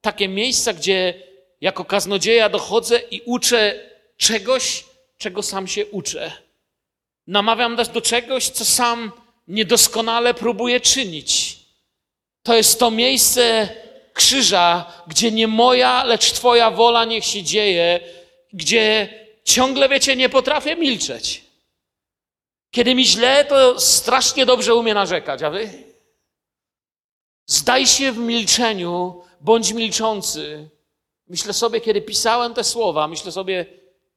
takie 0.00 0.28
miejsca, 0.28 0.72
gdzie 0.72 1.22
jako 1.60 1.84
kaznodzieja 1.84 2.48
dochodzę 2.48 2.98
i 2.98 3.20
uczę 3.20 3.90
czegoś, 4.16 4.84
czego 5.18 5.42
sam 5.42 5.66
się 5.66 5.86
uczę. 5.86 6.32
Namawiam 7.26 7.74
nas 7.74 7.92
do 7.92 8.00
czegoś, 8.00 8.48
co 8.48 8.64
sam 8.64 9.12
niedoskonale 9.48 10.34
próbuję 10.34 10.80
czynić. 10.80 11.58
To 12.42 12.54
jest 12.56 12.78
to 12.78 12.90
miejsce 12.90 13.68
krzyża, 14.14 14.92
gdzie 15.06 15.30
nie 15.30 15.48
moja, 15.48 16.04
lecz 16.04 16.32
Twoja 16.32 16.70
wola 16.70 17.04
niech 17.04 17.24
się 17.24 17.42
dzieje, 17.42 18.00
gdzie 18.52 19.08
ciągle, 19.44 19.88
wiecie, 19.88 20.16
nie 20.16 20.28
potrafię 20.28 20.76
milczeć. 20.76 21.44
Kiedy 22.70 22.94
mi 22.94 23.06
źle, 23.06 23.44
to 23.44 23.80
strasznie 23.80 24.46
dobrze 24.46 24.74
umie 24.74 24.94
narzekać, 24.94 25.42
a 25.42 25.50
wy? 25.50 25.70
Zdaj 27.46 27.86
się 27.86 28.12
w 28.12 28.18
milczeniu, 28.18 29.22
bądź 29.40 29.72
milczący. 29.72 30.68
Myślę 31.28 31.52
sobie, 31.52 31.80
kiedy 31.80 32.02
pisałem 32.02 32.54
te 32.54 32.64
słowa, 32.64 33.08
myślę 33.08 33.32
sobie, 33.32 33.66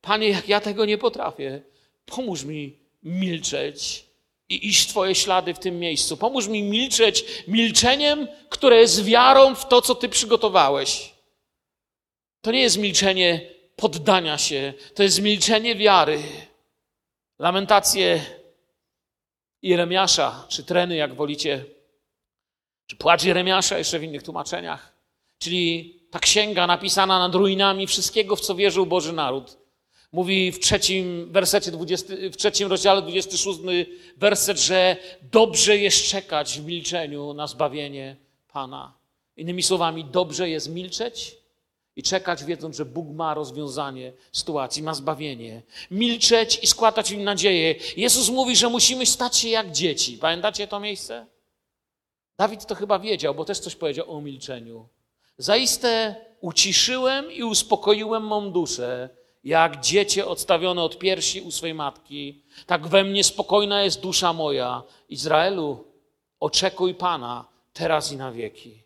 Panie, 0.01 0.29
jak 0.29 0.49
ja 0.49 0.61
tego 0.61 0.85
nie 0.85 0.97
potrafię, 0.97 1.61
pomóż 2.05 2.43
mi 2.43 2.79
milczeć 3.03 4.04
i 4.49 4.67
iść 4.67 4.89
Twoje 4.89 5.15
ślady 5.15 5.53
w 5.53 5.59
tym 5.59 5.79
miejscu. 5.79 6.17
Pomóż 6.17 6.47
mi 6.47 6.63
milczeć 6.63 7.25
milczeniem, 7.47 8.27
które 8.49 8.75
jest 8.75 9.03
wiarą 9.03 9.55
w 9.55 9.67
to, 9.67 9.81
co 9.81 9.95
Ty 9.95 10.09
przygotowałeś. 10.09 11.13
To 12.41 12.51
nie 12.51 12.61
jest 12.61 12.77
milczenie 12.77 13.41
poddania 13.75 14.37
się, 14.37 14.73
to 14.95 15.03
jest 15.03 15.21
milczenie 15.21 15.75
wiary. 15.75 16.23
Lamentacje 17.39 18.25
Jeremiasza, 19.61 20.45
czy 20.49 20.63
treny, 20.63 20.95
jak 20.95 21.15
wolicie, 21.15 21.65
czy 22.87 22.95
płacz 22.95 23.23
Jeremiasza, 23.23 23.77
jeszcze 23.77 23.99
w 23.99 24.03
innych 24.03 24.23
tłumaczeniach, 24.23 24.95
czyli 25.39 25.95
ta 26.11 26.19
księga 26.19 26.67
napisana 26.67 27.19
nad 27.19 27.35
ruinami 27.35 27.87
wszystkiego, 27.87 28.35
w 28.35 28.41
co 28.41 28.55
wierzył 28.55 28.85
Boży 28.85 29.13
naród. 29.13 29.57
Mówi 30.15 30.51
w 30.51 30.59
trzecim 30.59 31.31
wersecie, 31.31 31.71
20, 31.71 32.13
w 32.31 32.37
trzecim 32.37 32.69
rozdziale 32.69 33.01
26 33.01 33.59
werset, 34.17 34.59
że 34.59 34.97
dobrze 35.21 35.77
jest 35.77 36.03
czekać 36.03 36.59
w 36.59 36.65
milczeniu 36.65 37.33
na 37.33 37.47
zbawienie 37.47 38.15
Pana. 38.47 38.93
Innymi 39.37 39.63
słowami, 39.63 40.05
dobrze 40.05 40.49
jest 40.49 40.69
milczeć 40.69 41.37
i 41.95 42.03
czekać, 42.03 42.43
wiedząc, 42.43 42.75
że 42.75 42.85
Bóg 42.85 43.07
ma 43.09 43.33
rozwiązanie 43.33 44.13
sytuacji, 44.31 44.83
ma 44.83 44.93
zbawienie. 44.93 45.61
Milczeć 45.91 46.59
i 46.63 46.67
składać 46.67 47.11
im 47.11 47.23
nadzieję. 47.23 47.75
Jezus 47.97 48.29
mówi, 48.29 48.55
że 48.55 48.69
musimy 48.69 49.05
stać 49.05 49.37
się 49.37 49.49
jak 49.49 49.71
dzieci. 49.71 50.17
Pamiętacie 50.17 50.67
to 50.67 50.79
miejsce? 50.79 51.25
Dawid 52.37 52.65
to 52.65 52.75
chyba 52.75 52.99
wiedział, 52.99 53.35
bo 53.35 53.45
też 53.45 53.59
coś 53.59 53.75
powiedział 53.75 54.11
o 54.11 54.21
milczeniu. 54.21 54.87
Zaiste 55.37 56.15
uciszyłem 56.41 57.31
i 57.31 57.43
uspokoiłem 57.43 58.23
mą 58.23 58.51
duszę, 58.51 59.09
jak 59.45 59.81
dziecię 59.81 60.25
odstawione 60.25 60.83
od 60.83 60.99
piersi 60.99 61.41
u 61.41 61.51
swej 61.51 61.73
matki. 61.73 62.43
Tak 62.65 62.87
we 62.87 63.03
mnie 63.03 63.23
spokojna 63.23 63.83
jest 63.83 64.01
dusza 64.01 64.33
moja. 64.33 64.83
Izraelu, 65.09 65.85
oczekuj 66.39 66.95
Pana 66.95 67.47
teraz 67.73 68.11
i 68.11 68.17
na 68.17 68.31
wieki. 68.31 68.83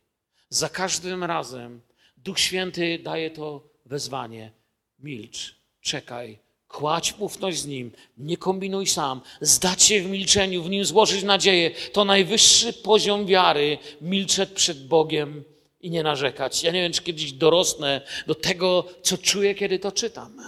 Za 0.49 0.69
każdym 0.69 1.23
razem 1.23 1.81
Duch 2.17 2.39
Święty 2.39 2.99
daje 3.03 3.31
to 3.31 3.63
wezwanie. 3.85 4.51
Milcz, 4.99 5.55
czekaj, 5.81 6.39
kładź 6.67 7.13
ufność 7.19 7.59
z 7.59 7.65
Nim, 7.65 7.91
nie 8.17 8.37
kombinuj 8.37 8.87
sam, 8.87 9.21
zdać 9.41 9.83
się 9.83 10.01
w 10.01 10.09
milczeniu, 10.09 10.63
w 10.63 10.69
Nim 10.69 10.85
złożyć 10.85 11.23
nadzieję. 11.23 11.71
To 11.93 12.05
najwyższy 12.05 12.73
poziom 12.73 13.25
wiary, 13.25 13.77
milczeć 14.01 14.49
przed 14.49 14.87
Bogiem 14.87 15.43
i 15.81 15.89
nie 15.89 16.03
narzekać. 16.03 16.63
Ja 16.63 16.71
nie 16.71 16.81
wiem, 16.81 16.93
czy 16.93 17.01
kiedyś 17.01 17.31
dorosnę 17.31 18.01
do 18.27 18.35
tego, 18.35 18.85
co 19.01 19.17
czuję, 19.17 19.55
kiedy 19.55 19.79
to 19.79 19.91
czytam. 19.91 20.41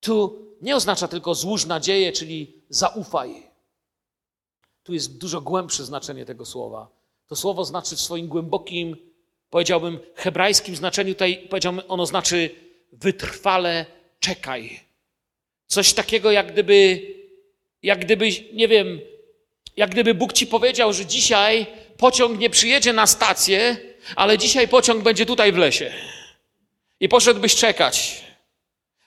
Tu 0.00 0.46
nie 0.62 0.76
oznacza 0.76 1.08
tylko 1.08 1.34
złóż 1.34 1.66
nadzieję, 1.66 2.12
czyli 2.12 2.62
zaufaj. 2.68 3.42
Tu 4.82 4.94
jest 4.94 5.18
dużo 5.18 5.40
głębsze 5.40 5.84
znaczenie 5.84 6.24
tego 6.24 6.46
słowa. 6.46 6.88
To 7.26 7.36
słowo 7.36 7.64
znaczy 7.64 7.96
w 7.96 8.00
swoim 8.00 8.28
głębokim, 8.28 8.96
powiedziałbym, 9.50 9.98
hebrajskim 10.14 10.76
znaczeniu, 10.76 11.14
tutaj 11.14 11.46
powiedziałbym, 11.50 11.84
ono 11.88 12.06
znaczy 12.06 12.50
wytrwale 12.92 13.86
czekaj. 14.20 14.80
Coś 15.66 15.92
takiego, 15.92 16.30
jak 16.30 16.52
gdyby, 16.52 17.00
jak 17.82 18.04
gdyby, 18.04 18.28
nie 18.52 18.68
wiem, 18.68 19.00
jak 19.76 19.90
gdyby 19.90 20.14
Bóg 20.14 20.32
ci 20.32 20.46
powiedział, 20.46 20.92
że 20.92 21.06
dzisiaj 21.06 21.66
pociąg 21.98 22.38
nie 22.38 22.50
przyjedzie 22.50 22.92
na 22.92 23.06
stację, 23.06 23.76
ale 24.16 24.38
dzisiaj 24.38 24.68
pociąg 24.68 25.02
będzie 25.02 25.26
tutaj 25.26 25.52
w 25.52 25.56
lesie. 25.56 25.92
I 27.00 27.08
poszedłbyś 27.08 27.56
czekać. 27.56 28.24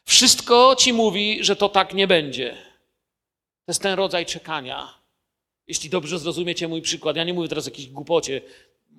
Wszystko 0.05 0.75
ci 0.79 0.93
mówi, 0.93 1.43
że 1.43 1.55
to 1.55 1.69
tak 1.69 1.93
nie 1.93 2.07
będzie. 2.07 2.49
To 3.65 3.71
jest 3.71 3.81
ten 3.81 3.93
rodzaj 3.93 4.25
czekania. 4.25 4.93
Jeśli 5.67 5.89
dobrze 5.89 6.19
zrozumiecie 6.19 6.67
mój 6.67 6.81
przykład, 6.81 7.15
ja 7.15 7.23
nie 7.23 7.33
mówię 7.33 7.47
teraz 7.47 7.67
o 7.67 7.69
jakiejś 7.69 7.89
głupocie, 7.89 8.41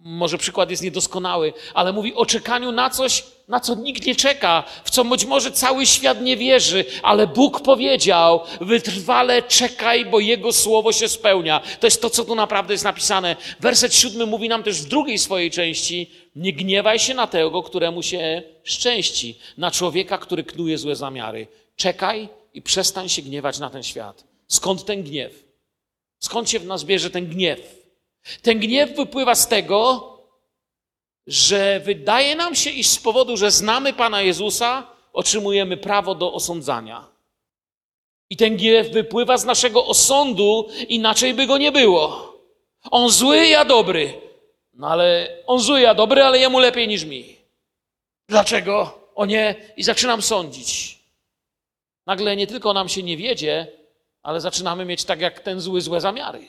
może 0.05 0.39
przykład 0.39 0.71
jest 0.71 0.83
niedoskonały, 0.83 1.53
ale 1.75 1.93
mówi 1.93 2.15
o 2.15 2.27
czekaniu 2.27 2.73
na 2.73 2.91
coś, 2.91 3.25
na 3.49 3.61
co 3.61 3.75
nikt 3.75 4.07
nie 4.07 4.17
czeka, 4.17 4.65
w 4.85 4.91
co 4.91 5.05
być 5.05 5.25
może 5.25 5.53
cały 5.53 5.87
świat 5.87 6.23
nie 6.23 6.37
wierzy, 6.37 6.85
ale 7.03 7.27
Bóg 7.27 7.61
powiedział: 7.61 8.41
wytrwale 8.61 9.43
czekaj, 9.43 10.07
bo 10.07 10.21
Jego 10.21 10.53
słowo 10.53 10.93
się 10.93 11.09
spełnia. 11.09 11.61
To 11.81 11.87
jest 11.87 12.03
to, 12.03 12.11
co 12.11 12.25
tu 12.25 12.35
naprawdę 12.35 12.75
jest 12.75 12.85
napisane. 12.85 13.37
Werset 13.61 13.95
siódmy 13.95 14.27
mówi 14.27 14.49
nam 14.49 14.63
też 14.63 14.83
w 14.83 14.89
drugiej 14.89 15.19
swojej 15.19 15.51
części: 15.51 16.11
nie 16.37 16.53
gniewaj 16.53 16.99
się 16.99 17.15
na 17.15 17.27
tego, 17.27 17.63
któremu 17.63 18.03
się 18.03 18.43
szczęści, 18.65 19.39
na 19.59 19.71
człowieka, 19.71 20.19
który 20.19 20.45
knuje 20.45 20.79
złe 20.79 20.97
zamiary. 20.97 21.47
Czekaj 21.77 22.29
i 22.55 22.63
przestań 22.63 23.09
się 23.09 23.23
gniewać 23.23 23.59
na 23.59 23.71
ten 23.71 23.83
świat. 23.83 24.25
Skąd 24.49 24.85
ten 24.85 25.03
gniew? 25.03 25.45
Skąd 26.19 26.51
się 26.51 26.59
w 26.59 26.67
nas 26.67 26.85
bierze 26.85 27.11
ten 27.11 27.27
gniew? 27.27 27.82
Ten 28.43 28.59
gniew 28.59 28.97
wypływa 28.97 29.35
z 29.35 29.49
tego, 29.49 30.09
że 31.27 31.81
wydaje 31.81 32.37
nam 32.37 32.55
się, 32.55 32.71
iż 32.71 32.89
z 32.89 32.99
powodu, 32.99 33.37
że 33.37 33.51
znamy 33.51 33.93
Pana 33.93 34.23
Jezusa, 34.23 34.87
otrzymujemy 35.13 35.77
prawo 35.77 36.15
do 36.15 36.33
osądzania. 36.33 37.07
I 38.31 38.37
ten 38.37 38.57
gniew 38.57 38.91
wypływa 38.91 39.37
z 39.37 39.45
naszego 39.45 39.87
osądu, 39.87 40.69
inaczej 40.89 41.35
by 41.35 41.47
go 41.47 41.59
nie 41.59 41.73
było. 41.73 42.33
On 42.91 43.11
zły, 43.11 43.47
ja 43.47 43.65
dobry. 43.65 44.21
No 44.75 44.89
ale 44.89 45.39
on 45.47 45.61
zuja 45.61 45.95
dobry, 45.95 46.23
ale 46.23 46.39
jemu 46.39 46.59
lepiej 46.59 46.89
niż 46.89 47.05
mi. 47.05 47.37
Dlaczego? 48.29 48.99
O 49.15 49.27
nie. 49.27 49.55
I 49.77 49.83
zaczynam 49.83 50.23
sądzić. 50.23 50.99
Nagle 52.07 52.37
nie 52.37 52.47
tylko 52.47 52.73
nam 52.73 52.89
się 52.89 53.03
nie 53.03 53.17
wiedzie, 53.17 53.67
ale 54.23 54.41
zaczynamy 54.41 54.85
mieć 54.85 55.05
tak 55.05 55.21
jak 55.21 55.41
ten 55.41 55.61
zły 55.61 55.81
złe 55.81 56.01
zamiary. 56.01 56.47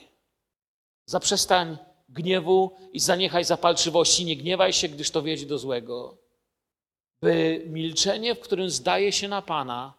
Zaprzestań 1.06 1.78
gniewu 2.08 2.76
i 2.92 3.00
zaniechaj 3.00 3.44
zapalczywości. 3.44 4.24
Nie 4.24 4.36
gniewaj 4.36 4.72
się, 4.72 4.88
gdyż 4.88 5.10
to 5.10 5.22
wiedzie 5.22 5.46
do 5.46 5.58
złego. 5.58 6.16
By 7.20 7.64
milczenie, 7.66 8.34
w 8.34 8.40
którym 8.40 8.70
zdaje 8.70 9.12
się 9.12 9.28
na 9.28 9.42
Pana, 9.42 9.94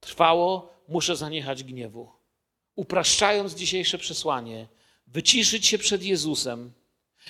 trwało, 0.00 0.72
muszę 0.88 1.16
zaniechać 1.16 1.64
gniewu. 1.64 2.10
Upraszczając 2.76 3.54
dzisiejsze 3.54 3.98
przesłanie, 3.98 4.66
wyciszyć 5.06 5.66
się 5.66 5.78
przed 5.78 6.02
Jezusem, 6.02 6.72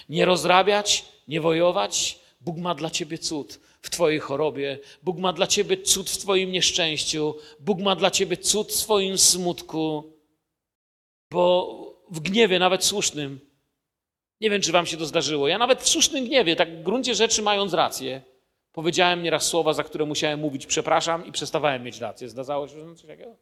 nie 0.09 0.25
rozrabiać, 0.25 1.05
nie 1.29 1.41
wojować. 1.41 2.19
Bóg 2.41 2.57
ma 2.57 2.75
dla 2.75 2.91
ciebie 2.91 3.19
cud 3.19 3.61
w 3.83 3.91
Twojej 3.91 4.21
chorobie, 4.21 4.79
Bóg 5.03 5.19
ma 5.19 5.33
dla 5.33 5.47
ciebie 5.47 5.83
cud 5.83 6.11
w 6.11 6.19
Twoim 6.19 6.53
nieszczęściu, 6.53 7.35
Bóg 7.61 7.79
ma 7.81 7.97
dla 7.97 8.11
ciebie 8.11 8.37
cud 8.37 8.69
w 8.69 8.77
swoim 8.77 9.19
smutku, 9.19 10.13
bo 11.31 11.88
w 12.11 12.21
gniewie, 12.21 12.59
nawet 12.59 12.85
słusznym, 12.85 13.41
nie 14.41 14.51
wiem, 14.51 14.63
czy 14.63 14.73
Wam 14.73 14.87
się 14.87 14.97
to 14.97 15.07
zdarzyło. 15.07 15.49
Ja 15.49 15.59
nawet 15.59 15.83
w 15.83 15.89
słusznym 15.89 16.25
gniewie, 16.25 16.57
tak 16.57 16.79
w 16.79 16.83
gruncie 16.83 17.15
rzeczy 17.15 17.43
mając 17.43 17.75
rację, 17.75 18.23
powiedziałem 18.73 19.23
nieraz 19.23 19.47
słowa, 19.47 19.73
za 19.73 19.85
które 19.85 20.07
musiałem 20.07 20.41
mówić 20.41 20.67
przepraszam 20.67 21.27
i 21.27 21.33
przestawałem 21.33 21.83
mieć 21.83 22.01
rację. 22.01 22.29
Zdarzało 22.29 22.69
się 22.69 22.97
coś 22.97 23.07
takiego? 23.07 23.37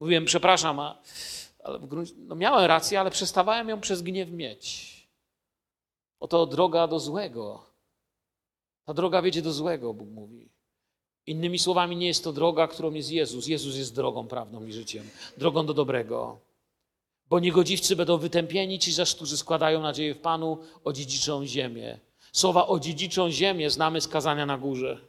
Mówiłem 0.00 0.24
przepraszam, 0.24 0.80
a, 0.80 1.02
ale 1.64 1.78
w 1.78 1.86
gruncie, 1.86 2.14
no 2.18 2.34
miałem 2.34 2.64
rację, 2.64 3.00
ale 3.00 3.10
przestawałem 3.10 3.68
ją 3.68 3.80
przez 3.80 4.02
gniew 4.02 4.30
mieć. 4.30 4.90
Oto 6.20 6.46
droga 6.46 6.86
do 6.86 7.00
złego. 7.00 7.64
Ta 8.84 8.94
droga 8.94 9.22
wiedzie 9.22 9.42
do 9.42 9.52
złego, 9.52 9.94
Bóg 9.94 10.08
mówi. 10.08 10.48
Innymi 11.26 11.58
słowami, 11.58 11.96
nie 11.96 12.06
jest 12.06 12.24
to 12.24 12.32
droga, 12.32 12.68
którą 12.68 12.92
jest 12.92 13.10
Jezus. 13.10 13.46
Jezus 13.46 13.76
jest 13.76 13.94
drogą, 13.94 14.28
prawdą 14.28 14.66
i 14.66 14.72
życiem. 14.72 15.10
Drogą 15.36 15.66
do 15.66 15.74
dobrego. 15.74 16.49
Bo 17.30 17.40
niegodziwcy 17.40 17.96
będą 17.96 18.18
wytępieni, 18.18 18.78
ci 18.78 18.92
zaś, 18.92 19.14
którzy 19.14 19.36
składają 19.36 19.82
nadzieję 19.82 20.14
w 20.14 20.18
Panu, 20.18 20.58
odziedziczą 20.84 21.46
ziemię. 21.46 21.98
Słowa 22.32 22.66
odziedziczą 22.66 23.30
ziemię 23.30 23.70
znamy 23.70 24.00
z 24.00 24.08
kazania 24.08 24.46
na 24.46 24.58
górze. 24.58 25.00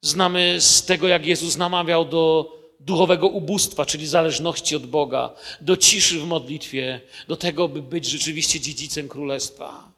Znamy 0.00 0.60
z 0.60 0.84
tego, 0.84 1.08
jak 1.08 1.26
Jezus 1.26 1.56
namawiał 1.56 2.04
do 2.04 2.52
duchowego 2.80 3.28
ubóstwa, 3.28 3.86
czyli 3.86 4.06
zależności 4.06 4.76
od 4.76 4.86
Boga, 4.86 5.34
do 5.60 5.76
ciszy 5.76 6.20
w 6.20 6.26
modlitwie, 6.26 7.00
do 7.28 7.36
tego, 7.36 7.68
by 7.68 7.82
być 7.82 8.06
rzeczywiście 8.06 8.60
dziedzicem 8.60 9.08
królestwa. 9.08 9.92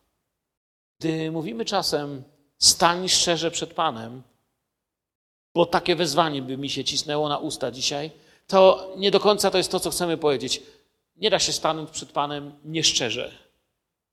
Gdy 1.01 1.31
mówimy 1.31 1.65
czasem, 1.65 2.23
stań 2.59 3.09
szczerze 3.09 3.51
przed 3.51 3.75
Panem, 3.75 4.23
bo 5.55 5.67
takie 5.67 5.97
wezwanie 5.97 6.43
by 6.43 6.57
mi 6.59 6.71
się 6.71 6.85
cisnęło 6.85 7.29
na 7.29 7.39
usta 7.39 7.71
dzisiaj, 7.71 8.11
to 8.47 8.93
nie 8.97 9.11
do 9.11 9.21
końca 9.21 9.51
to 9.51 9.59
jest 9.59 9.71
to, 9.71 9.81
co 9.81 9.91
chcemy 9.91 10.17
powiedzieć. 10.17 10.63
Nie 11.17 11.31
da 11.31 11.39
się 11.39 11.53
stanąć 11.53 11.91
przed 11.91 12.13
Panem 12.13 12.53
nieszczerze. 12.65 13.33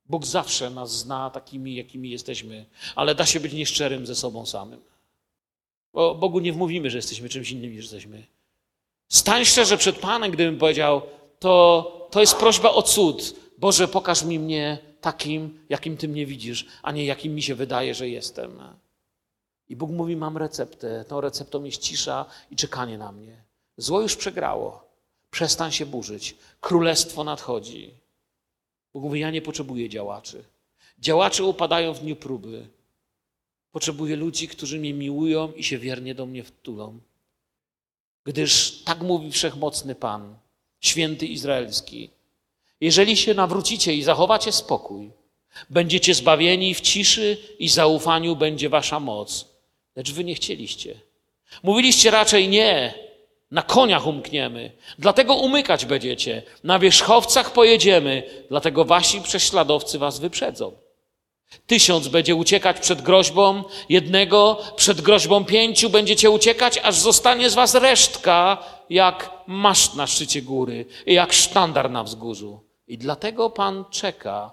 Bóg 0.06 0.26
zawsze 0.26 0.70
nas 0.70 0.98
zna 0.98 1.30
takimi, 1.30 1.74
jakimi 1.74 2.10
jesteśmy, 2.10 2.66
ale 2.94 3.14
da 3.14 3.26
się 3.26 3.40
być 3.40 3.52
nieszczerym 3.52 4.06
ze 4.06 4.14
sobą 4.14 4.46
samym. 4.46 4.80
Bo 5.92 6.14
Bogu 6.14 6.40
nie 6.40 6.52
wmówimy, 6.52 6.90
że 6.90 6.98
jesteśmy 6.98 7.28
czymś 7.28 7.50
innym 7.50 7.70
niż 7.70 7.82
jesteśmy. 7.82 8.26
Stań 9.08 9.44
szczerze 9.44 9.76
przed 9.76 9.98
Panem, 9.98 10.30
gdybym 10.30 10.58
powiedział, 10.58 11.02
to, 11.38 12.08
to 12.10 12.20
jest 12.20 12.36
prośba 12.36 12.70
o 12.70 12.82
cud. 12.82 13.34
Boże, 13.58 13.88
pokaż 13.88 14.24
mi 14.24 14.38
mnie 14.38 14.78
takim, 15.00 15.58
jakim 15.68 15.96
Ty 15.96 16.08
mnie 16.08 16.26
widzisz, 16.26 16.66
a 16.82 16.92
nie 16.92 17.04
jakim 17.04 17.34
mi 17.34 17.42
się 17.42 17.54
wydaje, 17.54 17.94
że 17.94 18.08
jestem. 18.08 18.62
I 19.68 19.76
Bóg 19.76 19.90
mówi, 19.90 20.16
mam 20.16 20.36
receptę. 20.36 21.04
Tą 21.08 21.20
receptą 21.20 21.64
jest 21.64 21.82
cisza 21.82 22.26
i 22.50 22.56
czekanie 22.56 22.98
na 22.98 23.12
mnie. 23.12 23.44
Zło 23.76 24.00
już 24.00 24.16
przegrało. 24.16 24.83
Przestań 25.34 25.72
się 25.72 25.86
burzyć. 25.86 26.34
Królestwo 26.60 27.24
nadchodzi. 27.24 27.90
Bóg 28.92 29.02
mówi, 29.02 29.20
ja 29.20 29.30
nie 29.30 29.42
potrzebuję 29.42 29.88
działaczy. 29.88 30.44
Działacze 30.98 31.44
upadają 31.44 31.94
w 31.94 32.00
dniu 32.00 32.16
próby. 32.16 32.68
Potrzebuję 33.72 34.16
ludzi, 34.16 34.48
którzy 34.48 34.78
mnie 34.78 34.94
miłują 34.94 35.52
i 35.52 35.64
się 35.64 35.78
wiernie 35.78 36.14
do 36.14 36.26
mnie 36.26 36.44
wtulą. 36.44 37.00
Gdyż 38.24 38.82
tak 38.84 39.00
mówi 39.00 39.32
wszechmocny 39.32 39.94
Pan, 39.94 40.36
święty 40.80 41.26
izraelski. 41.26 42.10
Jeżeli 42.80 43.16
się 43.16 43.34
nawrócicie 43.34 43.94
i 43.94 44.02
zachowacie 44.02 44.52
spokój, 44.52 45.10
będziecie 45.70 46.14
zbawieni 46.14 46.74
w 46.74 46.80
ciszy 46.80 47.38
i 47.58 47.68
zaufaniu 47.68 48.36
będzie 48.36 48.68
wasza 48.68 49.00
moc. 49.00 49.48
Lecz 49.96 50.12
wy 50.12 50.24
nie 50.24 50.34
chcieliście. 50.34 51.00
Mówiliście 51.62 52.10
raczej 52.10 52.48
nie, 52.48 53.03
na 53.54 53.62
koniach 53.62 54.06
umkniemy, 54.06 54.72
dlatego 54.98 55.34
umykać 55.34 55.86
będziecie, 55.86 56.42
na 56.64 56.78
wierzchowcach 56.78 57.52
pojedziemy, 57.52 58.22
dlatego 58.48 58.84
wasi 58.84 59.20
prześladowcy 59.20 59.98
was 59.98 60.18
wyprzedzą. 60.18 60.72
Tysiąc 61.66 62.08
będzie 62.08 62.34
uciekać 62.34 62.80
przed 62.80 63.02
groźbą 63.02 63.64
jednego, 63.88 64.58
przed 64.76 65.00
groźbą 65.00 65.44
pięciu 65.44 65.90
będziecie 65.90 66.30
uciekać, 66.30 66.80
aż 66.82 66.94
zostanie 66.94 67.50
z 67.50 67.54
was 67.54 67.74
resztka, 67.74 68.58
jak 68.90 69.30
maszt 69.46 69.94
na 69.94 70.06
szczycie 70.06 70.42
góry 70.42 70.86
i 71.06 71.14
jak 71.14 71.32
sztandar 71.32 71.90
na 71.90 72.04
wzgórzu. 72.04 72.60
I 72.88 72.98
dlatego 72.98 73.50
Pan 73.50 73.84
czeka, 73.90 74.52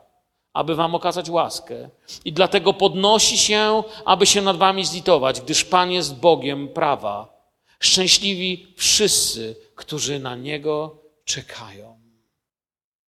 aby 0.54 0.76
wam 0.76 0.96
okazać 0.96 1.30
łaskę. 1.30 1.90
I 2.26 2.34
dlatego 2.34 2.74
podnosi 2.74 3.38
się, 3.38 3.84
aby 4.06 4.26
się 4.26 4.42
nad 4.42 4.58
wami 4.58 4.86
zlitować, 4.86 5.42
gdyż 5.42 5.66
Pan 5.66 5.92
jest 5.92 6.20
Bogiem 6.20 6.68
prawa. 6.68 7.41
Szczęśliwi 7.82 8.74
wszyscy, 8.78 9.56
którzy 9.76 10.20
na 10.20 10.36
Niego 10.36 11.04
czekają. 11.26 12.00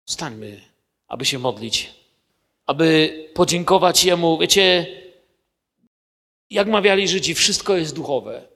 Stańmy, 0.07 0.61
aby 1.09 1.25
się 1.25 1.39
modlić, 1.39 1.91
aby 2.67 3.13
podziękować 3.35 4.05
Jemu. 4.05 4.39
Wiecie, 4.39 4.87
jak 6.51 6.69
mawiali 6.69 7.09
Żydzi, 7.09 7.35
wszystko 7.35 7.77
jest 7.77 7.95
duchowe. 7.95 8.49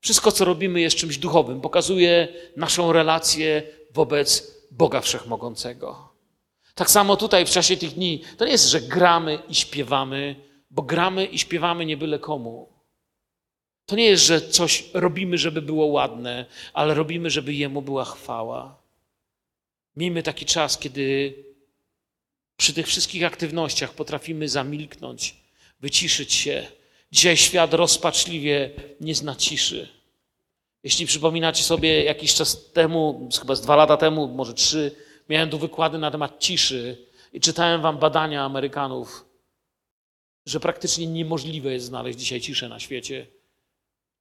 Wszystko, 0.00 0.32
co 0.32 0.44
robimy, 0.44 0.80
jest 0.80 0.96
czymś 0.96 1.18
duchowym. 1.18 1.60
Pokazuje 1.60 2.28
naszą 2.56 2.92
relację 2.92 3.62
wobec 3.90 4.54
Boga 4.70 5.00
Wszechmogącego. 5.00 6.08
Tak 6.74 6.90
samo 6.90 7.16
tutaj 7.16 7.46
w 7.46 7.50
czasie 7.50 7.76
tych 7.76 7.94
dni, 7.94 8.22
to 8.36 8.44
nie 8.44 8.52
jest, 8.52 8.68
że 8.68 8.80
gramy 8.80 9.38
i 9.48 9.54
śpiewamy, 9.54 10.36
bo 10.70 10.82
gramy 10.82 11.24
i 11.24 11.38
śpiewamy 11.38 11.86
nie 11.86 11.96
byle 11.96 12.18
komu. 12.18 12.75
To 13.86 13.96
nie 13.96 14.04
jest, 14.04 14.24
że 14.24 14.40
coś 14.40 14.84
robimy, 14.94 15.38
żeby 15.38 15.62
było 15.62 15.86
ładne, 15.86 16.46
ale 16.72 16.94
robimy, 16.94 17.30
żeby 17.30 17.54
Jemu 17.54 17.82
była 17.82 18.04
chwała. 18.04 18.82
Miejmy 19.96 20.22
taki 20.22 20.46
czas, 20.46 20.78
kiedy 20.78 21.34
przy 22.56 22.74
tych 22.74 22.86
wszystkich 22.86 23.24
aktywnościach 23.24 23.94
potrafimy 23.94 24.48
zamilknąć, 24.48 25.36
wyciszyć 25.80 26.32
się. 26.32 26.66
Dzisiaj 27.12 27.36
świat 27.36 27.74
rozpaczliwie 27.74 28.70
nie 29.00 29.14
zna 29.14 29.36
ciszy. 29.36 29.88
Jeśli 30.82 31.06
przypominacie 31.06 31.62
sobie 31.62 32.04
jakiś 32.04 32.34
czas 32.34 32.72
temu, 32.72 33.28
chyba 33.40 33.54
z 33.54 33.60
dwa 33.60 33.76
lata 33.76 33.96
temu, 33.96 34.28
może 34.28 34.54
trzy, 34.54 34.96
miałem 35.28 35.50
tu 35.50 35.58
wykłady 35.58 35.98
na 35.98 36.10
temat 36.10 36.38
ciszy 36.38 37.06
i 37.32 37.40
czytałem 37.40 37.82
wam 37.82 37.98
badania 37.98 38.44
Amerykanów, 38.44 39.24
że 40.46 40.60
praktycznie 40.60 41.06
niemożliwe 41.06 41.72
jest 41.72 41.86
znaleźć 41.86 42.18
dzisiaj 42.18 42.40
ciszę 42.40 42.68
na 42.68 42.80
świecie. 42.80 43.35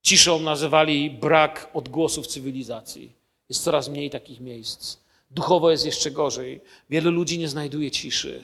Ciszą 0.05 0.39
nazywali 0.39 1.09
brak 1.09 1.69
odgłosów 1.73 2.27
cywilizacji. 2.27 3.11
Jest 3.49 3.63
coraz 3.63 3.89
mniej 3.89 4.09
takich 4.09 4.39
miejsc. 4.39 4.97
Duchowo 5.31 5.71
jest 5.71 5.85
jeszcze 5.85 6.11
gorzej. 6.11 6.61
Wielu 6.89 7.11
ludzi 7.11 7.39
nie 7.39 7.47
znajduje 7.49 7.91
ciszy. 7.91 8.43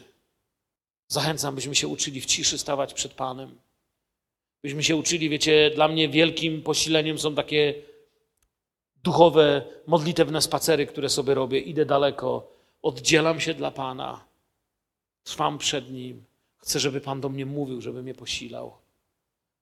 Zachęcam, 1.07 1.55
byśmy 1.55 1.75
się 1.75 1.87
uczyli 1.87 2.21
w 2.21 2.25
ciszy 2.25 2.57
stawać 2.57 2.93
przed 2.93 3.13
Panem. 3.13 3.55
Byśmy 4.63 4.83
się 4.83 4.95
uczyli, 4.95 5.29
wiecie, 5.29 5.71
dla 5.75 5.87
mnie 5.87 6.09
wielkim 6.09 6.61
posileniem 6.61 7.19
są 7.19 7.35
takie 7.35 7.73
duchowe, 9.03 9.65
modlitewne 9.87 10.41
spacery, 10.41 10.85
które 10.85 11.09
sobie 11.09 11.33
robię. 11.33 11.59
Idę 11.59 11.85
daleko, 11.85 12.51
oddzielam 12.81 13.39
się 13.39 13.53
dla 13.53 13.71
Pana, 13.71 14.25
trwam 15.23 15.57
przed 15.57 15.91
Nim. 15.91 16.23
Chcę, 16.57 16.79
żeby 16.79 17.01
Pan 17.01 17.21
do 17.21 17.29
mnie 17.29 17.45
mówił, 17.45 17.81
żeby 17.81 18.03
mnie 18.03 18.13
posilał. 18.13 18.80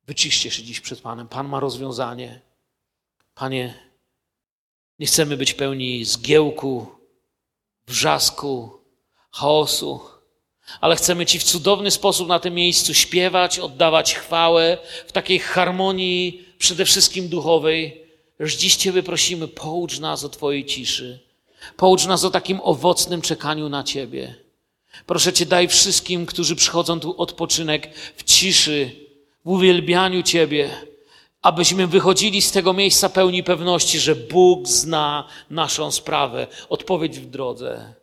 Wyciście 0.09 0.51
się 0.51 0.63
dziś 0.63 0.79
przed 0.79 1.01
Panem. 1.01 1.27
Pan 1.27 1.47
ma 1.47 1.59
rozwiązanie. 1.59 2.41
Panie, 3.35 3.73
nie 4.99 5.07
chcemy 5.07 5.37
być 5.37 5.53
pełni 5.53 6.05
zgiełku, 6.05 6.87
wrzasku, 7.87 8.79
chaosu, 9.31 10.01
ale 10.81 10.95
chcemy 10.95 11.25
Ci 11.25 11.39
w 11.39 11.43
cudowny 11.43 11.91
sposób 11.91 12.27
na 12.27 12.39
tym 12.39 12.53
miejscu 12.53 12.93
śpiewać, 12.93 13.59
oddawać 13.59 14.15
chwałę 14.15 14.77
w 15.07 15.11
takiej 15.11 15.39
harmonii 15.39 16.45
przede 16.57 16.85
wszystkim 16.85 17.27
duchowej, 17.27 18.05
Lecz 18.39 18.57
dziś 18.57 18.75
Ciebie 18.75 19.03
prosimy, 19.03 19.47
poucz 19.47 19.99
nas 19.99 20.23
o 20.23 20.29
Twojej 20.29 20.65
ciszy. 20.65 21.19
Poucz 21.77 22.05
nas 22.05 22.23
o 22.23 22.29
takim 22.29 22.59
owocnym 22.63 23.21
czekaniu 23.21 23.69
na 23.69 23.83
Ciebie. 23.83 24.35
Proszę 25.05 25.33
Cię, 25.33 25.45
daj 25.45 25.67
wszystkim, 25.67 26.25
którzy 26.25 26.55
przychodzą 26.55 26.99
tu 26.99 27.21
odpoczynek 27.21 27.95
w 28.15 28.23
ciszy, 28.23 29.08
w 29.45 29.49
uwielbianiu 29.49 30.23
Ciebie, 30.23 30.69
abyśmy 31.41 31.87
wychodzili 31.87 32.41
z 32.41 32.51
tego 32.51 32.73
miejsca 32.73 33.09
pełni 33.09 33.43
pewności, 33.43 33.99
że 33.99 34.15
Bóg 34.15 34.67
zna 34.67 35.27
naszą 35.49 35.91
sprawę, 35.91 36.47
odpowiedź 36.69 37.19
w 37.19 37.29
drodze. 37.29 37.93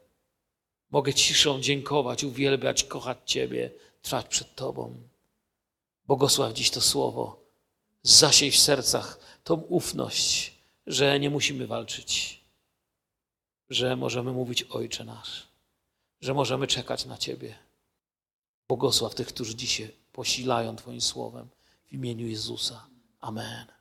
Mogę 0.90 1.14
ciszą 1.14 1.60
dziękować, 1.60 2.24
uwielbiać, 2.24 2.84
kochać 2.84 3.18
Ciebie, 3.24 3.70
trwać 4.02 4.26
przed 4.26 4.54
Tobą. 4.54 4.94
Błogosław 6.06 6.52
dziś 6.52 6.70
to 6.70 6.80
słowo. 6.80 7.40
Zasiej 8.02 8.50
w 8.50 8.58
sercach 8.58 9.18
tą 9.44 9.54
ufność, 9.54 10.52
że 10.86 11.20
nie 11.20 11.30
musimy 11.30 11.66
walczyć, 11.66 12.40
że 13.70 13.96
możemy 13.96 14.32
mówić 14.32 14.62
Ojcze 14.62 15.04
nasz, 15.04 15.46
że 16.20 16.34
możemy 16.34 16.66
czekać 16.66 17.04
na 17.04 17.18
Ciebie. 17.18 17.58
Błogosław 18.68 19.14
tych, 19.14 19.26
którzy 19.26 19.54
dzisiaj 19.54 19.88
posilają 20.16 20.76
Twoim 20.76 21.00
słowem 21.00 21.48
w 21.86 21.92
imieniu 21.92 22.26
Jezusa. 22.26 22.86
Amen. 23.20 23.75